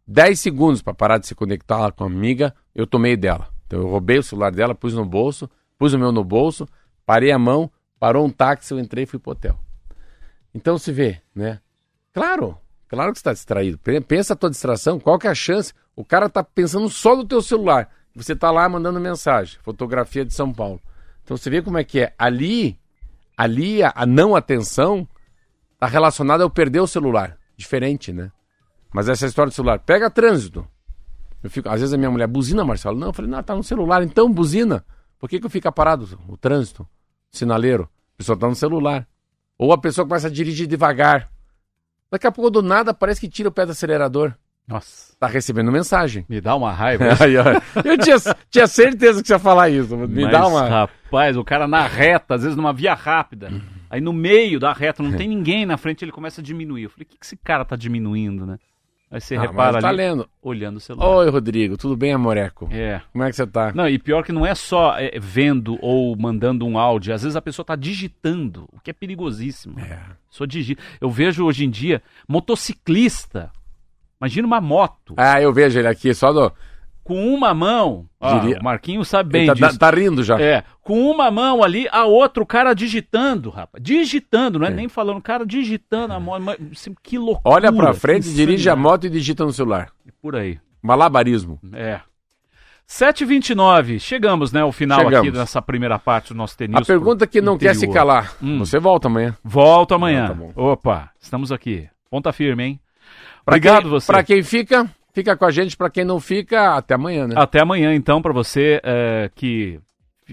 10 0.08 0.40
segundos 0.40 0.82
para 0.82 0.94
parar 0.94 1.18
de 1.18 1.28
se 1.28 1.36
conectar 1.36 1.92
com 1.92 2.04
a 2.04 2.08
amiga. 2.08 2.54
Eu 2.74 2.86
tomei 2.86 3.16
dela. 3.16 3.50
Então 3.68 3.80
eu 3.80 3.88
roubei 3.88 4.18
o 4.18 4.24
celular 4.24 4.52
dela, 4.52 4.76
pus 4.76 4.94
no 4.94 5.06
bolso, 5.06 5.50
pus 5.78 5.94
o 5.94 6.00
meu 6.00 6.12
no 6.12 6.24
bolso, 6.24 6.68
parei 7.06 7.32
a 7.32 7.40
mão, 7.40 7.72
parou 8.00 8.26
um 8.26 8.30
táxi, 8.30 8.74
eu 8.74 8.80
entrei 8.80 9.06
e 9.06 9.08
fui 9.08 9.18
pro 9.18 9.32
hotel. 9.32 9.58
Então 10.54 10.78
se 10.78 10.92
vê, 10.92 11.22
né? 11.34 11.62
Claro, 12.14 12.58
claro 12.90 13.14
que 13.14 13.18
está 13.18 13.32
distraído. 13.32 13.80
Pensa 14.06 14.34
a 14.34 14.36
tua 14.36 14.50
distração, 14.50 15.00
qual 15.00 15.18
que 15.18 15.28
é 15.28 15.30
a 15.30 15.36
chance? 15.36 15.74
O 15.96 16.04
cara 16.04 16.30
tá 16.30 16.44
pensando 16.44 16.90
só 16.90 17.16
no 17.16 17.26
teu 17.26 17.42
celular. 17.42 17.90
Você 18.14 18.36
tá 18.36 18.52
lá 18.52 18.68
mandando 18.68 19.00
mensagem, 19.00 19.58
fotografia 19.64 20.26
de 20.26 20.34
São 20.34 20.52
Paulo. 20.52 20.82
Então 21.24 21.38
você 21.38 21.50
vê 21.50 21.62
como 21.62 21.78
é 21.78 21.84
que 21.84 22.02
é. 22.02 22.14
Ali, 22.18 22.78
ali 23.38 23.82
a, 23.82 23.94
a 23.96 24.06
não 24.06 24.36
atenção 24.36 25.08
está 25.82 25.88
relacionada 25.88 26.44
ao 26.44 26.50
perder 26.50 26.80
o 26.80 26.86
celular. 26.86 27.38
Diferente, 27.58 28.14
né? 28.14 28.32
Mas 28.94 29.10
essa 29.10 29.26
história 29.26 29.50
do 29.50 29.54
celular. 29.56 29.80
Pega 29.80 30.12
trânsito. 30.12 30.68
Eu 31.44 31.50
fico, 31.50 31.68
às 31.68 31.80
vezes 31.80 31.92
a 31.92 31.98
minha 31.98 32.12
mulher, 32.12 32.28
buzina, 32.28 32.64
Marcelo? 32.64 32.96
Não, 33.00 33.08
eu 33.08 33.14
falei, 33.14 33.32
não, 33.32 33.42
tá 33.42 33.56
no 33.56 33.64
celular, 33.64 34.04
então 34.04 34.32
buzina. 34.32 34.86
Por 35.18 35.28
que, 35.28 35.40
que 35.40 35.46
eu 35.46 35.50
fico 35.50 35.72
parado? 35.72 36.08
O 36.28 36.38
trânsito, 36.38 36.88
sinaleiro, 37.32 37.90
a 38.14 38.18
pessoa 38.18 38.38
tá 38.38 38.48
no 38.48 38.54
celular. 38.56 39.08
Ou 39.58 39.74
a 39.74 39.78
pessoa 39.78 40.06
começa 40.08 40.28
a 40.28 40.32
dirigir 40.32 40.68
devagar. 40.68 41.30
Daqui 42.12 42.28
a 42.28 42.32
pouco, 42.32 42.52
do 42.52 42.62
nada, 42.62 42.94
parece 42.94 43.20
que 43.22 43.28
tira 43.30 43.50
o 43.50 43.52
pé 43.52 43.66
do 43.66 43.72
acelerador. 43.72 44.36
Nossa, 44.68 45.16
Tá 45.20 45.26
recebendo 45.26 45.72
mensagem. 45.72 46.26
me 46.30 46.40
dá 46.40 46.56
uma 46.56 46.72
raiva. 46.72 47.06
Eu 47.84 47.98
tinha, 47.98 48.18
tinha 48.52 48.68
certeza 48.68 49.22
que 49.22 49.28
você 49.28 49.34
ia 49.34 49.40
falar 49.40 49.70
isso. 49.70 49.98
Me 49.98 50.24
Mas, 50.24 50.32
dá 50.32 50.46
uma. 50.46 50.68
Rapaz, 50.68 51.36
o 51.38 51.44
cara 51.44 51.68
na 51.68 51.88
reta, 51.88 52.36
às 52.36 52.44
vezes 52.44 52.56
numa 52.56 52.72
via 52.72 52.94
rápida. 52.94 53.50
Aí 53.92 54.00
no 54.00 54.14
meio 54.14 54.58
da 54.60 54.72
reta, 54.72 55.04
não 55.04 55.12
tem 55.18 55.28
ninguém 55.28 55.66
na 55.66 55.76
frente, 55.78 56.06
ele 56.06 56.12
começa 56.14 56.40
a 56.40 56.44
diminuir. 56.44 56.84
Eu 56.84 56.90
falei, 56.90 57.04
o 57.04 57.08
que, 57.10 57.18
que 57.18 57.26
esse 57.26 57.36
cara 57.36 57.66
tá 57.66 57.76
diminuindo, 57.76 58.46
né? 58.46 58.58
Aí 59.12 59.20
você 59.20 59.36
Ah, 59.36 59.42
repara 59.42 59.82
tá 59.82 59.90
ali, 59.90 59.98
lendo. 59.98 60.30
olhando 60.42 60.78
o 60.78 60.80
celular. 60.80 61.06
Oi, 61.18 61.30
Rodrigo, 61.30 61.76
tudo 61.76 61.98
bem, 61.98 62.14
amoreco? 62.14 62.70
É. 62.72 63.02
Como 63.12 63.22
é 63.26 63.30
que 63.30 63.36
você 63.36 63.46
tá? 63.46 63.74
Não, 63.76 63.86
e 63.90 64.00
pior 64.00 64.24
que 64.24 64.32
não 64.32 64.46
é 64.46 64.56
só 64.56 64.98
é, 64.98 65.20
vendo 65.20 65.78
ou 65.82 66.16
mandando 66.16 66.66
um 66.66 66.78
áudio. 66.80 67.14
Às 67.14 67.24
vezes 67.24 67.36
a 67.36 67.42
pessoa 67.42 67.66
tá 67.66 67.76
digitando, 67.76 68.70
o 68.72 68.80
que 68.80 68.90
é 68.90 68.94
perigosíssimo. 68.94 69.78
É. 69.82 70.00
Só 70.30 70.46
digita. 70.46 70.82
Eu 71.02 71.10
vejo 71.10 71.44
hoje 71.44 71.66
em 71.66 71.70
dia 71.70 72.02
motociclista. 72.26 73.52
Imagina 74.22 74.48
uma 74.48 74.62
moto. 74.62 75.14
Ah, 75.18 75.42
eu 75.42 75.52
vejo 75.52 75.78
ele 75.80 75.88
aqui, 75.90 76.14
só 76.14 76.32
do. 76.32 76.54
Com 77.04 77.34
uma 77.34 77.54
mão. 77.54 78.06
Ah, 78.20 78.38
Diria- 78.40 78.60
o 78.60 78.64
Marquinhos 78.64 79.08
sabe 79.08 79.32
bem 79.32 79.48
Ele 79.48 79.60
tá, 79.60 79.68
disso. 79.68 79.80
tá 79.80 79.90
rindo 79.90 80.24
já. 80.24 80.40
É, 80.40 80.64
com 80.82 81.10
uma 81.10 81.32
mão 81.32 81.64
ali, 81.64 81.88
a 81.92 82.06
outra, 82.06 82.44
o 82.44 82.46
cara 82.46 82.74
digitando, 82.76 83.50
rapaz. 83.50 83.84
Digitando, 83.84 84.60
não 84.60 84.68
é, 84.68 84.70
É. 84.70 84.74
nem 84.74 84.88
falando, 84.88 85.18
o 85.18 85.22
cara 85.22 85.46
digitando 85.46 86.14
a 86.14 86.20
moto. 86.20 86.42
mas, 86.44 86.58
assim, 86.72 86.94
Que 87.02 87.18
loucura. 87.18 87.56
Olha 87.56 87.74
pra 87.74 87.94
frente, 87.94 88.26
dirige 88.30 88.70
a 88.70 88.74
insanidade. 88.74 88.80
moto 88.82 89.06
e 89.06 89.10
digita 89.10 89.44
no 89.44 89.52
celular. 89.52 89.90
Por 90.22 90.36
aí. 90.36 90.60
Malabarismo. 90.82 91.60
É. 91.74 92.02
7h29, 92.88 94.00
chegamos, 94.00 94.52
né, 94.52 94.62
ao 94.62 94.72
final 94.72 95.00
Chegamos. 95.00 95.20
aqui 95.20 95.32
dessa 95.32 95.62
primeira 95.62 95.98
parte 95.98 96.34
do 96.34 96.36
nosso 96.38 96.58
tenista. 96.58 96.82
A 96.82 96.86
pergunta 96.86 97.26
que 97.26 97.42
não 97.42 97.58
quer 97.58 97.74
se 97.76 97.88
calar. 97.88 98.34
Hum. 98.44 98.60
Você 98.60 98.80
volta 98.80 99.08
amanhã. 99.08 99.36
Volto 99.44 99.94
amanhã. 99.96 100.26
Ah, 100.26 100.28
tá 100.28 100.34
bom. 100.34 100.52
Opa, 100.56 101.10
estamos 101.20 101.52
aqui. 101.52 101.88
Ponta 102.10 102.34
firme, 102.34 102.64
hein? 102.66 102.80
Pra 103.46 103.54
Obrigado 103.56 103.84
quem, 103.84 103.90
você. 103.92 104.08
Pra 104.12 104.24
quem 104.24 104.44
fica, 104.44 104.90
fica 105.14 105.36
com 105.36 105.46
a 105.46 105.52
gente. 105.52 105.78
Pra 105.78 105.90
quem 105.90 106.04
não 106.04 106.20
fica, 106.20 106.76
até 106.76 106.96
amanhã, 106.96 107.28
né? 107.28 107.36
Até 107.38 107.62
amanhã, 107.62 107.94
então, 107.94 108.22
para 108.22 108.34
você 108.34 108.82
eh, 108.84 109.30
que 109.36 109.80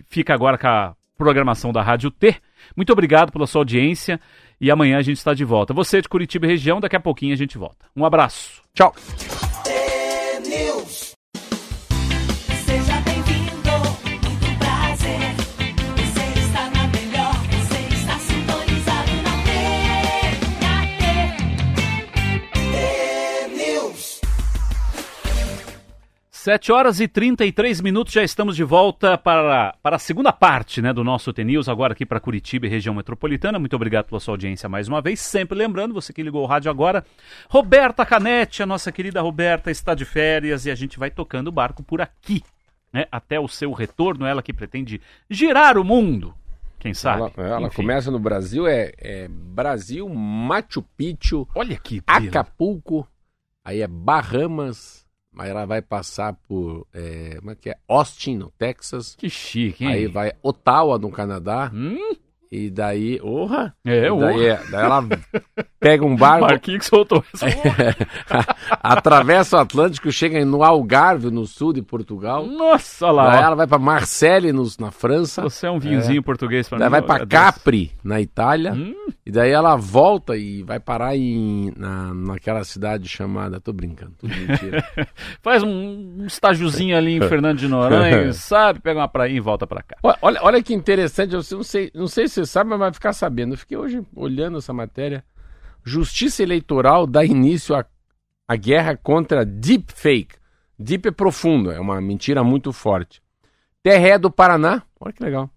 fica 0.07 0.35
agora 0.35 0.59
com 0.59 0.67
a 0.67 0.95
programação 1.17 1.73
da 1.73 1.83
Rádio 1.83 2.11
T. 2.11 2.37
Muito 2.77 2.93
obrigado 2.93 3.33
pela 3.33 3.47
sua 3.47 3.61
audiência 3.61 4.21
e 4.61 4.71
amanhã 4.71 4.99
a 4.99 5.03
gente 5.03 5.19
está 5.19 5.35
de 5.35 5.45
volta. 5.45 5.75
Você 5.75 6.01
de 6.01 6.09
Curitiba 6.09 6.47
e 6.47 6.51
região, 6.51 6.81
daqui 6.81 6.97
a 6.97 7.01
pouquinho 7.01 7.33
a 7.33 7.37
gente 7.37 7.59
volta. 7.59 7.87
Um 7.97 8.05
abraço. 8.05 8.62
Tchau. 8.73 8.95
7 26.49 26.73
horas 26.73 26.99
e 26.99 27.07
33 27.07 27.83
minutos, 27.83 28.15
já 28.15 28.25
estamos 28.25 28.57
de 28.57 28.65
volta 28.65 29.19
para, 29.19 29.77
para 29.83 29.97
a 29.97 29.99
segunda 29.99 30.33
parte 30.33 30.81
né, 30.81 30.95
do 30.95 31.05
nosso 31.05 31.31
TNews, 31.31 31.69
agora 31.69 31.93
aqui 31.93 32.07
para 32.07 32.19
Curitiba 32.19 32.65
e 32.65 32.71
região 32.71 32.95
metropolitana. 32.95 33.59
Muito 33.59 33.77
obrigado 33.77 34.07
pela 34.07 34.19
sua 34.19 34.33
audiência 34.33 34.67
mais 34.67 34.89
uma 34.89 35.03
vez. 35.03 35.21
Sempre 35.21 35.59
lembrando, 35.59 35.93
você 35.93 36.11
que 36.11 36.23
ligou 36.23 36.43
o 36.43 36.47
rádio 36.47 36.71
agora, 36.71 37.05
Roberta 37.51 38.07
Canete, 38.07 38.63
a 38.63 38.67
nossa 38.67 38.91
querida 38.91 39.21
Roberta, 39.21 39.71
está 39.71 39.95
de 39.95 40.07
férias 40.07 40.65
e 40.65 40.71
a 40.71 40.75
gente 40.75 40.99
vai 40.99 41.11
tocando 41.11 41.49
o 41.49 41.53
barco 41.53 41.83
por 41.83 42.01
aqui, 42.01 42.43
né, 42.91 43.05
até 43.13 43.39
o 43.39 43.47
seu 43.47 43.71
retorno. 43.75 44.25
Ela 44.25 44.43
que 44.43 44.55
pretende 44.55 45.03
girar 45.29 45.77
o 45.77 45.85
mundo, 45.85 46.35
quem 46.79 46.95
sabe? 46.95 47.31
Ela, 47.37 47.47
ela 47.57 47.71
começa 47.71 48.11
no 48.11 48.19
Brasil, 48.19 48.67
é, 48.67 48.95
é 48.97 49.29
Brasil, 49.29 50.09
Machu 50.09 50.81
Picchu, 50.97 51.47
Olha 51.55 51.77
aqui, 51.77 52.01
Acapulco, 52.07 53.07
aí 53.63 53.83
é 53.83 53.87
Bahamas, 53.87 55.07
aí 55.37 55.51
ela 55.51 55.64
vai 55.67 55.83
passar 55.83 56.35
por, 56.35 56.87
é, 56.93 57.37
como 57.38 57.51
é 57.51 57.55
que 57.55 57.71
é? 57.71 57.79
Austin, 57.87 58.37
no 58.37 58.51
Texas, 58.53 59.14
que 59.17 59.29
chique, 59.29 59.85
hein? 59.85 59.93
aí 59.93 60.07
vai 60.07 60.33
Ottawa, 60.43 60.99
no 60.99 61.11
Canadá, 61.11 61.71
Hum, 61.75 62.17
e 62.51 62.71
daí, 62.71 63.21
orra, 63.23 63.75
é, 63.85 64.09
daí, 64.09 64.47
é- 64.47 64.61
daí 64.71 64.85
ela 64.85 65.05
pega 65.79 66.05
um 66.05 66.17
barco, 66.17 66.47
Marquinhos 66.47 66.79
que 66.81 66.87
soltou 66.87 67.23
essa. 67.35 67.47
atravessa 68.83 69.57
o 69.57 69.61
Atlântico, 69.61 70.11
chega 70.11 70.45
no 70.45 70.63
Algarve, 70.63 71.31
no 71.31 71.47
sul 71.47 71.73
de 71.73 71.83
Portugal, 71.83 72.47
Nossa, 72.47 73.11
lá. 73.11 73.31
daí 73.33 73.43
ela 73.45 73.55
vai 73.57 73.67
para 73.67 73.79
Marseille, 73.79 74.53
nos- 74.53 74.79
na 74.79 74.91
França, 74.91 75.43
Você 75.43 75.67
é 75.67 75.71
um 75.71 75.79
vinhozinho 75.79 76.23
português 76.23 76.69
para 76.69 76.79
daí 76.79 76.87
mim. 76.89 76.91
vai 76.93 77.01
ó, 77.01 77.05
para 77.05 77.23
é 77.23 77.27
Capri, 77.27 77.93
na 78.03 78.21
Itália, 78.21 78.73
Hum. 78.73 78.95
E 79.27 79.31
daí 79.31 79.51
ela 79.51 79.77
volta 79.77 80.39
e 80.39 80.63
vai 80.63 80.81
parar 80.81 81.15
em, 81.15 81.71
na, 81.77 82.15
naquela 82.15 82.65
cidade 82.65 83.07
chamada. 83.11 83.61
Tô 83.61 83.75
brincando, 83.75 84.13
tudo 84.19 84.35
mentira. 84.35 84.83
Faz 85.43 85.63
um, 85.63 86.17
um 86.21 86.25
estágiozinho 86.27 86.97
ali 86.97 87.17
em 87.17 87.21
Fernando 87.21 87.59
de 87.59 87.69
Noronha, 87.69 88.33
sabe? 88.33 88.81
Pega 88.81 89.01
uma 89.01 89.09
praia 89.09 89.31
e 89.31 89.39
volta 89.39 89.67
pra 89.67 89.83
cá. 89.83 89.97
Olha- 90.03 90.19
olha, 90.23 90.41
olha 90.43 90.63
que 90.63 90.73
interessante, 90.73 91.35
eu 91.35 91.43
não 91.53 91.63
sei, 91.63 91.91
não 91.95 92.07
sei 92.07 92.27
se 92.27 92.38
você 92.38 92.46
sabe, 92.46 92.70
mas 92.70 92.79
vai 92.79 92.92
ficar 92.92 93.12
sabendo. 93.12 93.55
Eu 93.55 93.59
fiquei 93.59 93.77
hoje 93.77 94.05
olhando 94.14 94.59
essa 94.59 94.72
matéria. 94.72 95.24
Justiça 95.85 96.42
Eleitoral 96.42 97.07
dá 97.07 97.24
início 97.24 97.74
à, 97.74 97.85
à 98.46 98.57
guerra 98.57 98.96
contra 98.96 99.44
deepfake. 99.44 100.37
Deep 100.79 101.09
é 101.09 101.11
profundo, 101.11 101.72
é 101.72 101.81
uma 101.81 102.01
mentira 102.01 102.44
muito 102.44 102.72
forte. 102.72 103.20
TRE 103.83 104.18
do 104.18 104.31
Paraná, 104.31 104.83
olha 105.01 105.12
que 105.12 105.22
legal. 105.22 105.51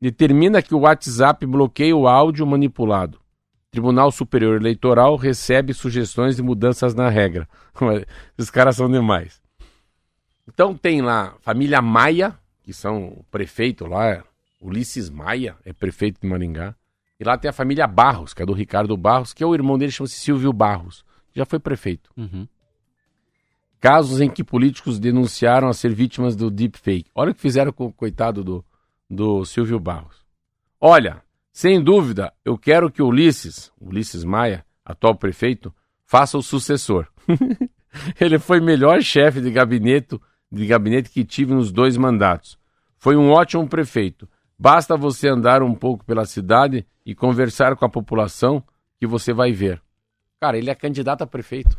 Determina 0.00 0.60
que 0.60 0.74
o 0.74 0.80
WhatsApp 0.80 1.46
bloqueia 1.46 1.96
o 1.96 2.06
áudio 2.06 2.46
manipulado. 2.46 3.18
Tribunal 3.70 4.10
Superior 4.10 4.56
Eleitoral 4.56 5.16
recebe 5.16 5.72
sugestões 5.72 6.36
de 6.36 6.42
mudanças 6.42 6.94
na 6.94 7.08
regra. 7.08 7.48
Esses 8.36 8.50
caras 8.50 8.76
são 8.76 8.90
demais. 8.90 9.40
Então 10.46 10.74
tem 10.74 11.00
lá 11.00 11.34
família 11.40 11.80
Maia, 11.80 12.38
que 12.62 12.72
são 12.72 13.08
o 13.08 13.24
prefeito 13.30 13.86
lá, 13.86 14.22
Ulisses 14.60 15.08
Maia, 15.10 15.56
é 15.64 15.72
prefeito 15.72 16.20
de 16.20 16.26
Maringá. 16.26 16.74
E 17.18 17.24
lá 17.24 17.36
tem 17.36 17.48
a 17.48 17.52
família 17.52 17.86
Barros, 17.86 18.32
que 18.32 18.42
é 18.42 18.46
do 18.46 18.52
Ricardo 18.52 18.96
Barros, 18.96 19.32
que 19.32 19.42
é 19.42 19.46
o 19.46 19.54
irmão 19.54 19.76
dele, 19.76 19.90
chama-se 19.90 20.14
Silvio 20.14 20.52
Barros. 20.52 21.04
Já 21.34 21.44
foi 21.44 21.58
prefeito. 21.58 22.10
Uhum. 22.16 22.46
Casos 23.80 24.20
em 24.20 24.28
que 24.28 24.42
políticos 24.42 24.98
denunciaram 24.98 25.68
a 25.68 25.72
ser 25.72 25.92
vítimas 25.94 26.34
do 26.34 26.50
deepfake. 26.50 27.10
Olha 27.14 27.30
o 27.30 27.34
que 27.34 27.40
fizeram 27.40 27.72
com 27.72 27.86
o 27.86 27.92
coitado 27.92 28.42
do, 28.42 28.64
do 29.08 29.44
Silvio 29.44 29.78
Barros. 29.78 30.26
Olha, 30.80 31.22
sem 31.52 31.82
dúvida, 31.82 32.32
eu 32.44 32.56
quero 32.56 32.90
que 32.90 33.02
o 33.02 33.08
Ulisses, 33.08 33.72
Ulisses 33.80 34.24
Maia, 34.24 34.64
atual 34.84 35.14
prefeito, 35.16 35.74
faça 36.04 36.38
o 36.38 36.42
sucessor. 36.42 37.08
Ele 38.20 38.38
foi 38.38 38.60
melhor 38.60 39.02
chefe 39.02 39.40
de 39.40 39.50
gabinete, 39.50 40.20
de 40.50 40.66
gabinete 40.66 41.10
que 41.10 41.24
tive 41.24 41.52
nos 41.52 41.72
dois 41.72 41.96
mandatos. 41.96 42.58
Foi 42.96 43.16
um 43.16 43.30
ótimo 43.30 43.66
prefeito. 43.68 44.28
Basta 44.58 44.96
você 44.96 45.28
andar 45.28 45.62
um 45.62 45.74
pouco 45.74 46.04
pela 46.04 46.26
cidade 46.26 46.84
e 47.06 47.14
conversar 47.14 47.76
com 47.76 47.84
a 47.84 47.88
população 47.88 48.62
que 48.98 49.06
você 49.06 49.32
vai 49.32 49.52
ver. 49.52 49.80
Cara, 50.40 50.58
ele 50.58 50.68
é 50.68 50.74
candidato 50.74 51.22
a 51.22 51.26
prefeito. 51.26 51.78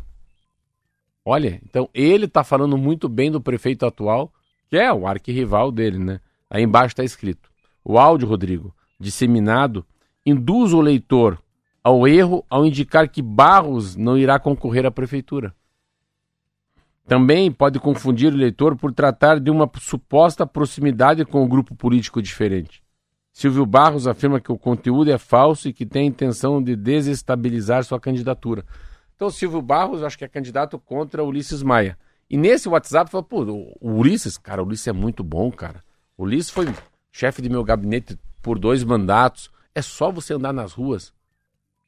Olha, 1.26 1.60
então 1.66 1.90
ele 1.94 2.26
está 2.26 2.44
falando 2.44 2.78
muito 2.78 3.10
bem 3.10 3.30
do 3.30 3.42
prefeito 3.42 3.86
atual, 3.86 4.32
que 4.70 4.78
é 4.78 4.92
o 4.94 5.06
arquirrival 5.06 5.72
dele, 5.72 6.00
né? 6.00 6.22
Aí 6.50 6.64
embaixo 6.64 6.94
está 6.94 7.04
escrito: 7.04 7.52
o 7.84 8.00
áudio, 8.00 8.28
Rodrigo, 8.28 8.74
disseminado, 8.98 9.86
induz 10.26 10.72
o 10.72 10.80
leitor 10.80 11.38
ao 11.84 12.08
erro 12.08 12.46
ao 12.50 12.66
indicar 12.66 13.10
que 13.10 13.22
Barros 13.22 13.96
não 13.96 14.18
irá 14.18 14.40
concorrer 14.40 14.86
à 14.86 14.92
prefeitura. 14.92 15.54
Também 17.10 17.52
pode 17.52 17.80
confundir 17.80 18.32
o 18.32 18.38
leitor 18.38 18.76
por 18.76 18.94
tratar 18.94 19.40
de 19.40 19.50
uma 19.50 19.68
suposta 19.80 20.46
proximidade 20.46 21.26
com 21.26 21.44
um 21.44 21.48
grupo 21.50 21.76
político 21.76 22.22
diferente. 22.22 22.84
Silvio 23.34 23.66
Barros 23.66 24.06
afirma 24.06 24.40
que 24.40 24.52
o 24.52 24.58
conteúdo 24.60 25.10
é 25.10 25.18
falso 25.18 25.68
e 25.68 25.74
que 25.74 25.88
tem 25.88 26.04
a 26.04 26.06
intenção 26.06 26.62
de 26.62 26.76
desestabilizar 26.76 27.84
sua 27.84 28.00
candidatura. 28.00 28.64
Então, 29.16 29.32
Silvio 29.32 29.60
Barros, 29.60 30.04
acho 30.04 30.20
que 30.20 30.24
é 30.24 30.28
candidato 30.28 30.78
contra 30.78 31.24
Ulisses 31.24 31.64
Maia. 31.64 31.98
E 32.30 32.38
nesse 32.38 32.70
WhatsApp, 32.70 33.10
falou, 33.10 33.24
pô, 33.24 33.42
o 33.44 33.76
o 33.82 33.92
Ulisses, 33.98 34.38
cara, 34.38 34.62
o 34.62 34.66
Ulisses 34.68 34.88
é 34.88 34.94
muito 34.94 35.24
bom, 35.24 35.52
cara. 35.52 35.84
O 36.16 36.26
Ulisses 36.26 36.52
foi 36.52 36.68
chefe 37.12 37.42
de 37.42 37.50
meu 37.50 37.64
gabinete 37.64 38.20
por 38.40 38.60
dois 38.60 38.84
mandatos. 38.84 39.50
É 39.74 39.82
só 39.82 40.12
você 40.12 40.36
andar 40.36 40.54
nas 40.54 40.74
ruas. 40.74 41.12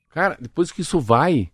Cara, 0.09 0.35
depois 0.41 0.71
que 0.71 0.81
isso 0.81 0.99
vai. 0.99 1.51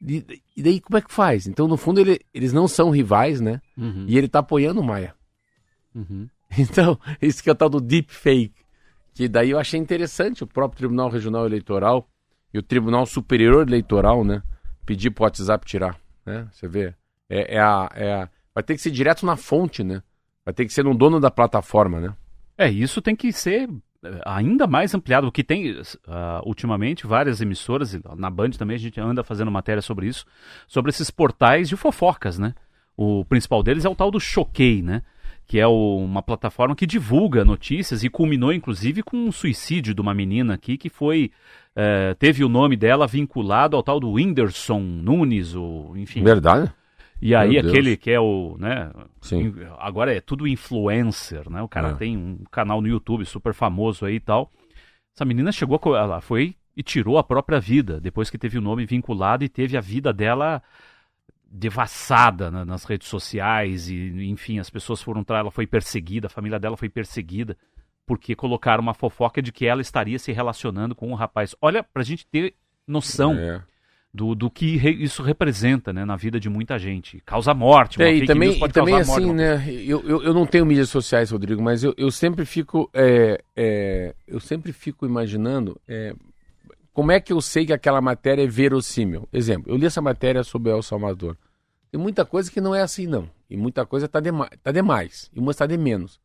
E, 0.00 0.42
e 0.56 0.62
daí 0.62 0.80
como 0.80 0.96
é 0.96 1.00
que 1.00 1.12
faz? 1.12 1.46
Então, 1.46 1.66
no 1.66 1.76
fundo, 1.76 2.00
ele- 2.00 2.20
eles 2.32 2.52
não 2.52 2.68
são 2.68 2.90
rivais, 2.90 3.40
né? 3.40 3.60
Uhum. 3.76 4.04
E 4.08 4.16
ele 4.16 4.28
tá 4.28 4.38
apoiando 4.40 4.80
o 4.80 4.84
Maia. 4.84 5.14
Uhum. 5.94 6.28
Então, 6.58 6.98
isso 7.20 7.42
que 7.42 7.50
é 7.50 7.52
o 7.52 7.54
tal 7.56 7.68
do 7.68 7.80
deepfake. 7.80 8.54
Que 9.12 9.28
daí 9.28 9.50
eu 9.50 9.58
achei 9.58 9.78
interessante 9.78 10.42
o 10.42 10.46
próprio 10.46 10.78
Tribunal 10.78 11.10
Regional 11.10 11.44
Eleitoral 11.44 12.08
e 12.54 12.58
o 12.58 12.62
Tribunal 12.62 13.04
Superior 13.04 13.66
Eleitoral, 13.68 14.24
né? 14.24 14.42
Pedir 14.86 15.10
pro 15.10 15.24
WhatsApp 15.24 15.66
tirar, 15.66 16.00
né? 16.24 16.48
Você 16.52 16.66
vê. 16.66 16.94
É, 17.28 17.56
é 17.56 17.60
a, 17.60 17.90
é 17.94 18.12
a- 18.14 18.28
Vai 18.54 18.62
ter 18.64 18.74
que 18.74 18.80
ser 18.80 18.90
direto 18.90 19.26
na 19.26 19.36
fonte, 19.36 19.84
né? 19.84 20.02
Vai 20.44 20.54
ter 20.54 20.64
que 20.64 20.72
ser 20.72 20.84
no 20.84 20.94
dono 20.96 21.20
da 21.20 21.30
plataforma, 21.30 22.00
né? 22.00 22.14
É, 22.56 22.68
isso 22.70 23.02
tem 23.02 23.14
que 23.14 23.30
ser 23.32 23.68
ainda 24.24 24.66
mais 24.66 24.94
ampliado. 24.94 25.26
O 25.26 25.32
que 25.32 25.42
tem 25.44 25.80
ah, 26.06 26.40
ultimamente 26.44 27.06
várias 27.06 27.40
emissoras, 27.40 27.98
na 28.16 28.30
Band 28.30 28.50
também 28.50 28.76
a 28.76 28.78
gente 28.78 29.00
anda 29.00 29.24
fazendo 29.24 29.50
matéria 29.50 29.82
sobre 29.82 30.06
isso, 30.06 30.24
sobre 30.66 30.90
esses 30.90 31.10
portais 31.10 31.68
de 31.68 31.76
fofocas, 31.76 32.38
né? 32.38 32.54
O 32.96 33.24
principal 33.24 33.62
deles 33.62 33.84
é 33.84 33.88
o 33.88 33.94
tal 33.94 34.10
do 34.10 34.18
Choquei, 34.20 34.82
né? 34.82 35.02
Que 35.46 35.58
é 35.58 35.66
o- 35.66 35.96
uma 35.98 36.22
plataforma 36.22 36.74
que 36.76 36.86
divulga 36.86 37.44
notícias 37.44 38.02
e 38.04 38.08
culminou 38.10 38.52
inclusive 38.52 39.02
com 39.02 39.16
um 39.16 39.32
suicídio 39.32 39.94
de 39.94 40.00
uma 40.00 40.12
menina 40.14 40.54
aqui 40.54 40.76
que 40.76 40.88
foi. 40.88 41.30
eh, 41.80 42.14
teve 42.18 42.42
o 42.42 42.48
nome 42.48 42.76
dela 42.76 43.06
vinculado 43.06 43.76
ao 43.76 43.84
tal 43.84 44.00
do 44.00 44.10
Whindersson 44.10 44.80
Nunes, 44.80 45.54
ou 45.54 45.96
enfim. 45.96 46.24
Verdade? 46.24 46.72
E 47.20 47.34
aí 47.34 47.58
aquele 47.58 47.96
que 47.96 48.10
é 48.10 48.20
o, 48.20 48.56
né, 48.58 48.92
Sim. 49.20 49.52
agora 49.78 50.14
é 50.14 50.20
tudo 50.20 50.46
influencer, 50.46 51.50
né? 51.50 51.60
O 51.62 51.68
cara 51.68 51.88
É. 51.90 51.94
tem 51.94 52.16
um 52.16 52.44
canal 52.50 52.80
no 52.80 52.86
YouTube 52.88 53.24
super 53.24 53.52
famoso 53.52 54.04
aí 54.04 54.14
e 54.16 54.20
tal. 54.20 54.50
Essa 55.16 55.24
menina 55.24 55.50
chegou, 55.50 55.80
ela 55.96 56.20
foi 56.20 56.54
e 56.76 56.82
tirou 56.82 57.18
a 57.18 57.24
própria 57.24 57.58
vida 57.58 58.00
depois 58.00 58.30
que 58.30 58.38
teve 58.38 58.56
o 58.56 58.60
nome 58.60 58.86
vinculado 58.86 59.42
e 59.42 59.48
teve 59.48 59.76
a 59.76 59.80
vida 59.80 60.12
dela 60.12 60.62
devassada 61.50 62.50
na- 62.50 62.64
nas 62.64 62.84
redes 62.84 63.08
sociais 63.08 63.88
e 63.88 63.96
enfim, 64.28 64.58
as 64.58 64.70
pessoas 64.70 65.02
foram 65.02 65.24
ela 65.30 65.50
foi 65.50 65.66
perseguida, 65.66 66.26
a 66.26 66.30
família 66.30 66.58
dela 66.58 66.76
foi 66.76 66.88
perseguida 66.88 67.56
porque 68.06 68.34
colocaram 68.34 68.82
uma 68.82 68.94
fofoca 68.94 69.42
de 69.42 69.50
que 69.52 69.66
ela 69.66 69.80
estaria 69.80 70.18
se 70.18 70.30
relacionando 70.32 70.94
com 70.94 71.08
um 71.10 71.14
rapaz. 71.14 71.54
Olha, 71.60 71.82
pra 71.82 72.02
gente 72.02 72.26
ter 72.26 72.54
noção 72.86 73.34
É. 73.34 73.62
do, 74.12 74.34
do 74.34 74.50
que 74.50 74.76
re- 74.76 74.90
isso 75.02 75.22
representa 75.22 75.92
né, 75.92 76.04
na 76.04 76.16
vida 76.16 76.40
de 76.40 76.48
muita 76.48 76.78
gente. 76.78 77.20
Causa 77.26 77.52
morte, 77.54 78.02
É, 78.02 78.12
e 78.12 78.26
também, 78.26 78.52
e 78.52 78.58
pode 78.58 78.72
também 78.72 78.94
assim, 78.96 79.26
morte. 79.26 79.32
né? 79.32 79.64
Eu, 79.86 80.00
eu, 80.08 80.22
eu 80.22 80.34
não 80.34 80.46
tenho 80.46 80.64
mídias 80.66 80.88
sociais, 80.88 81.30
Rodrigo, 81.30 81.60
mas 81.62 81.84
eu, 81.84 81.94
eu 81.96 82.10
sempre 82.10 82.44
fico. 82.44 82.90
é, 82.94 83.40
é, 83.54 84.14
eu 84.26 84.40
sempre 84.40 84.72
fico 84.72 85.04
imaginando 85.06 85.78
é, 85.86 86.14
como 86.92 87.12
é 87.12 87.20
que 87.20 87.32
eu 87.32 87.40
sei 87.40 87.66
que 87.66 87.72
aquela 87.72 88.00
matéria 88.00 88.42
é 88.42 88.46
verossímil. 88.46 89.28
Exemplo, 89.32 89.70
eu 89.72 89.76
li 89.76 89.86
essa 89.86 90.00
matéria 90.00 90.42
sobre 90.42 90.72
El 90.72 90.82
Salvador. 90.82 91.36
Tem 91.90 92.00
muita 92.00 92.24
coisa 92.24 92.50
que 92.50 92.60
não 92.60 92.74
é 92.74 92.82
assim, 92.82 93.06
não. 93.06 93.28
E 93.48 93.56
muita 93.56 93.86
coisa 93.86 94.08
tá, 94.08 94.20
dema 94.20 94.48
tá 94.62 94.70
demais. 94.72 95.30
E 95.34 95.38
uma 95.38 95.52
está 95.52 95.66
de 95.66 95.76
menos. 95.78 96.18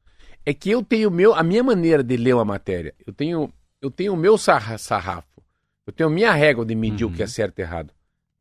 É 0.46 0.54
que 0.54 0.70
eu 0.72 0.84
tenho 0.84 1.10
meu, 1.10 1.34
a 1.34 1.42
minha 1.44 1.64
maneira 1.64 2.04
de 2.04 2.18
ler 2.18 2.34
uma 2.34 2.44
matéria. 2.44 2.94
Eu 3.06 3.14
tenho, 3.14 3.50
eu 3.82 3.90
tenho 3.92 4.14
o 4.14 4.18
meu 4.18 4.38
sarra- 4.38 4.78
sarrafo. 4.78 5.28
Eu 5.86 5.94
tenho 5.94 6.10
a 6.10 6.12
minha 6.12 6.32
régua 6.34 6.66
de 6.66 6.76
medir 6.76 7.06
o 7.06 7.12
que 7.12 7.22
é 7.22 7.28
certo 7.28 7.60
e 7.60 7.62
errado. 7.62 7.94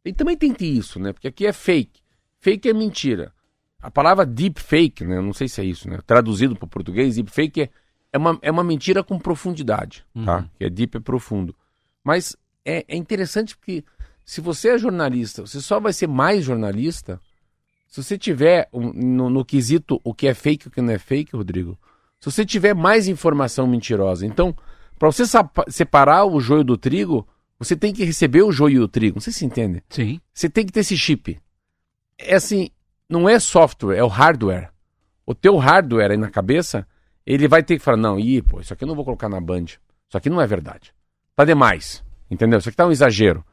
E 0.04 0.12
também 0.12 0.36
tem 0.36 0.52
que 0.52 0.60
ter 0.60 0.66
isso, 0.66 0.98
né? 0.98 1.12
Porque 1.12 1.28
aqui 1.28 1.46
é 1.46 1.52
fake. 1.52 2.00
Fake 2.38 2.68
é 2.68 2.72
mentira. 2.72 3.32
A 3.80 3.90
palavra 3.90 4.24
deep 4.24 4.60
fake, 4.60 5.04
né? 5.04 5.20
Não 5.20 5.32
sei 5.32 5.48
se 5.48 5.60
é 5.60 5.64
isso, 5.64 5.88
né? 5.88 5.98
Traduzido 6.06 6.56
para 6.56 6.66
o 6.66 6.68
português, 6.68 7.16
deep 7.16 7.30
fake 7.30 7.62
é, 7.62 7.70
é, 8.12 8.18
uma, 8.18 8.38
é 8.42 8.50
uma 8.50 8.64
mentira 8.64 9.02
com 9.02 9.18
profundidade, 9.18 10.04
tá? 10.24 10.38
Uhum. 10.38 10.48
Que 10.56 10.64
é 10.64 10.70
deep 10.70 10.96
é 10.96 11.00
profundo. 11.00 11.54
Mas 12.02 12.36
é, 12.64 12.84
é 12.88 12.96
interessante 12.96 13.56
porque 13.56 13.84
se 14.24 14.40
você 14.40 14.70
é 14.70 14.78
jornalista, 14.78 15.42
você 15.42 15.60
só 15.60 15.80
vai 15.80 15.92
ser 15.92 16.06
mais 16.06 16.44
jornalista 16.44 17.20
se 17.92 18.02
você 18.02 18.16
tiver 18.16 18.70
no, 18.72 19.28
no 19.28 19.44
quesito 19.44 20.00
o 20.02 20.14
que 20.14 20.26
é 20.26 20.32
fake 20.32 20.66
e 20.66 20.68
o 20.68 20.70
que 20.70 20.80
não 20.80 20.94
é 20.94 20.98
fake, 20.98 21.36
Rodrigo. 21.36 21.78
Se 22.18 22.30
você 22.30 22.42
tiver 22.42 22.74
mais 22.74 23.06
informação 23.06 23.66
mentirosa. 23.66 24.24
Então, 24.24 24.56
para 25.02 25.10
você 25.10 25.24
separar 25.66 26.26
o 26.26 26.38
joio 26.38 26.62
do 26.62 26.78
trigo, 26.78 27.26
você 27.58 27.74
tem 27.74 27.92
que 27.92 28.04
receber 28.04 28.42
o 28.42 28.52
joio 28.52 28.76
e 28.76 28.78
o 28.78 28.86
trigo. 28.86 29.16
Não 29.16 29.20
sei 29.20 29.32
se 29.32 29.44
entende. 29.44 29.82
Sim. 29.88 30.20
Você 30.32 30.48
tem 30.48 30.64
que 30.64 30.70
ter 30.70 30.78
esse 30.78 30.96
chip. 30.96 31.40
É 32.16 32.36
assim, 32.36 32.70
não 33.08 33.28
é 33.28 33.40
software, 33.40 33.96
é 33.96 34.04
o 34.04 34.06
hardware. 34.06 34.70
O 35.26 35.34
teu 35.34 35.56
hardware 35.56 36.12
aí 36.12 36.16
na 36.16 36.30
cabeça, 36.30 36.86
ele 37.26 37.48
vai 37.48 37.64
ter 37.64 37.78
que 37.78 37.82
falar, 37.82 37.96
não, 37.96 38.16
ih, 38.16 38.42
pô, 38.42 38.60
isso 38.60 38.72
aqui 38.72 38.84
eu 38.84 38.86
não 38.86 38.94
vou 38.94 39.04
colocar 39.04 39.28
na 39.28 39.40
Band. 39.40 39.64
Isso 39.64 40.16
aqui 40.16 40.30
não 40.30 40.40
é 40.40 40.46
verdade. 40.46 40.94
Tá 41.34 41.44
demais. 41.44 42.04
Entendeu? 42.30 42.60
Isso 42.60 42.68
aqui 42.68 42.76
tá 42.76 42.86
um 42.86 42.92
exagero. 42.92 43.44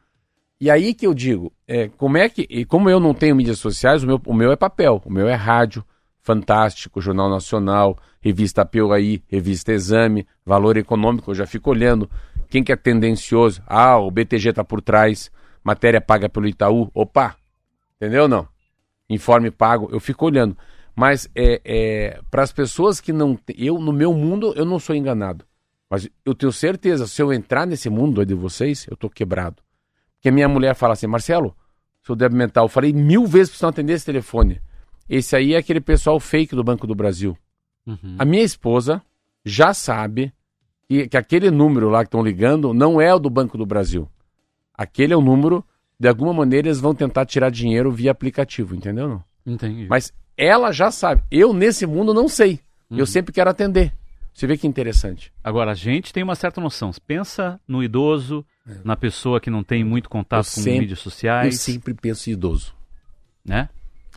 E 0.62 0.70
aí 0.70 0.94
que 0.94 1.08
eu 1.08 1.16
digo, 1.16 1.52
é, 1.68 1.88
como 1.88 2.16
é 2.16 2.30
que. 2.30 2.46
E 2.48 2.64
como 2.64 2.92
eu 2.92 3.00
não 3.00 3.16
tenho 3.16 3.36
mídias 3.36 3.58
sociais, 3.58 4.04
o 4.04 4.06
meu, 4.06 4.22
o 4.24 4.34
meu 4.36 4.52
é 4.52 4.56
papel, 4.56 5.02
o 5.04 5.12
meu 5.12 5.28
é 5.28 5.34
rádio, 5.34 5.84
Fantástico, 6.30 7.02
Jornal 7.02 7.28
Nacional, 7.28 7.98
Revista 8.22 8.64
Piauí, 8.64 9.24
Revista 9.28 9.72
Exame, 9.74 10.28
Valor 10.46 10.78
Econômico, 10.78 11.32
eu 11.32 11.34
já 11.34 11.48
fico 11.48 11.72
olhando. 11.72 12.08
Quem 12.48 12.64
que 12.64 12.72
é 12.72 12.76
tendencioso? 12.76 13.64
Ah, 13.66 13.98
o 13.98 14.12
BTG 14.12 14.54
tá 14.54 14.64
por 14.64 14.80
trás, 14.80 15.32
matéria 15.64 16.00
paga 16.00 16.30
pelo 16.30 16.48
Itaú. 16.48 16.92
Opa! 16.94 17.36
Entendeu 17.96 18.22
ou 18.24 18.30
não? 18.30 18.48
Informe 19.10 19.50
pago, 19.50 19.90
eu 19.92 20.00
fico 20.00 20.24
olhando. 20.24 20.56
Mas 20.96 21.28
é, 21.34 21.62
é, 21.66 22.20
para 22.30 22.44
as 22.44 22.52
pessoas 22.52 23.02
que 23.02 23.12
não. 23.12 23.36
Eu, 23.58 23.80
no 23.80 23.92
meu 23.92 24.14
mundo, 24.14 24.54
eu 24.56 24.66
não 24.66 24.78
sou 24.78 24.96
enganado. 24.96 25.44
Mas 25.90 26.08
eu 26.24 26.36
tenho 26.36 26.52
certeza, 26.52 27.08
se 27.08 27.20
eu 27.24 27.34
entrar 27.34 27.66
nesse 27.66 27.90
mundo 27.90 28.22
aí 28.22 28.28
de 28.28 28.36
vocês, 28.36 28.86
eu 28.88 28.96
tô 28.96 29.10
quebrado. 29.10 29.64
Porque 30.14 30.30
a 30.30 30.32
minha 30.32 30.48
mulher 30.48 30.76
fala 30.76 30.94
assim, 30.94 31.08
Marcelo, 31.08 31.56
seu 32.04 32.16
débil 32.16 32.38
mental, 32.38 32.66
eu 32.66 32.70
falei 32.70 32.94
mil 32.94 33.26
vezes 33.26 33.50
para 33.50 33.58
você 33.58 33.66
não 33.66 33.70
atender 33.72 33.94
esse 33.94 34.06
telefone. 34.06 34.62
Esse 35.10 35.36
aí 35.36 35.54
é 35.54 35.58
aquele 35.58 35.82
pessoal 35.82 36.20
fake 36.20 36.56
do 36.56 36.64
Banco 36.64 36.86
do 36.86 36.94
Brasil. 36.96 37.38
Uhum. 37.86 38.16
A 38.20 38.26
minha 38.26 38.44
esposa 38.44 39.02
já 39.44 39.74
sabe 39.74 40.32
que, 40.88 41.08
que 41.08 41.18
aquele 41.18 41.50
número 41.50 41.90
lá 41.90 42.04
que 42.04 42.08
estão 42.08 42.22
ligando 42.24 42.74
não 42.74 43.02
é 43.02 43.14
o 43.14 43.20
do 43.20 43.30
Banco 43.30 43.58
do 43.58 43.66
Brasil. 43.66 44.08
Aquele 44.74 45.14
é 45.14 45.18
o 45.18 45.22
número, 45.22 45.66
de 46.00 46.08
alguma 46.08 46.34
maneira 46.34 46.68
eles 46.68 46.80
vão 46.80 46.94
tentar 46.94 47.26
tirar 47.26 47.50
dinheiro 47.50 47.92
via 47.92 48.12
aplicativo, 48.12 48.76
entendeu? 48.76 49.08
Não? 49.10 49.24
Entendi. 49.54 49.88
Mas 49.90 50.14
ela 50.38 50.72
já 50.72 50.92
sabe. 50.92 51.24
Eu, 51.32 51.54
nesse 51.54 51.86
mundo, 51.86 52.14
não 52.14 52.28
sei. 52.28 52.60
Uhum. 52.90 52.98
Eu 53.00 53.06
sempre 53.06 53.34
quero 53.34 53.50
atender. 53.50 53.92
Você 54.34 54.48
vê 54.48 54.56
que 54.58 54.68
interessante. 54.68 55.34
Agora, 55.44 55.72
a 55.72 55.76
gente 55.76 56.14
tem 56.14 56.24
uma 56.24 56.36
certa 56.36 56.62
noção. 56.62 56.92
Pensa 57.06 57.60
no 57.68 57.84
idoso, 57.84 58.46
na 58.86 58.96
pessoa 58.96 59.42
que 59.42 59.50
não 59.50 59.64
tem 59.64 59.84
muito 59.84 60.08
contato 60.10 60.46
Eu 60.46 60.54
com 60.54 60.62
sempre- 60.62 60.80
mídias 60.80 61.00
Eu 61.00 61.04
sociais, 61.04 61.60
sempre 61.60 61.94
penso 61.94 62.30
em 62.30 62.34
idoso. 62.34 62.74
né? 63.44 63.68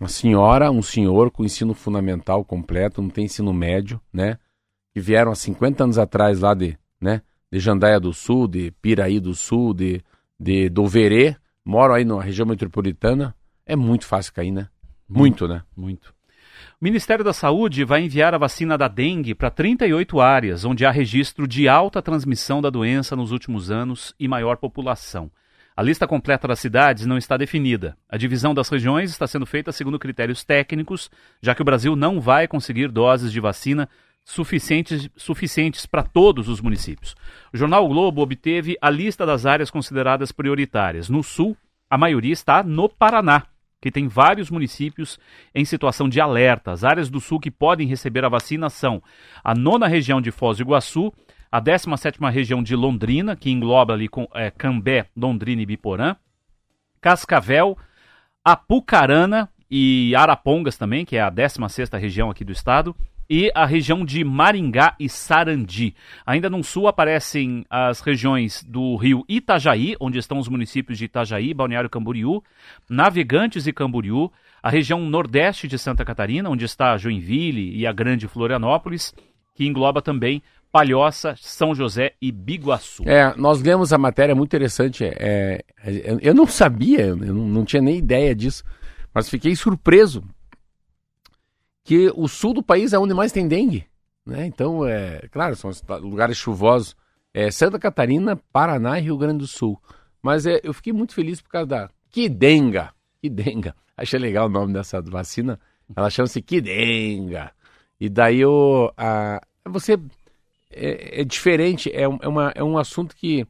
Uma 0.01 0.09
senhora, 0.09 0.71
um 0.71 0.83
senhor 0.83 1.31
com 1.31 1.45
ensino 1.45 1.75
fundamental 1.75 2.45
completo, 2.45 3.03
não 3.03 3.11
tem 3.11 3.27
ensino 3.27 3.53
médio, 3.53 4.01
né? 4.13 4.39
Que 4.93 5.01
vieram 5.01 5.33
há 5.33 5.35
50 5.35 5.85
anos 5.85 5.99
atrás 5.99 6.41
lá 6.41 6.55
de, 6.55 6.77
né? 7.01 7.23
De 7.51 7.61
Jandaia 7.61 8.01
do 8.01 8.13
Sul, 8.13 8.49
de 8.49 8.71
Piraí 8.83 9.21
do 9.21 9.35
Sul, 9.35 9.75
de, 9.75 10.03
de 10.39 10.69
Doverê, 10.69 11.37
moram 11.65 11.95
aí 11.95 12.05
na 12.05 12.21
região 12.21 12.47
metropolitana. 12.47 13.35
É 13.65 13.77
muito 13.77 14.07
fácil 14.07 14.33
cair, 14.33 14.51
né? 14.51 14.69
Muito, 15.09 15.47
né? 15.47 15.63
Muito. 15.77 16.15
O 16.81 16.85
Ministério 16.85 17.25
da 17.25 17.33
Saúde 17.33 17.85
vai 17.85 18.03
enviar 18.03 18.35
a 18.35 18.39
vacina 18.39 18.77
da 18.77 18.89
dengue 18.89 19.35
para 19.35 19.51
38 19.51 20.21
áreas, 20.21 20.65
onde 20.65 20.85
há 20.85 20.91
registro 20.91 21.47
de 21.47 21.69
alta 21.69 22.03
transmissão 22.03 22.61
da 22.61 22.71
doença 22.71 23.15
nos 23.15 23.31
últimos 23.31 23.71
anos 23.71 24.15
e 24.19 24.27
maior 24.27 24.57
população. 24.57 25.31
A 25.75 25.83
lista 25.83 26.07
completa 26.07 26.47
das 26.47 26.61
cidades 26.61 27.07
não 27.07 27.17
está 27.17 27.37
definida. 27.37 27.97
A 28.09 28.19
divisão 28.19 28.53
das 28.53 28.69
regiões 28.69 29.11
está 29.11 29.27
sendo 29.27 29.47
feita 29.47 29.73
segundo 29.73 29.99
critérios 29.99 30.45
técnicos, 30.45 31.11
já 31.41 31.55
que 31.55 31.63
o 31.63 31.65
Brasil 31.65 31.97
não 31.97 32.21
vai 32.21 32.47
conseguir 32.47 32.89
doses 32.89 33.33
de 33.33 33.41
vacina 33.41 33.89
suficientes, 34.25 35.09
suficientes 35.17 35.87
para 35.87 36.03
todos 36.03 36.49
os 36.49 36.61
municípios. 36.61 37.17
O 37.53 37.57
jornal 37.57 37.85
o 37.85 37.89
Globo 37.89 38.21
obteve 38.21 38.77
a 38.81 38.91
lista 38.91 39.25
das 39.25 39.47
áreas 39.47 39.71
consideradas 39.71 40.31
prioritárias. 40.31 41.09
No 41.09 41.23
sul, 41.23 41.57
a 41.89 41.97
maioria 41.97 42.33
está 42.33 42.63
no 42.63 42.89
Paraná, 42.89 43.45
que 43.81 43.91
tem 43.91 44.07
vários 44.07 44.51
municípios 44.51 45.19
em 45.55 45.65
situação 45.65 46.09
de 46.09 46.21
alerta. 46.21 46.71
As 46.71 46.85
áreas 46.85 47.11
do 47.11 47.21
sul 47.21 47.41
que 47.41 47.51
podem 47.51 47.89
receber 47.89 48.25
a 48.25 48.29
vacina 48.29 48.71
são 48.71 49.03
a 49.43 49.55
nona 49.55 49.89
região 49.89 50.21
de 50.21 50.31
Foz 50.31 50.59
do 50.59 50.63
Iguaçu, 50.63 51.13
a 51.53 51.61
17ª 51.61 52.31
região 52.33 52.63
de 52.63 52.75
Londrina, 52.75 53.37
que 53.37 53.51
engloba 53.51 53.93
ali 53.93 54.09
com, 54.09 54.27
é, 54.35 54.51
Cambé, 54.51 55.05
Londrina 55.15 55.61
e 55.61 55.67
Biporã, 55.67 56.17
Cascavel, 56.99 57.77
Apucarana 58.43 59.51
e 59.71 60.15
Arapongas 60.17 60.79
também, 60.79 61.05
que 61.05 61.17
é 61.17 61.21
a 61.21 61.31
16ª 61.31 62.01
região 62.01 62.31
aqui 62.31 62.43
do 62.43 62.53
estado, 62.53 62.97
e 63.29 63.53
a 63.55 63.67
região 63.67 64.05
de 64.05 64.25
Maringá 64.25 64.95
e 64.99 65.09
Sarandi. 65.09 65.95
Ainda 66.25 66.49
no 66.49 66.65
sul 66.65 66.89
aparecem 66.89 67.67
as 67.69 68.01
regiões 68.01 68.63
do 68.63 68.97
rio 68.97 69.23
Itajaí, 69.29 69.95
onde 70.01 70.19
estão 70.19 70.39
os 70.39 70.49
municípios 70.49 70.99
de 70.99 71.05
Itajaí, 71.05 71.53
Balneário 71.53 71.91
Camboriú, 71.91 72.43
Navegantes 72.89 73.67
e 73.67 73.73
Camboriú, 73.73 74.33
a 74.63 74.71
região 74.71 75.01
nordeste 75.01 75.69
de 75.69 75.79
Santa 75.79 76.05
Catarina, 76.05 76.49
onde 76.49 76.65
está 76.65 76.97
Joinville 76.97 77.77
e 77.77 77.87
a 77.87 77.93
Grande 77.93 78.27
Florianópolis, 78.27 79.15
que 79.55 79.67
engloba 79.67 80.01
também 80.01 80.43
Palhoça, 80.73 81.35
São 81.39 81.75
José 81.75 82.15
e 82.21 82.33
Biguaçu. 82.33 83.05
É, 83.07 83.37
nós 83.37 83.61
lemos 83.61 83.93
a 83.93 83.99
matéria 83.99 84.35
muito 84.35 84.49
interessante. 84.49 85.05
É, 85.05 85.63
é, 85.85 86.19
eu 86.23 86.35
não 86.35 86.47
sabia, 86.47 87.09
eu 87.09 87.17
não, 87.17 87.47
não 87.47 87.65
tinha 87.65 87.83
nem 87.83 87.99
ideia 87.99 88.35
disso, 88.35 88.65
mas 89.15 89.29
fiquei 89.29 89.55
surpreso 89.55 90.25
que 91.85 92.11
o 92.17 92.27
sul 92.27 92.55
do 92.55 92.63
país 92.63 92.95
é 92.95 92.99
onde 92.99 93.13
mais 93.13 93.33
tem 93.33 93.47
dengue. 93.47 93.87
Né? 94.25 94.47
Então, 94.47 94.87
é 94.87 95.29
claro, 95.31 95.55
são 95.57 95.71
lugares 96.01 96.39
chuvosos. 96.39 96.97
É 97.35 97.51
Santa 97.51 97.79
Catarina, 97.79 98.37
Paraná 98.53 98.99
e 98.99 99.03
Rio 99.03 99.19
Grande 99.19 99.39
do 99.39 99.47
Sul. 99.47 99.81
Mas 100.23 100.47
é, 100.47 100.61
eu 100.63 100.73
fiquei 100.73 100.93
muito 100.93 101.15
feliz 101.15 101.41
por 101.41 101.51
causa 101.51 101.67
da. 101.67 101.91
Que 102.11 102.29
denga! 102.29 102.93
Que 103.21 103.29
denga! 103.29 103.75
Achei 103.97 104.19
legal 104.19 104.47
o 104.47 104.51
nome 104.51 104.73
dessa 104.73 105.03
vacina. 105.03 105.59
Ela 105.95 106.09
chama-se 106.09 106.41
Kidenga. 106.41 107.53
E 108.01 108.09
daí 108.09 108.45
o, 108.45 108.93
a, 108.97 109.41
você 109.67 109.99
é, 110.73 111.21
é 111.21 111.25
diferente, 111.25 111.91
é, 111.95 112.09
um- 112.09 112.19
é, 112.23 112.29
uma, 112.29 112.53
é 112.55 112.63
um 112.65 112.79
assunto 112.79 113.15
que 113.17 113.47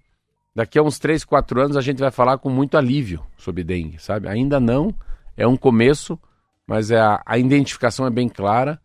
daqui 0.55 0.79
a 0.79 0.83
uns 0.83 0.99
3, 0.99 1.25
4 1.25 1.61
anos 1.61 1.77
a 1.77 1.81
gente 1.81 1.99
vai 1.99 2.11
falar 2.11 2.39
com 2.39 2.51
muito 2.51 2.77
alívio 2.77 3.25
sobre 3.37 3.65
dengue, 3.65 3.99
sabe? 3.99 4.29
Ainda 4.29 4.59
não, 4.61 4.95
é 5.37 5.47
um 5.47 5.57
começo, 5.57 6.19
mas 6.67 6.91
é 6.91 7.01
a, 7.01 7.23
a 7.25 7.39
identificação 7.39 8.07
é 8.07 8.11
bem 8.11 8.29
clara. 8.29 8.81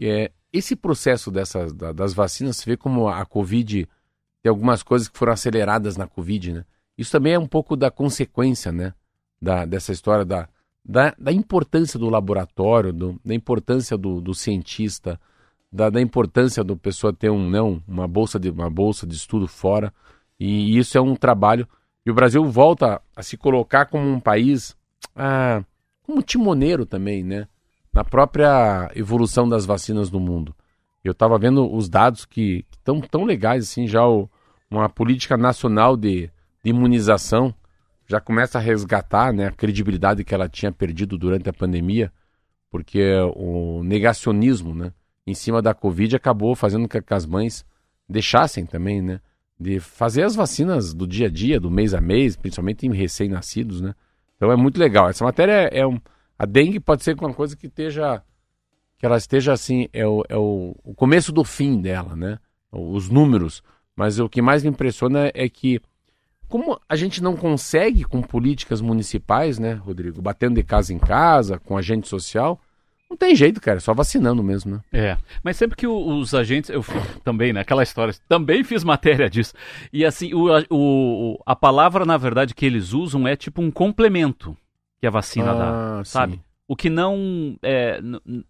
É, 0.00 0.30
esse 0.52 0.74
processo 0.76 1.30
dessas, 1.30 1.72
da- 1.72 1.92
das 1.92 2.12
vacinas, 2.14 2.56
você 2.56 2.70
vê 2.70 2.76
como 2.76 3.08
a 3.08 3.24
Covid 3.24 3.86
tem 4.42 4.48
algumas 4.50 4.82
coisas 4.82 5.08
que 5.08 5.18
foram 5.18 5.32
aceleradas 5.32 5.96
na 5.96 6.06
Covid, 6.06 6.52
né? 6.52 6.64
Isso 6.96 7.12
também 7.12 7.34
é 7.34 7.38
um 7.38 7.46
pouco 7.46 7.76
da 7.76 7.90
consequência, 7.90 8.72
né? 8.72 8.94
Da, 9.40 9.64
dessa 9.64 9.92
história 9.92 10.24
da, 10.24 10.48
da, 10.84 11.14
da 11.18 11.32
importância 11.32 11.98
do 11.98 12.08
laboratório, 12.08 12.92
do- 12.92 13.20
da 13.24 13.34
importância 13.34 13.96
do, 13.98 14.20
do 14.20 14.34
cientista, 14.34 15.20
da, 15.72 15.88
da 15.90 16.00
importância 16.00 16.64
do 16.64 16.76
pessoa 16.76 17.12
ter 17.12 17.30
um 17.30 17.48
não 17.48 17.82
uma 17.86 18.08
bolsa 18.08 18.38
de 18.38 18.50
uma 18.50 18.68
bolsa 18.70 19.06
de 19.06 19.14
estudo 19.14 19.46
fora 19.46 19.92
e 20.38 20.76
isso 20.78 20.96
é 20.96 21.00
um 21.00 21.14
trabalho. 21.14 21.68
E 22.04 22.10
o 22.10 22.14
Brasil 22.14 22.44
volta 22.46 23.00
a 23.14 23.22
se 23.22 23.36
colocar 23.36 23.86
como 23.86 24.08
um 24.08 24.18
país 24.18 24.76
ah, 25.14 25.62
como 26.02 26.22
timoneiro 26.22 26.84
também 26.86 27.22
né? 27.22 27.46
Na 27.92 28.04
própria 28.04 28.90
evolução 28.94 29.48
das 29.48 29.66
vacinas 29.66 30.10
no 30.10 30.18
mundo. 30.20 30.54
Eu 31.04 31.12
estava 31.12 31.38
vendo 31.38 31.72
os 31.72 31.88
dados 31.88 32.24
que 32.24 32.64
estão 32.72 33.00
tão 33.00 33.24
legais 33.24 33.64
assim 33.64 33.86
já 33.86 34.06
o- 34.06 34.28
uma 34.70 34.88
política 34.88 35.36
nacional 35.36 35.96
de, 35.96 36.30
de 36.64 36.70
imunização 36.70 37.54
já 38.08 38.20
começa 38.20 38.58
a 38.58 38.60
resgatar 38.60 39.32
né, 39.32 39.46
a 39.46 39.52
credibilidade 39.52 40.24
que 40.24 40.34
ela 40.34 40.48
tinha 40.48 40.72
perdido 40.72 41.16
durante 41.16 41.48
a 41.48 41.52
pandemia 41.52 42.12
porque 42.70 43.02
o 43.36 43.82
negacionismo 43.84 44.74
né 44.74 44.92
em 45.26 45.34
cima 45.34 45.60
da 45.60 45.74
Covid 45.74 46.16
acabou 46.16 46.54
fazendo 46.54 46.88
com 46.88 47.00
que 47.00 47.14
as 47.14 47.26
mães 47.26 47.64
deixassem 48.08 48.66
também, 48.66 49.00
né? 49.00 49.20
De 49.58 49.78
fazer 49.78 50.22
as 50.22 50.34
vacinas 50.34 50.94
do 50.94 51.06
dia 51.06 51.26
a 51.26 51.30
dia, 51.30 51.60
do 51.60 51.70
mês 51.70 51.94
a 51.94 52.00
mês, 52.00 52.36
principalmente 52.36 52.86
em 52.86 52.92
recém-nascidos, 52.92 53.80
né? 53.80 53.94
Então 54.36 54.50
é 54.50 54.56
muito 54.56 54.78
legal. 54.78 55.08
Essa 55.08 55.24
matéria 55.24 55.52
é, 55.52 55.80
é 55.80 55.86
um. 55.86 56.00
A 56.38 56.46
dengue 56.46 56.80
pode 56.80 57.04
ser 57.04 57.14
uma 57.18 57.34
coisa 57.34 57.54
que 57.56 57.66
esteja. 57.66 58.22
Que 58.98 59.06
ela 59.06 59.16
esteja 59.16 59.52
assim, 59.52 59.88
é 59.92 60.06
o, 60.06 60.24
é 60.28 60.36
o, 60.36 60.74
o 60.82 60.94
começo 60.94 61.32
do 61.32 61.44
fim 61.44 61.80
dela, 61.80 62.16
né? 62.16 62.38
Os 62.72 63.08
números. 63.08 63.62
Mas 63.94 64.18
o 64.18 64.28
que 64.28 64.40
mais 64.40 64.62
me 64.62 64.70
impressiona 64.70 65.30
é 65.34 65.48
que, 65.48 65.80
como 66.48 66.80
a 66.88 66.96
gente 66.96 67.22
não 67.22 67.36
consegue 67.36 68.04
com 68.04 68.22
políticas 68.22 68.80
municipais, 68.80 69.58
né, 69.58 69.74
Rodrigo? 69.74 70.22
Batendo 70.22 70.54
de 70.54 70.62
casa 70.62 70.92
em 70.92 70.98
casa, 70.98 71.58
com 71.58 71.76
agente 71.76 72.08
social, 72.08 72.60
não 73.10 73.16
tem 73.16 73.34
jeito, 73.34 73.60
cara, 73.60 73.78
é 73.78 73.80
só 73.80 73.92
vacinando 73.92 74.42
mesmo, 74.42 74.76
né? 74.76 74.80
É, 74.92 75.16
mas 75.42 75.56
sempre 75.56 75.76
que 75.76 75.86
os 75.86 76.32
agentes, 76.32 76.70
eu 76.70 76.82
fi- 76.82 76.92
também, 77.24 77.52
né, 77.52 77.60
aquela 77.60 77.82
história, 77.82 78.14
também 78.28 78.62
fiz 78.62 78.84
matéria 78.84 79.28
disso. 79.28 79.52
E 79.92 80.04
assim, 80.04 80.32
o, 80.32 80.50
a- 80.54 80.64
o- 80.70 81.38
a 81.44 81.56
palavra, 81.56 82.04
na 82.06 82.16
verdade, 82.16 82.54
que 82.54 82.64
eles 82.64 82.92
usam 82.92 83.26
é 83.26 83.34
tipo 83.34 83.60
um 83.60 83.70
complemento 83.70 84.56
que 85.00 85.06
a 85.06 85.10
vacina 85.10 85.54
dá, 85.54 85.98
Ah, 85.98 86.02
sabe? 86.04 86.34
sim. 86.34 86.40
O 86.68 86.76
que 86.76 86.88
não, 86.88 87.56
é, 87.64 88.00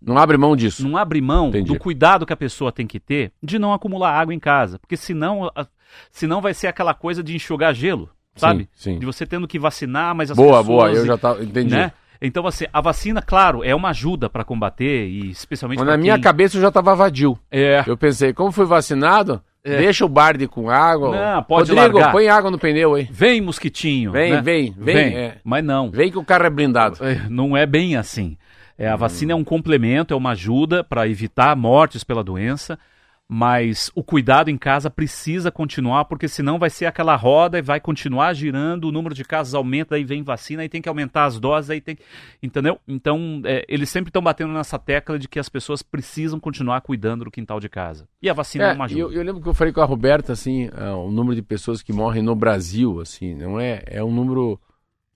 Não 0.03 0.19
abre 0.19 0.37
mão 0.37 0.55
disso. 0.55 0.87
não 0.87 0.95
abre 0.99 1.23
mão 1.23 1.49
Entendi. 1.49 1.73
do 1.73 1.79
cuidado 1.79 2.27
que 2.27 2.33
a 2.35 2.37
pessoa 2.37 2.71
tem 2.71 2.87
que 2.87 3.01
ter 3.01 3.33
de 3.43 3.59
não 3.59 3.73
acumular 3.73 4.13
água 4.13 4.35
em 4.35 4.39
casa. 4.39 4.79
Porque 4.79 4.95
senão, 4.95 5.51
a- 5.57 5.67
senão 6.13 6.39
vai 6.43 6.53
ser 6.53 6.67
aquela 6.67 6.93
coisa 6.93 7.23
de 7.23 7.35
enxugar 7.35 7.73
gelo, 7.75 8.11
sabe? 8.37 8.69
Sim, 8.75 8.93
sim. 8.93 8.99
De 8.99 9.07
você 9.07 9.25
tendo 9.25 9.49
que 9.49 9.59
vacinar, 9.59 10.15
mas 10.15 10.31
as 10.31 10.37
Boa, 10.37 10.59
pessoas... 10.59 10.67
boa, 10.67 10.93
eu 10.93 11.07
já 11.07 11.17
tava, 11.17 11.43
entendi. 11.43 11.75
Né? 11.75 11.93
Então, 12.23 12.47
assim, 12.47 12.66
a 12.73 12.81
vacina, 12.81 13.23
claro, 13.23 13.64
é 13.64 13.75
uma 13.75 13.91
ajuda 13.91 14.29
para 14.29 14.45
combater 14.45 15.07
e 15.07 15.31
especialmente 15.31 15.79
Mas 15.79 15.89
na 15.89 15.97
minha 15.97 16.14
quem- 16.14 16.23
cabeça 16.23 16.57
eu 16.57 16.61
já 16.61 16.71
tava 16.71 16.95
vadio. 16.95 17.39
É. 17.51 17.83
Eu 17.87 17.97
pensei, 17.97 18.33
como 18.35 18.53
fui 18.53 18.66
vacinado, 18.66 19.41
É. 19.64 19.79
deixa 19.79 20.05
o 20.05 20.09
barde 20.09 20.47
com 20.47 20.68
água. 20.68 21.11
Não, 21.35 21.43
pode 21.43 21.73
Rodrigo, 21.73 21.97
largar. 21.99 22.12
põe 22.12 22.29
água 22.29 22.51
no 22.51 22.59
pneu 22.59 22.95
aí. 22.95 23.09
Vem, 23.11 23.41
mosquitinho. 23.41 24.12
Vem, 24.12 24.33
né? 24.33 24.43
vem, 24.43 24.75
vem, 24.77 24.97
é. 25.16 25.37
Mas 25.43 25.64
não. 25.64 25.91
Vem 25.91 26.11
que 26.11 26.18
o 26.18 26.25
carro 26.25 26.45
é 26.45 26.51
blindado. 26.51 26.99
É, 27.03 27.23
Não 27.29 27.57
é 27.57 27.64
bem 27.64 27.97
assim. 27.97 28.37
É, 28.79 28.89
a 28.89 28.97
vacina 28.97 29.33
é 29.33 29.35
um 29.35 29.45
complemento, 29.45 30.12
é 30.14 30.16
uma 30.16 30.31
ajuda 30.33 30.83
para 30.85 31.07
evitar 31.09 31.55
mortes 31.57 32.03
pela 32.05 32.25
doença, 32.25 32.79
mas 33.33 33.93
o 33.95 34.03
cuidado 34.03 34.51
em 34.51 34.59
casa 34.59 34.91
precisa 34.91 35.53
continuar, 35.53 36.07
porque 36.07 36.26
senão 36.26 36.59
vai 36.59 36.68
ser 36.68 36.87
aquela 36.87 37.14
roda 37.14 37.61
e 37.61 37.62
vai 37.62 37.78
continuar 37.78 38.33
girando, 38.33 38.89
o 38.89 38.91
número 38.91 39.14
de 39.14 39.22
casos 39.22 39.55
aumenta, 39.55 39.95
aí 39.95 40.03
vem 40.03 40.20
vacina, 40.20 40.62
aí 40.62 40.68
tem 40.68 40.83
que 40.83 40.89
aumentar 40.89 41.26
as 41.26 41.39
doses, 41.39 41.70
aí 41.70 41.81
tem. 41.81 41.97
Entendeu? 42.43 42.81
Então, 42.89 43.41
é, 43.45 43.64
eles 43.68 43.89
sempre 43.89 44.09
estão 44.09 44.20
batendo 44.20 44.53
nessa 44.53 44.81
tecla 44.81 45.16
de 45.16 45.28
que 45.28 45.39
as 45.39 45.49
pessoas 45.49 45.81
precisam 45.81 46.41
continuar 46.41 46.81
cuidando 46.81 47.24
do 47.24 47.31
quintal 47.31 47.61
de 47.61 47.68
casa. 47.68 48.09
E 48.20 48.28
a 48.28 48.33
vacina 48.33 48.64
é, 48.64 48.70
É, 48.70 48.74
uma 48.74 48.87
ajuda. 48.87 49.01
eu, 49.01 49.12
eu 49.12 49.22
lembro 49.22 49.41
que 49.41 49.49
eu 49.49 49.55
falei 49.55 49.72
com 49.72 49.81
a 49.81 49.85
Roberta, 49.85 50.33
assim, 50.33 50.68
ah, 50.72 50.97
o 50.97 51.12
número 51.12 51.37
de 51.37 51.43
pessoas 51.43 51.83
que 51.83 51.93
morrem 51.93 52.24
no 52.24 52.35
Brasil, 52.35 53.01
assim, 53.01 53.37
não 53.37 53.61
é, 53.61 53.85
é 53.87 54.03
um 54.03 54.12
número, 54.12 54.61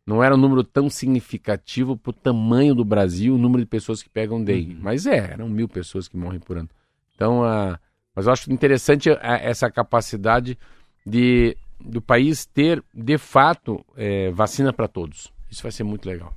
não 0.06 0.22
era 0.22 0.36
um 0.36 0.38
número 0.38 0.62
tão 0.62 0.88
significativo 0.88 1.96
pro 1.96 2.12
tamanho 2.12 2.76
do 2.76 2.84
Brasil, 2.84 3.34
o 3.34 3.38
número 3.38 3.64
de 3.64 3.68
pessoas 3.68 4.04
que 4.04 4.08
pegam 4.08 4.40
dengue. 4.44 4.74
Uhum. 4.74 4.80
Mas 4.82 5.04
é, 5.04 5.32
eram 5.32 5.48
mil 5.48 5.68
pessoas 5.68 6.06
que 6.06 6.16
morrem 6.16 6.38
por 6.38 6.58
ano. 6.58 6.70
Então, 7.16 7.42
ah, 7.42 7.76
mas 8.14 8.26
eu 8.26 8.32
acho 8.32 8.52
interessante 8.52 9.10
essa 9.22 9.70
capacidade 9.70 10.58
de 11.04 11.56
do 11.80 12.00
país 12.00 12.46
ter, 12.46 12.82
de 12.94 13.18
fato, 13.18 13.84
eh, 13.96 14.30
vacina 14.30 14.72
para 14.72 14.88
todos. 14.88 15.30
Isso 15.50 15.62
vai 15.62 15.72
ser 15.72 15.84
muito 15.84 16.08
legal. 16.08 16.32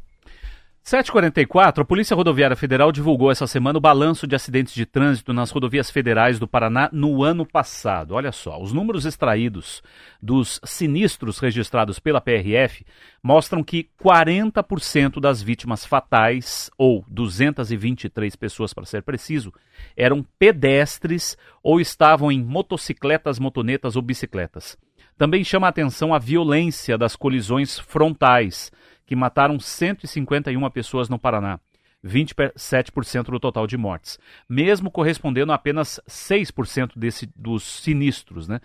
7h44, 0.87 1.79
a 1.79 1.83
Polícia 1.83 2.15
Rodoviária 2.15 2.55
Federal 2.55 2.93
divulgou 2.93 3.29
essa 3.29 3.45
semana 3.45 3.77
o 3.77 3.81
balanço 3.81 4.25
de 4.25 4.37
acidentes 4.37 4.73
de 4.73 4.85
trânsito 4.85 5.33
nas 5.33 5.51
rodovias 5.51 5.91
federais 5.91 6.39
do 6.39 6.47
Paraná 6.47 6.89
no 6.93 7.25
ano 7.25 7.45
passado. 7.45 8.13
Olha 8.13 8.31
só, 8.31 8.57
os 8.61 8.71
números 8.71 9.05
extraídos 9.05 9.83
dos 10.21 10.61
sinistros 10.63 11.39
registrados 11.39 11.99
pela 11.99 12.21
PRF 12.21 12.85
mostram 13.21 13.65
que 13.65 13.89
40% 14.01 15.19
das 15.19 15.41
vítimas 15.41 15.85
fatais, 15.85 16.71
ou 16.77 17.03
223 17.09 18.33
pessoas 18.37 18.73
para 18.73 18.85
ser 18.85 19.03
preciso, 19.03 19.51
eram 19.93 20.25
pedestres 20.39 21.37
ou 21.61 21.81
estavam 21.81 22.31
em 22.31 22.41
motocicletas, 22.41 23.39
motonetas 23.39 23.97
ou 23.97 24.01
bicicletas. 24.01 24.77
Também 25.17 25.43
chama 25.43 25.67
a 25.67 25.69
atenção 25.69 26.13
a 26.13 26.19
violência 26.19 26.97
das 26.97 27.13
colisões 27.13 27.77
frontais, 27.77 28.71
que 29.07 29.15
mataram 29.15 29.57
151 29.57 30.69
pessoas 30.69 31.07
no 31.07 31.17
Paraná, 31.17 31.59
27% 32.05 33.23
do 33.23 33.39
total 33.39 33.65
de 33.65 33.77
mortes, 33.77 34.19
mesmo 34.47 34.91
correspondendo 34.91 35.51
a 35.53 35.55
apenas 35.55 35.99
6% 36.07 36.91
desse, 36.95 37.27
dos 37.33 37.63
sinistros. 37.63 38.47
Né? 38.47 38.59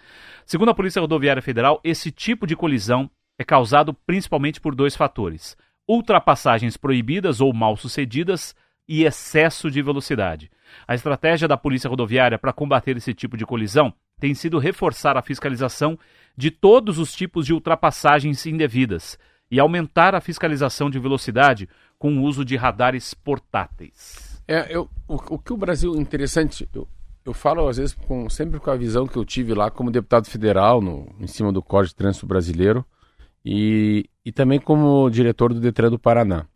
Segundo 0.44 0.70
a 0.70 0.74
Polícia 0.74 1.00
Rodoviária 1.00 1.40
Federal, 1.40 1.80
esse 1.84 2.10
tipo 2.10 2.46
de 2.46 2.56
colisão 2.56 3.08
é 3.38 3.44
causado 3.44 3.94
principalmente 3.94 4.60
por 4.60 4.74
dois 4.74 4.96
fatores: 4.96 5.56
ultrapassagens 5.88 6.76
proibidas 6.76 7.40
ou 7.40 7.54
mal 7.54 7.76
sucedidas 7.76 8.54
e 8.88 9.04
excesso 9.04 9.70
de 9.70 9.80
velocidade. 9.80 10.50
A 10.88 10.94
estratégia 10.94 11.46
da 11.46 11.56
Polícia 11.56 11.88
Rodoviária 11.88 12.38
para 12.38 12.52
combater 12.52 12.96
esse 12.96 13.14
tipo 13.14 13.36
de 13.36 13.46
colisão 13.46 13.94
tem 14.18 14.34
sido 14.34 14.58
reforçar 14.58 15.16
a 15.16 15.22
fiscalização 15.22 15.96
de 16.36 16.50
todos 16.50 16.98
os 16.98 17.12
tipos 17.12 17.46
de 17.46 17.52
ultrapassagens 17.52 18.44
indevidas 18.44 19.18
e 19.52 19.60
aumentar 19.60 20.14
a 20.14 20.20
fiscalização 20.20 20.88
de 20.88 20.98
velocidade 20.98 21.68
com 21.98 22.16
o 22.16 22.22
uso 22.22 22.42
de 22.42 22.56
radares 22.56 23.12
portáteis. 23.12 24.42
É, 24.48 24.74
eu, 24.74 24.88
o, 25.06 25.34
o 25.34 25.38
que 25.38 25.52
o 25.52 25.58
Brasil 25.58 25.94
interessante, 25.94 26.66
eu, 26.74 26.88
eu 27.22 27.34
falo 27.34 27.68
às 27.68 27.76
vezes 27.76 27.92
com, 27.94 28.30
sempre 28.30 28.58
com 28.58 28.70
a 28.70 28.76
visão 28.76 29.06
que 29.06 29.16
eu 29.16 29.26
tive 29.26 29.52
lá 29.52 29.70
como 29.70 29.90
deputado 29.90 30.26
federal 30.26 30.80
no, 30.80 31.14
em 31.20 31.26
cima 31.26 31.52
do 31.52 31.62
Código 31.62 31.90
de 31.90 31.96
Trânsito 31.96 32.26
Brasileiro 32.26 32.82
e, 33.44 34.08
e 34.24 34.32
também 34.32 34.58
como 34.58 35.10
diretor 35.10 35.52
do 35.52 35.60
Detran 35.60 35.90
do 35.90 35.98
Paraná. 35.98 36.46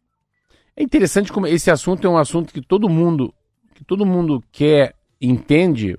É 0.74 0.82
interessante 0.82 1.30
como 1.30 1.46
esse 1.46 1.70
assunto 1.70 2.06
é 2.06 2.10
um 2.10 2.16
assunto 2.16 2.50
que 2.50 2.62
todo 2.62 2.88
mundo 2.88 3.34
que 3.74 3.84
todo 3.84 4.06
mundo 4.06 4.42
quer, 4.50 4.94
entende, 5.20 5.98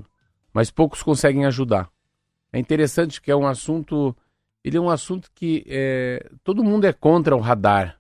mas 0.52 0.72
poucos 0.72 1.04
conseguem 1.04 1.46
ajudar. 1.46 1.92
É 2.52 2.58
interessante 2.58 3.22
que 3.22 3.30
é 3.30 3.36
um 3.36 3.46
assunto, 3.46 4.18
ele 4.64 4.78
é 4.78 4.82
um 4.82 4.90
assunto 4.90 5.30
que 5.34 5.64
é, 5.68 6.30
todo 6.44 6.64
mundo 6.64 6.86
é 6.86 6.94
contra 6.94 7.36
o 7.36 7.40
radar. 7.40 7.98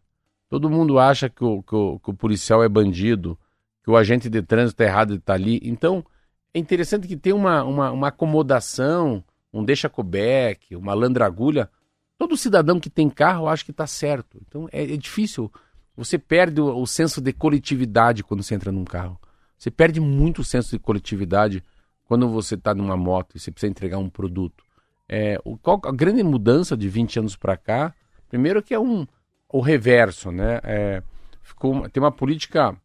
Todo 0.49 0.69
mundo 0.69 0.97
acha 0.97 1.29
que 1.29 1.43
o, 1.43 1.61
que 1.61 1.75
o, 1.75 1.99
que 1.99 2.09
o 2.09 2.13
policial 2.13 2.63
é 2.63 2.69
bandido, 2.69 3.37
que 3.83 3.91
o 3.91 3.97
agente 3.97 4.29
de 4.29 4.41
trânsito 4.41 4.81
é 4.81 4.85
errado 4.85 5.13
de 5.13 5.19
estar 5.19 5.33
ali. 5.33 5.59
Então, 5.63 6.05
é 6.53 6.59
interessante 6.59 7.07
que 7.07 7.17
tem 7.17 7.33
uma, 7.33 7.63
uma, 7.63 7.91
uma 7.91 8.07
acomodação, 8.07 9.23
um 9.53 9.63
deixa-cobeck, 9.63 10.75
uma 10.75 10.93
landragulha. 10.93 11.69
Todo 12.17 12.37
cidadão 12.37 12.79
que 12.79 12.89
tem 12.89 13.09
carro 13.09 13.47
acha 13.47 13.63
que 13.63 13.71
está 13.71 13.85
certo. 13.85 14.39
Então, 14.47 14.67
é, 14.71 14.83
é 14.83 14.97
difícil. 14.97 15.51
Você 15.95 16.17
perde 16.17 16.61
o, 16.61 16.77
o 16.77 16.87
senso 16.87 17.21
de 17.21 17.33
coletividade 17.33 18.23
quando 18.23 18.43
você 18.43 18.55
entra 18.55 18.71
num 18.71 18.85
carro. 18.85 19.19
Você 19.57 19.71
perde 19.71 19.99
muito 19.99 20.41
o 20.41 20.45
senso 20.45 20.71
de 20.71 20.79
coletividade 20.79 21.63
quando 22.05 22.29
você 22.29 22.55
está 22.55 22.73
numa 22.73 22.95
moto 22.95 23.35
e 23.35 23.39
você 23.39 23.51
precisa 23.51 23.71
entregar 23.71 23.97
um 23.97 24.09
produto. 24.09 24.63
É, 25.09 25.39
o, 25.43 25.57
qual, 25.57 25.79
a 25.85 25.91
grande 25.91 26.23
mudança 26.23 26.75
de 26.75 26.89
20 26.89 27.19
anos 27.19 27.35
para 27.35 27.55
cá, 27.55 27.93
primeiro 28.29 28.61
que 28.61 28.73
é 28.73 28.79
um 28.79 29.07
o 29.49 29.61
reverso, 29.61 30.31
né? 30.31 30.59
É, 30.63 31.01
ficou, 31.41 31.87
tem 31.89 32.03
uma 32.03 32.11
política 32.11 32.75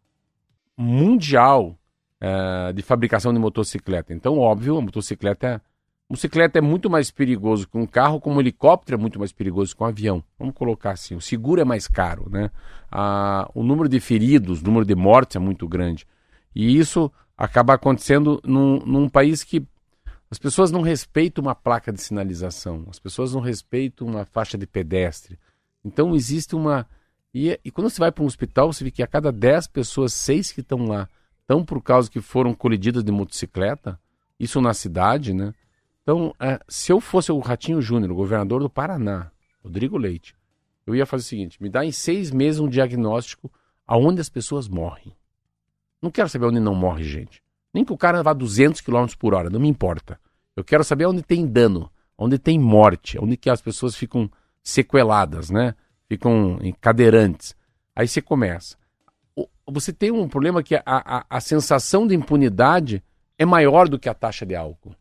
mundial 0.77 1.77
eh, 2.25 2.73
de 2.73 2.83
fabricação 2.83 3.35
de 3.35 3.41
motocicleta. 3.41 4.15
Então, 4.15 4.39
óbvio, 4.39 4.79
a 4.79 4.81
motocicleta 4.81 5.47
é, 5.49 5.61
motocicleta 6.09 6.57
é 6.57 6.63
muito 6.63 6.89
mais 6.89 7.11
perigoso 7.11 7.67
que 7.67 7.77
um 7.77 7.85
carro, 7.85 8.21
como 8.21 8.37
um 8.37 8.41
helicóptero 8.41 8.97
é 8.97 9.01
muito 9.01 9.19
mais 9.19 9.33
perigoso 9.33 9.75
que 9.75 9.83
um 9.83 9.87
avião. 9.87 10.23
Vamos 10.39 10.55
colocar 10.55 10.93
assim, 10.93 11.17
o 11.17 11.21
seguro 11.21 11.61
é 11.61 11.65
mais 11.65 11.89
caro, 11.89 12.31
né? 12.31 12.49
Ah, 12.89 13.51
o 13.53 13.65
número 13.65 13.89
de 13.89 13.99
feridos, 13.99 14.63
o 14.63 14.65
número 14.65 14.85
de 14.85 14.95
mortes 14.95 15.35
é 15.35 15.41
muito 15.41 15.67
grande. 15.67 16.07
E 16.55 16.79
isso 16.79 17.11
acaba 17.37 17.75
acontecendo 17.75 18.41
num, 18.45 18.79
num 18.87 19.09
país 19.09 19.43
que 19.43 19.67
as 20.33 20.39
pessoas 20.39 20.71
não 20.71 20.81
respeitam 20.81 21.45
uma 21.45 21.55
placa 21.55 21.93
de 21.93 22.01
sinalização, 22.01 22.87
as 22.89 22.99
pessoas 22.99 23.35
não 23.35 23.43
respeitam 23.43 24.07
uma 24.07 24.25
faixa 24.25 24.57
de 24.57 24.67
pedestre. 24.67 25.39
Então 25.85 26.15
existe 26.15 26.57
uma. 26.57 26.89
E, 27.35 27.61
e 27.63 27.71
quando 27.71 27.91
você 27.91 27.99
vai 27.99 28.11
para 28.11 28.25
um 28.25 28.27
hospital, 28.27 28.73
você 28.73 28.83
vê 28.83 28.91
que 28.91 29.03
a 29.03 29.07
cada 29.07 29.31
10 29.31 29.67
pessoas, 29.67 30.15
seis 30.15 30.51
que 30.51 30.63
estão 30.63 30.87
lá 30.87 31.07
estão 31.43 31.63
por 31.63 31.83
causa 31.83 32.11
que 32.11 32.23
foram 32.23 32.55
colididas 32.55 33.05
de 33.05 33.13
motocicleta, 33.13 34.01
isso 34.41 34.59
na 34.59 34.73
cidade, 34.73 35.35
né? 35.35 35.53
Então, 36.03 36.35
é, 36.41 36.59
se 36.67 36.91
eu 36.91 36.99
fosse 36.99 37.31
o 37.31 37.39
Ratinho 37.39 37.83
Júnior, 37.83 38.15
governador 38.15 38.63
do 38.63 38.71
Paraná, 38.71 39.31
Rodrigo 39.63 39.99
Leite, 39.99 40.35
eu 40.87 40.97
ia 40.97 41.05
fazer 41.05 41.25
o 41.25 41.29
seguinte: 41.29 41.63
me 41.63 41.69
dá 41.69 41.85
em 41.85 41.93
seis 41.93 42.31
meses 42.31 42.59
um 42.59 42.71
diagnóstico 42.71 43.53
aonde 43.87 44.23
as 44.23 44.31
pessoas 44.31 44.67
morrem. 44.67 45.15
Não 46.01 46.11
quero 46.11 46.31
saber 46.31 46.47
onde 46.47 46.59
não 46.59 46.75
morre 46.75 47.05
gente. 47.05 47.43
Nem 47.73 47.85
que 47.85 47.93
o 47.93 47.99
cara 47.99 48.23
vá 48.23 48.33
200 48.33 48.81
km 48.81 49.07
por 49.19 49.35
hora, 49.35 49.49
não 49.49 49.61
me 49.61 49.69
importa. 49.69 50.19
Eu 50.55 50.63
quero 50.63 50.85
saber 50.85 51.07
onde 51.07 51.23
tem 51.23 51.47
dano, 51.47 51.91
onde 52.17 52.39
tem 52.39 52.59
morte, 52.59 53.19
onde 53.19 53.37
que 53.37 53.49
as 53.49 53.61
pessoas 53.61 53.95
ficam 53.95 54.31
sequeladas, 54.63 55.51
né? 55.51 55.75
Ficam 56.09 56.59
cadeirantes. 56.81 57.57
Aí 57.97 58.07
você 58.07 58.21
começa. 58.21 58.77
Você 59.67 59.93
tem 59.93 60.11
um 60.11 60.29
problema 60.29 60.63
que 60.63 60.75
a, 60.75 60.83
a, 60.85 61.27
a 61.29 61.41
sensação 61.41 62.07
de 62.07 62.15
impunidade 62.15 63.03
é 63.39 63.47
maior 63.47 63.89
do 63.89 63.99
que 63.99 64.09
a 64.09 64.15
taxa 64.15 64.45
de 64.45 64.55
álcool. 64.55 64.95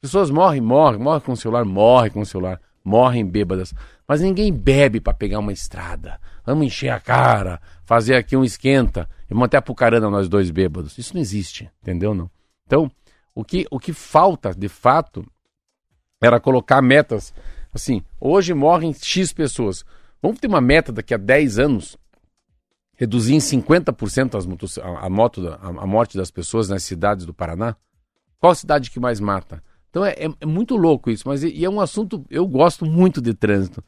Pessoas 0.00 0.30
morrem, 0.30 0.60
morrem, 0.60 1.00
morrem 1.00 1.20
com 1.20 1.32
o 1.32 1.36
celular, 1.36 1.64
morrem 1.64 2.10
com 2.10 2.20
o 2.20 2.26
celular, 2.26 2.60
morrem 2.84 3.24
bêbadas. 3.24 3.72
Mas 4.06 4.20
ninguém 4.20 4.52
bebe 4.52 5.00
para 5.00 5.14
pegar 5.14 5.38
uma 5.38 5.52
estrada. 5.52 6.20
Vamos 6.44 6.66
encher 6.66 6.90
a 6.90 7.00
cara, 7.00 7.60
fazer 7.84 8.14
aqui 8.16 8.36
um 8.36 8.44
esquenta 8.44 9.08
e 9.28 9.34
vamos 9.34 9.46
até 9.46 9.56
Apucarana 9.56 10.10
nós 10.10 10.28
dois 10.28 10.50
bêbados. 10.50 10.98
Isso 10.98 11.14
não 11.14 11.20
existe, 11.20 11.70
entendeu? 11.82 12.14
Não. 12.14 12.30
Então, 12.66 12.90
o 13.34 13.44
que, 13.44 13.66
o 13.70 13.78
que 13.78 13.92
falta, 13.92 14.54
de 14.54 14.68
fato, 14.68 15.24
era 16.22 16.38
colocar 16.38 16.80
metas. 16.82 17.32
Assim, 17.72 18.02
hoje 18.20 18.54
morrem 18.54 18.92
X 18.94 19.32
pessoas. 19.32 19.84
Vamos 20.22 20.38
ter 20.38 20.46
uma 20.46 20.60
meta 20.60 20.92
daqui 20.92 21.12
a 21.14 21.18
10 21.18 21.58
anos, 21.58 21.96
reduzir 22.96 23.34
em 23.34 23.38
50% 23.38 24.36
as 24.36 24.46
motos, 24.46 24.78
a, 24.78 25.06
a, 25.06 25.10
moto, 25.10 25.48
a, 25.48 25.66
a 25.68 25.86
morte 25.86 26.16
das 26.16 26.30
pessoas 26.30 26.68
nas 26.68 26.82
cidades 26.84 27.26
do 27.26 27.34
Paraná? 27.34 27.76
Qual 28.38 28.52
a 28.52 28.54
cidade 28.54 28.90
que 28.90 29.00
mais 29.00 29.18
mata? 29.20 29.62
Então 29.90 30.04
é, 30.04 30.12
é- 30.12 30.34
é 30.40 30.46
muito 30.46 30.76
louco 30.76 31.10
isso, 31.10 31.26
mas 31.26 31.42
e, 31.42 31.48
e 31.48 31.64
é 31.64 31.70
um 31.70 31.80
assunto. 31.80 32.24
Eu 32.28 32.46
gosto 32.46 32.84
muito 32.84 33.20
de 33.20 33.32
trânsito. 33.34 33.82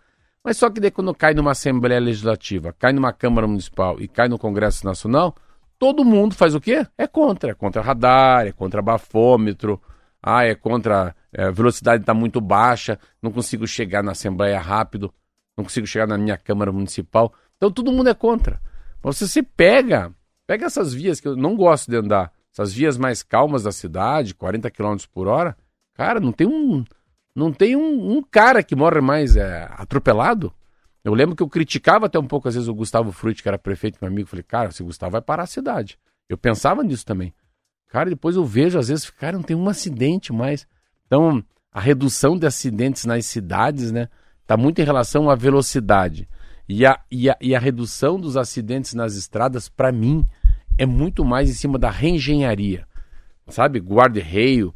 Mas 0.47 0.59
só 0.59 0.71
que 0.71 0.79
daí 0.79 0.93
quando 0.93 1.13
cai 1.13 1.35
numa 1.35 1.51
Assembleia 1.51 1.99
Legislativa, 1.99 2.73
cai 2.79 2.93
numa 2.93 3.13
Câmara 3.13 3.49
Municipal 3.49 4.01
e 4.01 4.07
cai 4.07 4.29
no 4.29 4.39
Congresso 4.39 4.87
Nacional, 4.87 5.35
todo 5.77 6.05
mundo 6.05 6.37
faz 6.37 6.55
o 6.55 6.61
quê? 6.61 6.87
É 6.97 7.09
contra. 7.09 7.51
É 7.51 7.55
contra 7.55 7.83
radar, 7.83 8.47
é 8.47 8.53
contra 8.53 8.81
bafômetro, 8.81 9.83
ah, 10.23 10.45
é 10.45 10.55
contra. 10.55 11.17
é, 11.33 11.47
a 11.47 11.51
velocidade 11.51 12.05
está 12.05 12.15
muito 12.15 12.41
baixa, 12.41 12.97
não 13.21 13.33
consigo 13.33 13.67
chegar 13.67 14.05
na 14.05 14.13
Assembleia 14.13 14.61
rápido, 14.61 15.13
não 15.59 15.65
consigo 15.65 15.85
chegar 15.85 16.07
na 16.07 16.17
minha 16.17 16.39
Câmara 16.39 16.71
Municipal. 16.71 17.35
Então 17.57 17.69
todo 17.69 17.91
mundo 17.91 18.09
é 18.09 18.15
contra. 18.15 18.63
Mas 19.03 19.17
se 19.17 19.27
você 19.27 19.43
pega, 19.43 20.15
pega 20.47 20.67
essas 20.67 20.95
vias 20.95 21.19
que 21.19 21.27
eu 21.27 21.35
não 21.35 21.57
gosto 21.57 21.91
de 21.91 21.97
andar, 21.97 22.33
essas 22.53 22.73
vias 22.73 22.97
mais 22.97 23.21
calmas 23.21 23.65
da 23.65 23.73
cidade, 23.73 24.33
40 24.33 24.71
km 24.71 24.97
por 25.13 25.27
hora, 25.27 25.57
cara, 25.93 26.21
não 26.21 26.31
tem 26.31 26.47
um. 26.47 26.85
Não 27.37 27.53
tem 27.53 27.77
um, 27.77 28.17
um 28.17 28.23
cara 28.23 28.63
que 28.63 28.75
morre 28.75 29.03
mais 29.03 29.37
é, 29.37 29.69
atropelado. 29.73 30.51
Eu 31.05 31.13
lembro 31.13 31.37
que 31.37 31.43
eu 31.43 31.49
criticava 31.49 32.07
até 32.07 32.19
um 32.19 32.27
pouco, 32.27 32.49
às 32.49 32.55
vezes, 32.55 32.67
o 32.67 32.75
Gustavo 32.75 33.13
Frutti, 33.13 33.43
que 33.43 33.49
era 33.49 33.59
prefeito, 33.59 33.99
meu 34.01 34.11
amigo. 34.11 34.27
Falei, 34.27 34.43
cara, 34.43 34.71
esse 34.71 34.83
Gustavo 34.83 35.13
vai 35.13 35.21
parar 35.21 35.43
a 35.43 35.47
cidade. 35.47 35.99
Eu 36.31 36.39
pensava 36.39 36.83
nisso 36.83 37.05
também. 37.05 37.35
Cara, 37.89 38.09
depois 38.09 38.37
eu 38.37 38.45
vejo, 38.45 38.79
às 38.79 38.89
vezes, 38.89 39.11
cara, 39.11 39.37
não 39.37 39.43
tem 39.43 39.55
um 39.55 39.69
acidente 39.69 40.33
mais. 40.33 40.67
Então, 41.07 41.45
a 41.71 41.79
redução 41.79 42.39
de 42.39 42.47
acidentes 42.47 43.05
nas 43.05 43.27
cidades, 43.27 43.93
né, 43.93 44.09
tá 44.47 44.57
muito 44.57 44.81
em 44.81 44.85
relação 44.85 45.29
à 45.29 45.35
velocidade. 45.35 46.27
E 46.67 46.87
a, 46.87 46.99
e 47.11 47.29
a, 47.29 47.37
e 47.39 47.55
a 47.55 47.59
redução 47.59 48.19
dos 48.19 48.35
acidentes 48.35 48.95
nas 48.95 49.15
estradas, 49.15 49.69
para 49.69 49.93
mim, 49.93 50.25
é 50.79 50.87
muito 50.87 51.23
mais 51.23 51.51
em 51.51 51.53
cima 51.55 51.79
da 51.79 51.91
reengenharia. 51.91 52.89
Sabe? 53.49 53.79
Guarda-reio, 53.79 54.75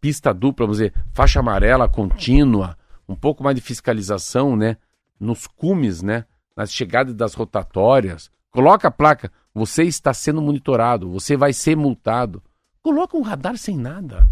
pista 0.00 0.32
dupla, 0.32 0.66
vamos 0.66 0.78
dizer, 0.78 0.94
faixa 1.12 1.40
amarela 1.40 1.88
contínua, 1.88 2.76
um 3.08 3.14
pouco 3.14 3.42
mais 3.42 3.54
de 3.56 3.62
fiscalização, 3.62 4.56
né? 4.56 4.76
Nos 5.18 5.46
cumes, 5.46 6.02
né? 6.02 6.24
Nas 6.56 6.72
chegadas 6.72 7.14
das 7.14 7.34
rotatórias. 7.34 8.30
Coloca 8.50 8.88
a 8.88 8.90
placa, 8.90 9.30
você 9.54 9.84
está 9.84 10.14
sendo 10.14 10.40
monitorado, 10.40 11.10
você 11.10 11.36
vai 11.36 11.52
ser 11.52 11.76
multado. 11.76 12.42
Coloca 12.82 13.16
um 13.16 13.22
radar 13.22 13.56
sem 13.56 13.76
nada. 13.76 14.28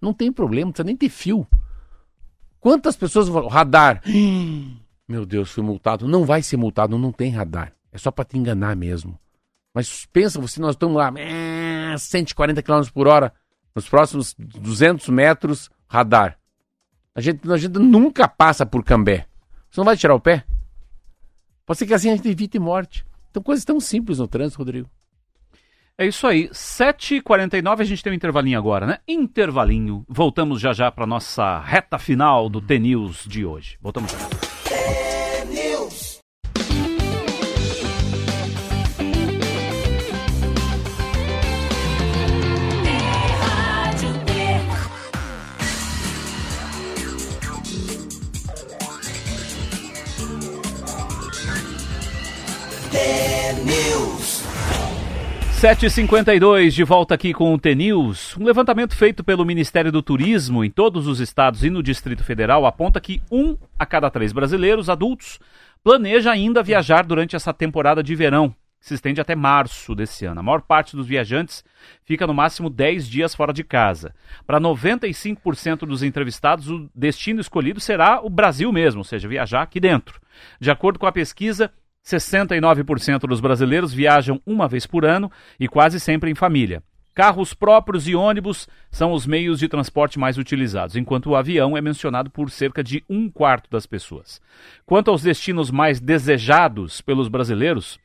Não 0.00 0.12
tem 0.12 0.32
problema, 0.32 0.66
não 0.66 0.72
precisa 0.72 0.86
nem 0.86 0.96
ter 0.96 1.08
fio. 1.08 1.46
Quantas 2.58 2.96
pessoas 2.96 3.28
vão 3.28 3.48
radar? 3.48 4.02
Meu 5.06 5.26
Deus, 5.26 5.50
fui 5.50 5.62
multado. 5.62 6.08
Não 6.08 6.24
vai 6.24 6.42
ser 6.42 6.56
multado, 6.56 6.98
não 6.98 7.12
tem 7.12 7.30
radar. 7.30 7.72
É 7.92 7.98
só 7.98 8.10
para 8.10 8.24
te 8.24 8.38
enganar 8.38 8.74
mesmo. 8.74 9.18
Mas 9.74 10.06
pensa, 10.06 10.40
você 10.40 10.60
nós 10.60 10.74
estamos 10.74 10.96
lá, 10.96 11.12
eh, 11.16 11.96
140 11.98 12.62
km 12.62 12.82
por 12.92 13.06
hora, 13.06 13.32
nos 13.74 13.88
próximos 13.88 14.34
200 14.38 15.08
metros, 15.08 15.70
radar. 15.88 16.38
A 17.14 17.20
gente, 17.20 17.50
a 17.50 17.56
gente 17.56 17.78
nunca 17.78 18.26
passa 18.26 18.64
por 18.64 18.82
Cambé. 18.84 19.26
Você 19.70 19.80
não 19.80 19.84
vai 19.84 19.96
tirar 19.96 20.14
o 20.14 20.20
pé? 20.20 20.44
Pode 21.66 21.78
ser 21.78 21.86
que 21.86 21.94
assim 21.94 22.10
a 22.10 22.16
gente 22.16 22.28
evite 22.28 22.58
morte. 22.58 23.04
Então, 23.30 23.42
coisas 23.42 23.64
tão 23.64 23.80
simples 23.80 24.18
no 24.18 24.28
trânsito, 24.28 24.58
Rodrigo. 24.58 24.90
É 25.96 26.06
isso 26.06 26.26
aí. 26.26 26.48
7h49, 26.48 27.80
a 27.80 27.84
gente 27.84 28.02
tem 28.02 28.12
um 28.12 28.16
intervalinho 28.16 28.58
agora, 28.58 28.86
né? 28.86 28.98
Intervalinho. 29.06 30.04
Voltamos 30.08 30.60
já 30.60 30.72
já 30.72 30.90
para 30.90 31.06
nossa 31.06 31.60
reta 31.60 31.98
final 31.98 32.48
do 32.48 32.60
T-News 32.60 33.24
de 33.26 33.44
hoje. 33.44 33.78
Voltamos 33.80 34.12
já. 34.12 35.01
T-News. 53.02 54.44
7h52, 55.60 56.70
de 56.70 56.84
volta 56.84 57.14
aqui 57.14 57.34
com 57.34 57.52
o 57.52 57.58
T-News. 57.58 58.36
Um 58.36 58.44
levantamento 58.44 58.94
feito 58.94 59.24
pelo 59.24 59.44
Ministério 59.44 59.90
do 59.90 60.00
Turismo 60.00 60.64
em 60.64 60.70
todos 60.70 61.08
os 61.08 61.18
estados 61.18 61.64
e 61.64 61.70
no 61.70 61.82
Distrito 61.82 62.22
Federal 62.22 62.64
aponta 62.64 63.00
que 63.00 63.20
um 63.28 63.56
a 63.76 63.84
cada 63.84 64.08
três 64.08 64.32
brasileiros 64.32 64.88
adultos 64.88 65.40
planeja 65.82 66.30
ainda 66.30 66.62
viajar 66.62 67.04
durante 67.04 67.34
essa 67.34 67.52
temporada 67.52 68.04
de 68.04 68.14
verão, 68.14 68.50
que 68.80 68.86
se 68.86 68.94
estende 68.94 69.20
até 69.20 69.34
março 69.34 69.96
desse 69.96 70.24
ano. 70.24 70.38
A 70.38 70.42
maior 70.44 70.62
parte 70.62 70.94
dos 70.94 71.08
viajantes 71.08 71.64
fica 72.04 72.24
no 72.24 72.32
máximo 72.32 72.70
10 72.70 73.08
dias 73.08 73.34
fora 73.34 73.52
de 73.52 73.64
casa. 73.64 74.14
Para 74.46 74.60
95% 74.60 75.78
dos 75.78 76.04
entrevistados, 76.04 76.70
o 76.70 76.88
destino 76.94 77.40
escolhido 77.40 77.80
será 77.80 78.20
o 78.24 78.30
Brasil 78.30 78.72
mesmo, 78.72 79.00
ou 79.00 79.04
seja, 79.04 79.26
viajar 79.26 79.62
aqui 79.62 79.80
dentro. 79.80 80.20
De 80.60 80.70
acordo 80.70 81.00
com 81.00 81.06
a 81.06 81.12
pesquisa, 81.12 81.68
69% 82.04 83.20
dos 83.20 83.40
brasileiros 83.40 83.92
viajam 83.92 84.40
uma 84.46 84.66
vez 84.68 84.86
por 84.86 85.04
ano 85.04 85.30
e 85.58 85.68
quase 85.68 85.98
sempre 86.00 86.30
em 86.30 86.34
família. 86.34 86.82
Carros 87.14 87.52
próprios 87.52 88.08
e 88.08 88.14
ônibus 88.14 88.66
são 88.90 89.12
os 89.12 89.26
meios 89.26 89.58
de 89.58 89.68
transporte 89.68 90.18
mais 90.18 90.38
utilizados, 90.38 90.96
enquanto 90.96 91.26
o 91.30 91.36
avião 91.36 91.76
é 91.76 91.80
mencionado 91.80 92.30
por 92.30 92.50
cerca 92.50 92.82
de 92.82 93.04
um 93.08 93.28
quarto 93.28 93.70
das 93.70 93.84
pessoas. 93.86 94.40
Quanto 94.86 95.10
aos 95.10 95.22
destinos 95.22 95.70
mais 95.70 96.00
desejados 96.00 97.02
pelos 97.02 97.28
brasileiros, 97.28 98.00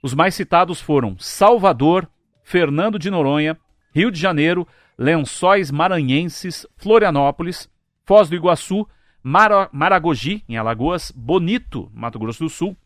os 0.00 0.14
mais 0.14 0.34
citados 0.36 0.80
foram 0.80 1.16
Salvador, 1.18 2.08
Fernando 2.44 2.96
de 2.98 3.10
Noronha, 3.10 3.58
Rio 3.92 4.10
de 4.10 4.20
Janeiro, 4.20 4.68
Lençóis 4.96 5.72
Maranhenses, 5.72 6.64
Florianópolis, 6.76 7.68
Foz 8.04 8.28
do 8.28 8.36
Iguaçu, 8.36 8.86
Mara- 9.20 9.68
Maragogi, 9.72 10.44
em 10.48 10.56
Alagoas, 10.56 11.10
Bonito, 11.10 11.90
Mato 11.92 12.20
Grosso 12.20 12.44
do 12.44 12.48
Sul, 12.50 12.76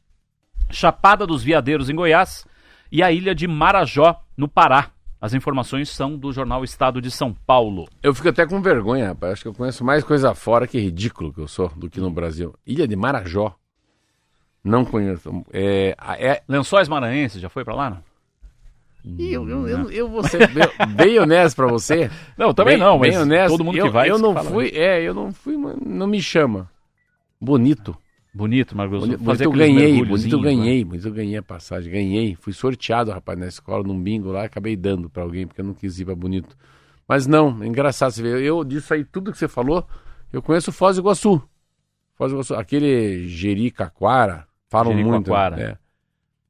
Chapada 0.70 1.26
dos 1.26 1.42
Veadeiros, 1.42 1.88
em 1.90 1.94
Goiás, 1.94 2.46
e 2.90 3.02
a 3.02 3.10
ilha 3.12 3.34
de 3.34 3.46
Marajó, 3.46 4.20
no 4.36 4.48
Pará. 4.48 4.90
As 5.20 5.34
informações 5.34 5.88
são 5.88 6.16
do 6.16 6.32
jornal 6.32 6.62
Estado 6.62 7.00
de 7.00 7.10
São 7.10 7.34
Paulo. 7.34 7.88
Eu 8.02 8.14
fico 8.14 8.28
até 8.28 8.46
com 8.46 8.62
vergonha, 8.62 9.08
rapaz. 9.08 9.32
Acho 9.32 9.42
que 9.42 9.48
eu 9.48 9.54
conheço 9.54 9.84
mais 9.84 10.04
coisa 10.04 10.32
fora 10.34 10.66
que 10.66 10.78
ridículo 10.78 11.32
que 11.32 11.40
eu 11.40 11.48
sou 11.48 11.68
do 11.74 11.90
que 11.90 12.00
no 12.00 12.10
Brasil. 12.10 12.54
Ilha 12.64 12.86
de 12.86 12.94
Marajó. 12.94 13.54
Não 14.62 14.84
conheço. 14.84 15.44
É, 15.52 15.96
é, 16.18 16.42
Lençóis 16.48 16.88
Maranhenses, 16.88 17.40
já 17.40 17.48
foi 17.48 17.64
pra 17.64 17.74
lá? 17.74 17.90
Não? 17.90 18.02
E 19.04 19.32
eu, 19.32 19.48
eu, 19.48 19.66
eu, 19.66 19.90
eu 19.90 20.08
vou 20.08 20.22
ser 20.28 20.48
bem, 20.52 20.68
bem 20.94 21.18
honesto 21.18 21.56
pra 21.56 21.66
você. 21.66 22.10
Não, 22.36 22.52
também 22.52 22.74
Bem- 22.76 22.84
não, 22.86 22.98
mas 22.98 23.10
bem 23.10 23.18
honesto, 23.18 23.52
todo 23.56 23.64
mundo 23.64 23.78
eu, 23.78 23.86
que 23.86 23.90
vai. 23.92 24.10
Eu 24.10 24.18
não 24.18 24.34
fala, 24.34 24.50
fui, 24.50 24.68
é, 24.74 25.02
eu 25.02 25.14
não 25.14 25.32
fui, 25.32 25.56
não 25.56 26.06
me 26.06 26.20
chama. 26.20 26.70
Bonito. 27.40 27.96
Bonito, 28.32 28.76
Marcos. 28.76 29.00
Bonito, 29.00 29.24
Fazer 29.24 29.46
eu 29.46 29.52
ganhei, 29.52 30.04
bonito 30.04 30.32
eu 30.32 30.38
né? 30.38 30.44
ganhei, 30.44 30.84
bonito 30.84 31.08
eu 31.08 31.12
ganhei 31.12 31.36
a 31.36 31.42
passagem, 31.42 31.90
ganhei. 31.90 32.34
Fui 32.36 32.52
sorteado, 32.52 33.10
rapaz, 33.10 33.38
na 33.38 33.46
escola, 33.46 33.82
num 33.82 34.00
bingo 34.00 34.30
lá, 34.30 34.44
acabei 34.44 34.76
dando 34.76 35.08
pra 35.08 35.22
alguém, 35.22 35.46
porque 35.46 35.60
eu 35.60 35.64
não 35.64 35.74
quis 35.74 35.98
ir 35.98 36.04
pra 36.04 36.14
Bonito. 36.14 36.56
Mas 37.06 37.26
não, 37.26 37.62
é 37.62 37.66
engraçado 37.66 38.12
você 38.12 38.22
ver. 38.22 38.42
Eu, 38.42 38.62
disso 38.64 38.92
aí, 38.92 39.04
tudo 39.04 39.32
que 39.32 39.38
você 39.38 39.48
falou, 39.48 39.86
eu 40.32 40.42
conheço 40.42 40.70
Foz 40.70 40.96
do 40.96 41.02
Iguaçu. 41.02 41.42
Foz 42.14 42.30
do 42.30 42.36
Iguaçu, 42.36 42.54
aquele 42.54 43.26
Jericoacoara, 43.26 44.46
falam 44.68 44.92
muito. 44.92 45.06
Jericoacoara. 45.06 45.60
É. 45.60 45.78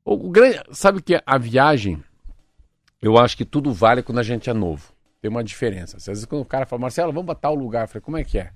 O, 0.04 0.14
o 0.26 0.30
grande, 0.30 0.60
sabe 0.72 1.00
que 1.00 1.22
a 1.24 1.38
viagem, 1.38 2.02
eu 3.00 3.16
acho 3.16 3.36
que 3.36 3.44
tudo 3.44 3.72
vale 3.72 4.02
quando 4.02 4.18
a 4.18 4.22
gente 4.22 4.50
é 4.50 4.54
novo. 4.54 4.92
Tem 5.20 5.30
uma 5.30 5.44
diferença. 5.44 5.96
Às 5.96 6.06
vezes 6.06 6.24
quando 6.24 6.42
o 6.42 6.46
cara 6.46 6.66
fala, 6.66 6.82
Marcelo, 6.82 7.12
vamos 7.12 7.26
botar 7.26 7.50
o 7.50 7.54
lugar. 7.54 7.84
Eu 7.84 7.88
falei, 7.88 8.02
como 8.02 8.16
é 8.16 8.24
que 8.24 8.38
é? 8.38 8.50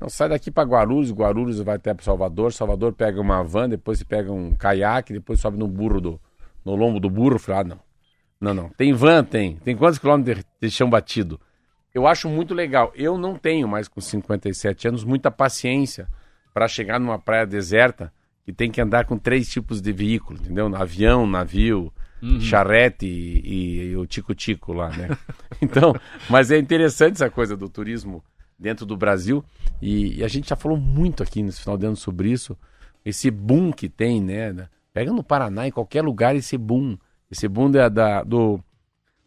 Não, 0.00 0.08
sai 0.08 0.28
daqui 0.28 0.50
para 0.50 0.68
Guarulhos, 0.68 1.10
Guarulhos 1.10 1.58
vai 1.60 1.76
até 1.76 1.94
Salvador, 2.00 2.52
Salvador 2.52 2.92
pega 2.92 3.20
uma 3.20 3.42
van, 3.42 3.68
depois 3.68 3.98
você 3.98 4.04
pega 4.04 4.30
um 4.30 4.54
caiaque, 4.54 5.12
depois 5.12 5.40
sobe 5.40 5.56
no 5.58 5.66
burro 5.66 6.00
do, 6.00 6.20
no 6.64 6.74
lombo 6.76 7.00
do 7.00 7.08
burro. 7.08 7.38
Falei, 7.38 7.60
ah, 7.62 7.64
não. 7.64 7.80
Não, 8.38 8.52
não. 8.52 8.68
Tem 8.70 8.92
van, 8.92 9.24
tem. 9.24 9.56
Tem 9.56 9.74
quantos 9.74 9.98
quilômetros 9.98 10.38
de, 10.38 10.44
de 10.60 10.70
chão 10.70 10.90
batido? 10.90 11.40
Eu 11.94 12.06
acho 12.06 12.28
muito 12.28 12.52
legal. 12.52 12.92
Eu 12.94 13.16
não 13.16 13.36
tenho 13.38 13.66
mais 13.66 13.88
com 13.88 13.98
57 14.00 14.86
anos 14.88 15.02
muita 15.02 15.30
paciência 15.30 16.06
para 16.52 16.68
chegar 16.68 17.00
numa 17.00 17.18
praia 17.18 17.46
deserta 17.46 18.12
que 18.44 18.52
tem 18.52 18.70
que 18.70 18.80
andar 18.82 19.06
com 19.06 19.16
três 19.16 19.48
tipos 19.48 19.80
de 19.80 19.92
veículo, 19.92 20.38
entendeu? 20.38 20.66
Avião, 20.76 21.26
navio, 21.26 21.90
charrete 22.40 23.06
e, 23.06 23.40
e- 23.40 23.82
e 23.92 23.96
o 23.96 24.06
tico-tico 24.06 24.72
lá, 24.74 24.90
né? 24.90 25.08
Então, 25.62 25.94
mas 26.28 26.50
é 26.50 26.58
interessante 26.58 27.14
essa 27.14 27.30
coisa 27.30 27.56
do 27.56 27.66
turismo 27.68 28.22
dentro 28.58 28.86
do 28.86 28.96
Brasil 28.96 29.44
e, 29.80 30.18
e 30.18 30.24
a 30.24 30.28
gente 30.28 30.48
já 30.48 30.56
falou 30.56 30.78
muito 30.78 31.22
aqui 31.22 31.42
nesse 31.42 31.60
final 31.60 31.76
de 31.76 31.86
ano 31.86 31.96
sobre 31.96 32.30
isso, 32.30 32.56
esse 33.04 33.30
boom 33.30 33.70
que 33.72 33.88
tem, 33.88 34.20
né? 34.20 34.68
Pega 34.92 35.12
no 35.12 35.22
Paraná, 35.22 35.66
em 35.68 35.70
qualquer 35.70 36.02
lugar, 36.02 36.34
esse 36.34 36.56
boom. 36.56 36.96
Esse 37.30 37.46
boom 37.48 37.70
da, 37.70 37.88
da- 37.88 38.22
do, 38.22 38.58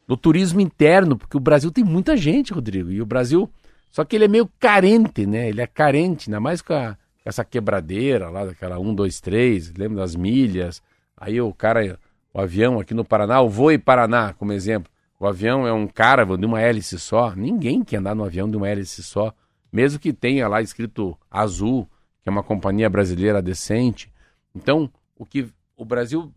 do 0.07 0.17
turismo 0.17 0.59
interno, 0.61 1.17
porque 1.17 1.38
o 1.38 1.39
Brasil 1.39 1.71
tem 1.71 1.84
muita 1.84 2.17
gente, 2.17 2.53
Rodrigo, 2.53 2.89
e 2.91 3.01
o 3.01 3.05
Brasil, 3.05 3.49
só 3.91 4.03
que 4.03 4.15
ele 4.15 4.25
é 4.25 4.27
meio 4.27 4.49
carente, 4.59 5.25
né? 5.25 5.47
Ele 5.49 5.61
é 5.61 5.67
carente, 5.67 6.30
ainda 6.30 6.39
mais 6.39 6.61
com, 6.61 6.73
a- 6.73 6.95
com 7.23 7.30
essa 7.30 7.43
quebradeira 7.45 8.30
lá, 8.30 8.45
daquela 8.45 8.80
1, 8.80 8.95
2, 8.95 9.21
3, 9.21 9.73
lembra 9.77 9.97
das 9.99 10.15
milhas, 10.15 10.82
aí 11.15 11.39
o 11.39 11.53
cara, 11.53 11.99
o 12.34 12.39
avião 12.41 12.80
aqui 12.80 12.93
no 12.93 13.05
Paraná, 13.05 13.41
o 13.41 13.49
Voe 13.49 13.77
Paraná, 13.77 14.34
como 14.34 14.51
exemplo, 14.53 14.91
o 15.20 15.28
avião 15.28 15.67
é 15.67 15.74
um 15.74 15.86
caravan 15.88 16.39
de 16.39 16.45
uma 16.45 16.61
hélice 16.61 16.97
só, 16.97 17.36
ninguém 17.36 17.84
quer 17.84 17.97
andar 17.97 18.15
no 18.15 18.24
avião 18.24 18.49
de 18.49 18.55
uma 18.55 18.70
hélice 18.70 19.03
só, 19.03 19.34
mesmo 19.72 19.99
que 19.99 20.13
tenha 20.13 20.47
lá 20.47 20.61
escrito 20.61 21.17
Azul, 21.30 21.88
que 22.24 22.30
é 22.30 22.32
uma 22.32 22.43
companhia 22.43 22.89
brasileira 22.89 23.41
decente. 23.41 24.11
Então, 24.55 24.89
o 25.15 25.26
que 25.26 25.47
o 25.76 25.86
Brasil 25.86 26.34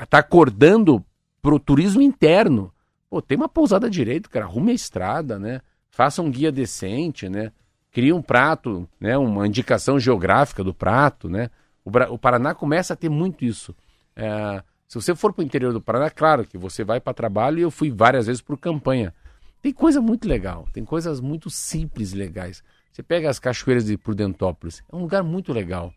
está 0.00 0.18
acordando 0.18 1.04
pro 1.42 1.58
turismo 1.58 2.02
interno. 2.02 2.72
Pô, 3.08 3.20
tem 3.20 3.36
uma 3.36 3.48
pousada 3.48 3.90
direito, 3.90 4.30
cara. 4.30 4.44
Arrume 4.44 4.70
a 4.70 4.74
estrada, 4.74 5.38
né? 5.38 5.60
Faça 5.88 6.22
um 6.22 6.30
guia 6.30 6.52
decente, 6.52 7.28
né? 7.28 7.50
Cria 7.90 8.14
um 8.14 8.22
prato, 8.22 8.88
né? 9.00 9.18
Uma 9.18 9.46
indicação 9.46 9.98
geográfica 9.98 10.62
do 10.62 10.72
prato, 10.72 11.28
né? 11.28 11.50
O, 11.84 11.90
Bra- 11.90 12.10
o 12.10 12.18
Paraná 12.18 12.54
começa 12.54 12.92
a 12.92 12.96
ter 12.96 13.08
muito 13.08 13.44
isso. 13.44 13.74
É, 14.14 14.62
se 14.90 14.96
você 14.96 15.14
for 15.14 15.32
para 15.32 15.42
o 15.42 15.44
interior 15.44 15.72
do 15.72 15.80
Paraná, 15.80 16.10
claro 16.10 16.44
que 16.44 16.58
você 16.58 16.82
vai 16.82 17.00
para 17.00 17.14
trabalho 17.14 17.60
e 17.60 17.62
eu 17.62 17.70
fui 17.70 17.92
várias 17.92 18.26
vezes 18.26 18.42
por 18.42 18.58
campanha. 18.58 19.14
Tem 19.62 19.72
coisa 19.72 20.00
muito 20.00 20.26
legal, 20.26 20.66
tem 20.72 20.84
coisas 20.84 21.20
muito 21.20 21.48
simples 21.48 22.12
e 22.12 22.16
legais. 22.16 22.60
Você 22.90 23.00
pega 23.00 23.30
as 23.30 23.38
cachoeiras 23.38 23.84
de 23.84 23.96
Prudentópolis, 23.96 24.82
é 24.92 24.96
um 24.96 25.02
lugar 25.02 25.22
muito 25.22 25.52
legal. 25.52 25.94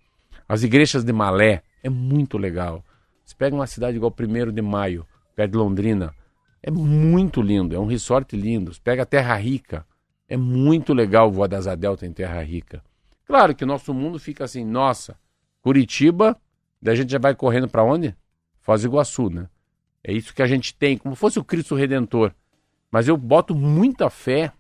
As 0.48 0.62
igrejas 0.62 1.04
de 1.04 1.12
Malé, 1.12 1.64
é 1.82 1.90
muito 1.90 2.38
legal. 2.38 2.86
Você 3.26 3.34
pega 3.34 3.56
uma 3.56 3.66
cidade 3.66 3.98
igual 3.98 4.14
1 4.16 4.52
de 4.52 4.62
Maio, 4.62 5.08
perto 5.36 5.54
de 5.54 5.58
Londrina, 5.58 6.14
é 6.62 6.70
muito 6.70 7.42
lindo, 7.42 7.76
é 7.76 7.80
um 7.80 7.88
resort 7.88 8.38
lindo. 8.38 8.72
Você 8.76 8.80
pega 8.80 9.08
Terra 9.08 9.36
Rica, 9.38 9.88
é 10.30 10.38
muito 10.38 10.94
legal 10.94 11.32
voar 11.32 11.48
das 11.48 11.66
Delta 11.78 12.06
em 12.06 12.14
Terra 12.14 12.44
Rica. 12.44 12.84
Claro 13.26 13.56
que 13.56 13.64
o 13.64 13.68
nosso 13.68 13.92
mundo 13.92 14.20
fica 14.20 14.44
assim, 14.44 14.64
nossa, 14.64 15.18
Curitiba, 15.64 16.40
daí 16.80 16.94
a 16.94 16.98
gente 16.98 17.12
já 17.12 17.18
vai 17.18 17.34
correndo 17.34 17.68
para 17.68 17.84
onde? 17.84 18.16
Foz 18.64 18.82
do 18.82 18.88
Iguaçu, 18.88 19.30
né? 19.30 19.48
É 20.04 20.12
isso 20.12 20.34
que 20.34 20.42
a 20.42 20.48
gente 20.48 20.74
tem, 20.74 20.98
como 20.98 21.16
fosse 21.16 21.38
o 21.38 21.44
Cristo 21.44 21.76
Redentor. 21.76 22.34
Mas 22.92 23.08
eu 23.08 23.16
boto 23.16 23.54
muita 23.54 24.10
fé 24.10 24.52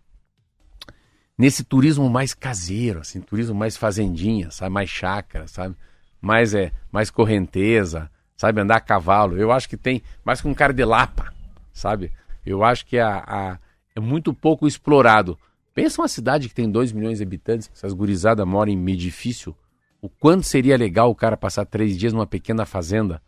nesse 1.38 1.64
turismo 1.64 2.10
mais 2.10 2.34
caseiro, 2.34 3.00
assim, 3.00 3.20
turismo 3.20 3.56
mais 3.56 3.76
fazendinha, 3.76 4.52
sabe, 4.52 4.72
mais 4.74 4.90
chácara, 4.90 5.48
sabe, 5.48 5.76
mais 6.22 6.54
é, 6.54 6.72
mais 6.92 7.10
correnteza, 7.10 8.10
sabe, 8.38 8.62
andar 8.62 8.76
a 8.78 8.82
cavalo. 8.82 9.38
Eu 9.38 9.52
acho 9.52 9.68
que 9.68 9.78
tem 9.78 10.02
mais 10.24 10.42
com 10.42 10.54
cara 10.54 10.74
de 10.74 10.86
lapa, 10.86 11.34
sabe? 11.72 12.12
Eu 12.46 12.64
acho 12.64 12.86
que 12.86 12.98
a, 13.00 13.24
a- 13.26 13.60
é 13.96 14.00
muito 14.00 14.34
pouco 14.34 14.68
explorado. 14.68 15.38
Pensa 15.74 16.02
uma 16.02 16.08
cidade 16.08 16.48
que 16.48 16.56
tem 16.56 16.70
2 16.70 16.92
milhões 16.92 17.18
de 17.18 17.24
habitantes, 17.24 17.70
essas 17.74 17.94
gurizadas 17.94 18.46
moram 18.46 18.72
em 18.72 18.90
edifício. 18.92 19.56
O 20.02 20.10
quanto 20.10 20.44
seria 20.44 20.78
legal 20.78 21.10
o 21.10 21.16
cara 21.16 21.36
passar 21.38 21.66
três 21.66 21.98
dias 21.98 22.14
numa 22.14 22.28
pequena 22.28 22.66
fazenda? 22.66 23.22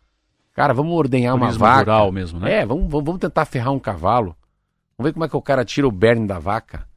Cara, 0.56 0.72
vamos 0.72 0.92
ordenhar 0.96 1.34
uma 1.34 1.46
Turismo 1.46 1.60
vaca. 1.66 1.78
rural 1.80 2.10
mesmo, 2.10 2.40
né? 2.40 2.60
É, 2.62 2.66
vamos, 2.66 2.90
vamos, 2.90 3.04
vamos 3.04 3.20
tentar 3.20 3.44
ferrar 3.44 3.72
um 3.72 3.78
cavalo. 3.78 4.34
Vamos 4.96 5.10
ver 5.10 5.12
como 5.12 5.24
é 5.24 5.28
que 5.28 5.36
o 5.36 5.42
cara 5.42 5.64
tira 5.64 5.86
o 5.86 5.92
berne 5.92 6.26
da 6.26 6.38
vaca. 6.38 6.88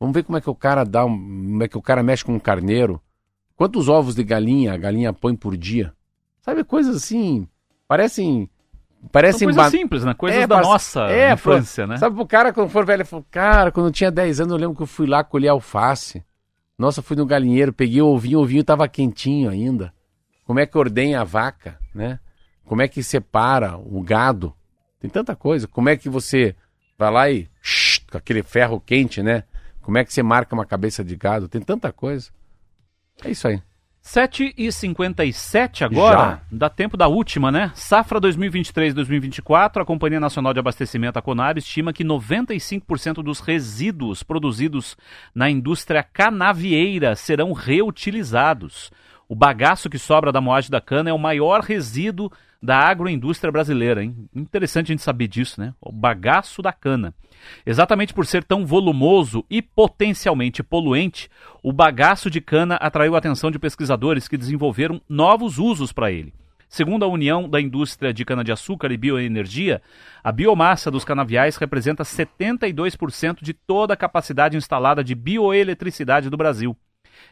Vamos 0.00 0.12
ver 0.14 0.24
como 0.24 0.36
é 0.36 0.40
que 0.40 0.50
o 0.50 0.54
cara 0.54 0.82
dá, 0.84 1.04
um, 1.04 1.10
como 1.16 1.62
é 1.62 1.68
que 1.68 1.78
o 1.78 1.82
cara 1.82 2.02
mexe 2.02 2.24
com 2.24 2.34
um 2.34 2.38
carneiro. 2.40 3.00
Quantos 3.56 3.88
ovos 3.88 4.16
de 4.16 4.24
galinha 4.24 4.74
a 4.74 4.76
galinha 4.76 5.12
põe 5.12 5.36
por 5.36 5.56
dia? 5.56 5.92
Sabe, 6.42 6.64
coisas 6.64 6.96
assim, 6.96 7.46
parecem... 7.86 8.50
São 9.00 9.10
Parecem 9.12 9.46
coisas 9.46 9.62
ba- 9.62 9.70
simples, 9.70 10.02
né? 10.02 10.14
Coisas 10.14 10.40
É, 10.40 10.46
da 10.46 10.54
parece- 10.56 10.70
nossa 10.72 11.00
é, 11.10 11.32
infância, 11.34 11.86
né? 11.86 11.98
Sabe, 11.98 12.20
o 12.20 12.26
cara, 12.26 12.52
quando 12.54 12.70
for 12.70 12.84
velho, 12.86 13.04
falou, 13.06 13.24
cara, 13.30 13.70
quando 13.70 13.86
eu 13.86 13.92
tinha 13.92 14.10
10 14.10 14.40
anos, 14.40 14.52
eu 14.52 14.58
lembro 14.58 14.74
que 14.74 14.82
eu 14.82 14.86
fui 14.86 15.06
lá 15.06 15.22
colher 15.22 15.48
alface. 15.48 16.24
Nossa, 16.78 17.02
fui 17.02 17.14
no 17.14 17.26
galinheiro, 17.26 17.70
peguei 17.72 18.00
o 18.02 18.06
ovinho, 18.08 18.38
o 18.38 18.42
ovinho 18.42 18.64
tava 18.64 18.88
quentinho 18.88 19.50
ainda. 19.50 19.92
Como 20.46 20.58
é 20.58 20.64
que 20.66 20.76
ordenha 20.76 21.20
a 21.20 21.24
vaca, 21.24 21.78
né? 21.94 22.18
Como 22.64 22.82
é 22.82 22.88
que 22.88 23.02
separa 23.02 23.76
o 23.76 24.02
gado? 24.02 24.54
Tem 25.00 25.10
tanta 25.10 25.36
coisa. 25.36 25.68
Como 25.68 25.88
é 25.88 25.96
que 25.96 26.08
você 26.08 26.54
vai 26.98 27.10
lá 27.10 27.30
e 27.30 27.48
com 28.10 28.18
aquele 28.18 28.42
ferro 28.42 28.80
quente, 28.80 29.22
né? 29.22 29.44
Como 29.82 29.98
é 29.98 30.04
que 30.04 30.12
você 30.12 30.22
marca 30.22 30.54
uma 30.54 30.64
cabeça 30.64 31.04
de 31.04 31.14
gado? 31.14 31.48
Tem 31.48 31.60
tanta 31.60 31.92
coisa. 31.92 32.30
É 33.22 33.30
isso 33.30 33.46
aí. 33.46 33.60
7h57 34.04 35.82
agora, 35.82 36.42
dá 36.52 36.68
tempo 36.68 36.94
da 36.94 37.08
última, 37.08 37.50
né? 37.50 37.72
Safra 37.74 38.20
2023-2024, 38.20 39.80
a 39.80 39.84
Companhia 39.84 40.20
Nacional 40.20 40.52
de 40.52 40.60
Abastecimento, 40.60 41.18
a 41.18 41.22
Conab, 41.22 41.58
estima 41.58 41.90
que 41.90 42.04
95% 42.04 43.22
dos 43.22 43.40
resíduos 43.40 44.22
produzidos 44.22 44.94
na 45.34 45.48
indústria 45.48 46.02
canavieira 46.02 47.16
serão 47.16 47.54
reutilizados. 47.54 48.92
O 49.28 49.34
bagaço 49.34 49.88
que 49.88 49.98
sobra 49.98 50.30
da 50.30 50.40
moagem 50.40 50.70
da 50.70 50.80
cana 50.80 51.10
é 51.10 51.12
o 51.12 51.18
maior 51.18 51.60
resíduo 51.60 52.30
da 52.62 52.78
agroindústria 52.78 53.52
brasileira, 53.52 54.02
hein? 54.02 54.28
Interessante 54.34 54.86
a 54.86 54.92
gente 54.94 55.02
saber 55.02 55.28
disso, 55.28 55.60
né? 55.60 55.74
O 55.80 55.92
bagaço 55.92 56.62
da 56.62 56.72
cana. 56.72 57.14
Exatamente 57.66 58.14
por 58.14 58.24
ser 58.24 58.42
tão 58.42 58.64
volumoso 58.64 59.44
e 59.50 59.60
potencialmente 59.60 60.62
poluente, 60.62 61.28
o 61.62 61.72
bagaço 61.72 62.30
de 62.30 62.40
cana 62.40 62.76
atraiu 62.76 63.14
a 63.14 63.18
atenção 63.18 63.50
de 63.50 63.58
pesquisadores 63.58 64.28
que 64.28 64.38
desenvolveram 64.38 65.00
novos 65.08 65.58
usos 65.58 65.92
para 65.92 66.10
ele. 66.10 66.32
Segundo 66.68 67.04
a 67.04 67.08
União 67.08 67.48
da 67.48 67.60
Indústria 67.60 68.12
de 68.12 68.24
Cana-de-Açúcar 68.24 68.90
e 68.90 68.96
Bioenergia, 68.96 69.80
a 70.24 70.32
biomassa 70.32 70.90
dos 70.90 71.04
canaviais 71.04 71.56
representa 71.56 72.02
72% 72.02 73.42
de 73.42 73.52
toda 73.52 73.94
a 73.94 73.96
capacidade 73.96 74.56
instalada 74.56 75.04
de 75.04 75.14
bioeletricidade 75.14 76.28
do 76.28 76.36
Brasil. 76.36 76.76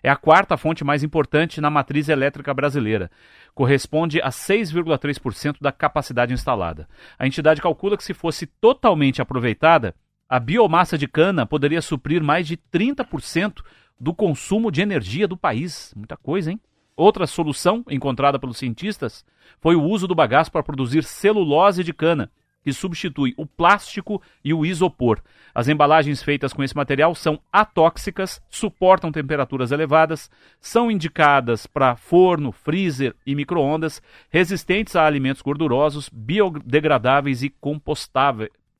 É 0.03 0.09
a 0.09 0.17
quarta 0.17 0.57
fonte 0.57 0.85
mais 0.85 1.03
importante 1.03 1.61
na 1.61 1.71
matriz 1.71 2.09
elétrica 2.09 2.55
brasileira. 2.55 3.11
Corresponde 3.55 4.21
a 4.21 4.29
6,3% 4.29 5.57
da 5.61 5.73
capacidade 5.73 6.33
instalada. 6.33 6.89
A 7.19 7.27
entidade 7.27 7.61
calcula 7.61 7.97
que, 7.97 8.05
se 8.05 8.15
fosse 8.15 8.47
totalmente 8.47 9.21
aproveitada, 9.21 9.95
a 10.29 10.39
biomassa 10.39 10.97
de 10.97 11.07
cana 11.07 11.45
poderia 11.45 11.83
suprir 11.83 12.23
mais 12.23 12.47
de 12.47 12.57
30% 12.57 13.63
do 14.01 14.15
consumo 14.15 14.71
de 14.71 14.81
energia 14.81 15.29
do 15.29 15.37
país. 15.37 15.93
Muita 15.97 16.17
coisa, 16.17 16.51
hein? 16.51 16.61
Outra 16.97 17.27
solução 17.27 17.85
encontrada 17.89 18.39
pelos 18.39 18.59
cientistas 18.59 19.25
foi 19.61 19.75
o 19.75 19.83
uso 19.83 20.07
do 20.07 20.15
bagaço 20.15 20.53
para 20.53 20.63
produzir 20.63 21.05
celulose 21.05 21.83
de 21.83 21.93
cana, 21.93 22.31
que 22.63 22.73
substitui 22.73 23.35
o 23.37 23.45
plástico 23.47 24.23
e 24.45 24.55
o 24.55 24.65
isopor. 24.65 25.21
As 25.55 25.69
embalagens 25.69 26.23
feitas 26.23 26.53
com 26.53 26.63
esse 26.63 26.77
material 26.77 27.15
são 27.15 27.41
atóxicas, 27.53 28.41
suportam 28.49 29.13
temperaturas 29.13 29.71
elevadas, 29.71 30.31
são 30.61 30.91
indicadas 30.91 31.67
para 31.67 31.97
forno, 31.97 32.53
freezer 32.53 33.15
e 33.27 33.35
micro-ondas, 33.35 34.01
resistentes 34.31 34.97
a 34.97 35.05
alimentos 35.07 35.43
gordurosos, 35.43 36.09
biodegradáveis 36.09 37.43
e 37.43 37.53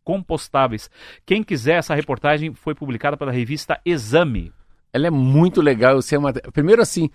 compostáveis. 0.05 0.91
Quem 1.27 1.43
quiser, 1.43 1.75
essa 1.75 1.95
reportagem 1.95 2.55
foi 2.55 2.75
publicada 2.75 3.17
pela 3.17 3.33
revista 3.33 3.81
Exame. 3.85 4.53
Ela 4.93 5.09
é 5.09 5.11
muito 5.11 5.61
legal. 5.61 6.01
Você 6.01 6.17
é 6.17 6.19
uma... 6.19 6.33
Primeiro, 6.33 6.83
assim, 6.83 7.11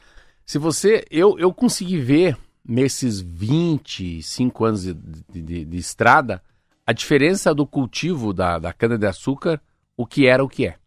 se 0.47 0.57
você. 0.57 1.05
Eu, 1.11 1.37
eu 1.37 1.53
consegui 1.53 1.99
ver 1.99 2.37
nesses 2.65 3.19
25 3.19 4.65
anos 4.65 4.83
de, 4.83 4.93
de, 4.93 5.65
de 5.65 5.77
estrada 5.77 6.41
a 6.87 6.93
diferença 6.93 7.53
do 7.53 7.67
cultivo 7.67 8.33
da, 8.33 8.57
da 8.57 8.71
cana-de-açúcar, 8.71 9.59
o 9.97 10.05
que 10.05 10.25
era 10.25 10.41
o 10.41 10.47
que 10.47 10.65
é. 10.65 10.77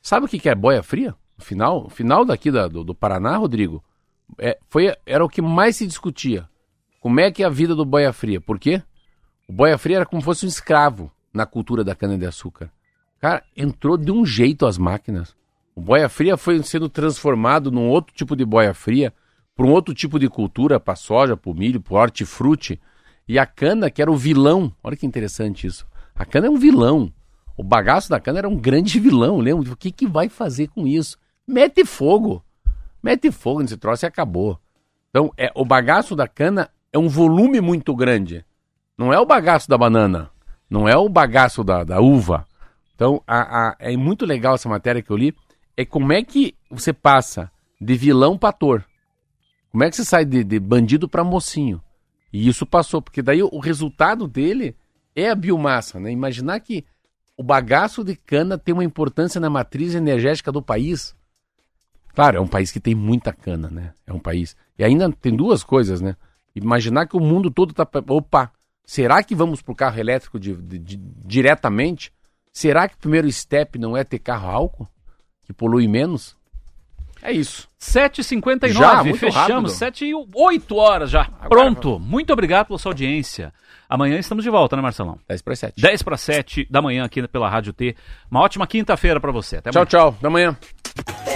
Sabe 0.00 0.26
o 0.26 0.28
que 0.28 0.48
é 0.48 0.54
boia 0.54 0.80
fria? 0.80 1.14
No 1.36 1.44
final, 1.44 1.82
no 1.82 1.88
final 1.90 2.24
daqui 2.24 2.52
da- 2.52 2.68
do, 2.68 2.84
do 2.84 2.94
Paraná, 2.94 3.36
Rodrigo, 3.36 3.82
é, 4.38 4.56
foi, 4.70 4.94
era 5.04 5.24
o 5.24 5.28
que 5.28 5.42
mais 5.42 5.74
se 5.74 5.86
discutia. 5.86 6.48
Como 7.00 7.18
é 7.18 7.32
que 7.32 7.42
é 7.42 7.46
a 7.46 7.50
vida 7.50 7.74
do 7.74 7.84
boia 7.84 8.12
fria? 8.12 8.40
Por 8.40 8.58
quê? 8.60 8.80
O 9.48 9.52
boia 9.52 9.76
fria 9.76 9.96
era 9.96 10.06
como 10.06 10.22
se 10.22 10.24
fosse 10.24 10.46
um 10.46 10.48
escravo 10.48 11.10
na 11.32 11.44
cultura 11.44 11.82
da 11.82 11.94
cana-de-açúcar. 11.96 12.70
Cara, 13.20 13.42
entrou 13.56 13.96
de 13.96 14.12
um 14.12 14.24
jeito 14.24 14.66
as 14.66 14.78
máquinas. 14.78 15.34
O 15.74 15.80
boia 15.80 16.08
fria 16.08 16.36
foi 16.36 16.62
sendo 16.62 16.88
transformado 16.88 17.72
num 17.72 17.88
outro 17.88 18.14
tipo 18.14 18.36
de 18.36 18.44
boia 18.44 18.72
fria, 18.72 19.12
para 19.56 19.66
um 19.66 19.72
outro 19.72 19.92
tipo 19.92 20.18
de 20.18 20.28
cultura, 20.28 20.78
para 20.78 20.94
soja, 20.94 21.36
para 21.36 21.52
milho, 21.54 21.80
para 21.80 21.96
hortifruti. 21.96 22.80
E 23.28 23.38
a 23.38 23.46
cana, 23.46 23.90
que 23.90 24.02
era 24.02 24.10
o 24.10 24.16
vilão, 24.16 24.72
olha 24.82 24.96
que 24.96 25.06
interessante 25.06 25.66
isso. 25.66 25.86
A 26.14 26.24
cana 26.24 26.46
é 26.46 26.50
um 26.50 26.56
vilão. 26.58 27.12
O 27.56 27.62
bagaço 27.62 28.10
da 28.10 28.20
cana 28.20 28.38
era 28.38 28.48
um 28.48 28.56
grande 28.56 28.98
vilão, 29.00 29.38
lembra? 29.38 29.72
O 29.72 29.76
que, 29.76 29.90
que 29.90 30.06
vai 30.06 30.28
fazer 30.28 30.68
com 30.68 30.86
isso? 30.86 31.16
Mete 31.46 31.84
fogo. 31.84 32.44
Mete 33.02 33.30
fogo 33.30 33.60
nesse 33.62 33.76
troço 33.76 34.04
e 34.04 34.08
acabou. 34.08 34.58
Então, 35.10 35.32
é, 35.36 35.50
o 35.54 35.64
bagaço 35.64 36.16
da 36.16 36.26
cana 36.26 36.68
é 36.92 36.98
um 36.98 37.08
volume 37.08 37.60
muito 37.60 37.94
grande. 37.94 38.44
Não 38.98 39.12
é 39.12 39.18
o 39.18 39.26
bagaço 39.26 39.68
da 39.68 39.78
banana. 39.78 40.30
Não 40.68 40.88
é 40.88 40.96
o 40.96 41.08
bagaço 41.08 41.62
da, 41.62 41.84
da 41.84 42.00
uva. 42.00 42.46
Então, 42.94 43.22
a- 43.26 43.68
a- 43.70 43.76
é 43.78 43.96
muito 43.96 44.24
legal 44.26 44.54
essa 44.54 44.68
matéria 44.68 45.02
que 45.02 45.10
eu 45.10 45.16
li. 45.16 45.34
É 45.76 45.84
como 45.84 46.12
é 46.12 46.22
que 46.22 46.54
você 46.70 46.92
passa 46.92 47.50
de 47.80 47.94
vilão 47.94 48.36
para 48.38 48.50
ator. 48.50 48.84
Como 49.70 49.82
é 49.84 49.90
que 49.90 49.96
você 49.96 50.04
sai 50.04 50.24
de, 50.24 50.42
de 50.44 50.58
bandido 50.60 51.08
para 51.08 51.24
mocinho? 51.24 51.80
E 52.34 52.48
isso 52.48 52.66
passou, 52.66 53.00
porque 53.00 53.22
daí 53.22 53.44
o, 53.44 53.60
resultado 53.60 54.26
dele 54.26 54.76
é 55.14 55.30
a 55.30 55.36
biomassa, 55.36 56.00
né? 56.00 56.10
Imaginar 56.10 56.58
que 56.58 56.84
o 57.36 57.44
bagaço 57.44 58.02
de 58.02 58.16
cana 58.16 58.58
tem 58.58 58.72
uma 58.72 58.82
importância 58.82 59.40
na 59.40 59.48
matriz 59.48 59.94
energética 59.94 60.50
do 60.50 60.60
país. 60.60 61.14
Claro, 62.12 62.38
é 62.38 62.40
um 62.40 62.48
país 62.48 62.72
que 62.72 62.80
tem 62.80 62.92
muita 62.92 63.32
cana, 63.32 63.70
né? 63.70 63.94
É 64.04 64.12
um 64.12 64.18
país. 64.18 64.56
E 64.76 64.82
ainda 64.82 65.12
tem 65.12 65.36
duas 65.36 65.62
coisas, 65.62 66.00
né? 66.00 66.16
Imaginar 66.56 67.06
que 67.06 67.16
o 67.16 67.20
mundo 67.20 67.52
todo 67.52 67.72
tá. 67.72 67.86
Opa, 68.08 68.50
será 68.84 69.22
que 69.22 69.36
vamos 69.36 69.62
pro 69.62 69.72
carro 69.72 70.00
elétrico 70.00 70.40
de- 70.40 70.56
de- 70.56 70.78
de- 70.80 70.96
diretamente? 70.96 72.12
Será 72.52 72.88
que 72.88 72.96
o 72.96 72.98
primeiro 72.98 73.30
step 73.30 73.78
não 73.78 73.96
é 73.96 74.02
ter 74.02 74.18
carro 74.18 74.48
álcool? 74.50 74.88
Que 75.44 75.52
polui 75.52 75.86
menos? 75.86 76.36
É 77.24 77.32
isso. 77.32 77.66
7h59, 77.80 78.68
Já, 78.68 79.02
muito 79.02 79.18
fechamos. 79.18 79.48
rápido. 79.48 79.68
7 79.70 80.04
e 80.04 80.12
8 80.14 80.76
horas 80.76 81.10
já. 81.10 81.24
Pronto. 81.48 81.98
Muito 81.98 82.30
obrigado 82.34 82.66
pela 82.66 82.78
sua 82.78 82.90
audiência. 82.90 83.50
Amanhã 83.88 84.18
estamos 84.18 84.44
de 84.44 84.50
volta, 84.50 84.76
né, 84.76 84.82
Marcelão? 84.82 85.18
10 85.26 85.40
para 85.40 85.56
7. 85.56 85.80
10 85.80 86.02
para 86.02 86.16
7 86.18 86.66
da 86.70 86.82
manhã 86.82 87.02
aqui 87.02 87.26
pela 87.26 87.48
Rádio 87.48 87.72
T. 87.72 87.96
Uma 88.30 88.40
ótima 88.40 88.66
quinta-feira 88.66 89.18
para 89.18 89.32
você. 89.32 89.56
Até 89.56 89.70
Tchau, 89.70 89.80
amanhã. 89.82 89.86
tchau. 89.88 90.14
Até 90.18 90.26
amanhã. 90.26 91.33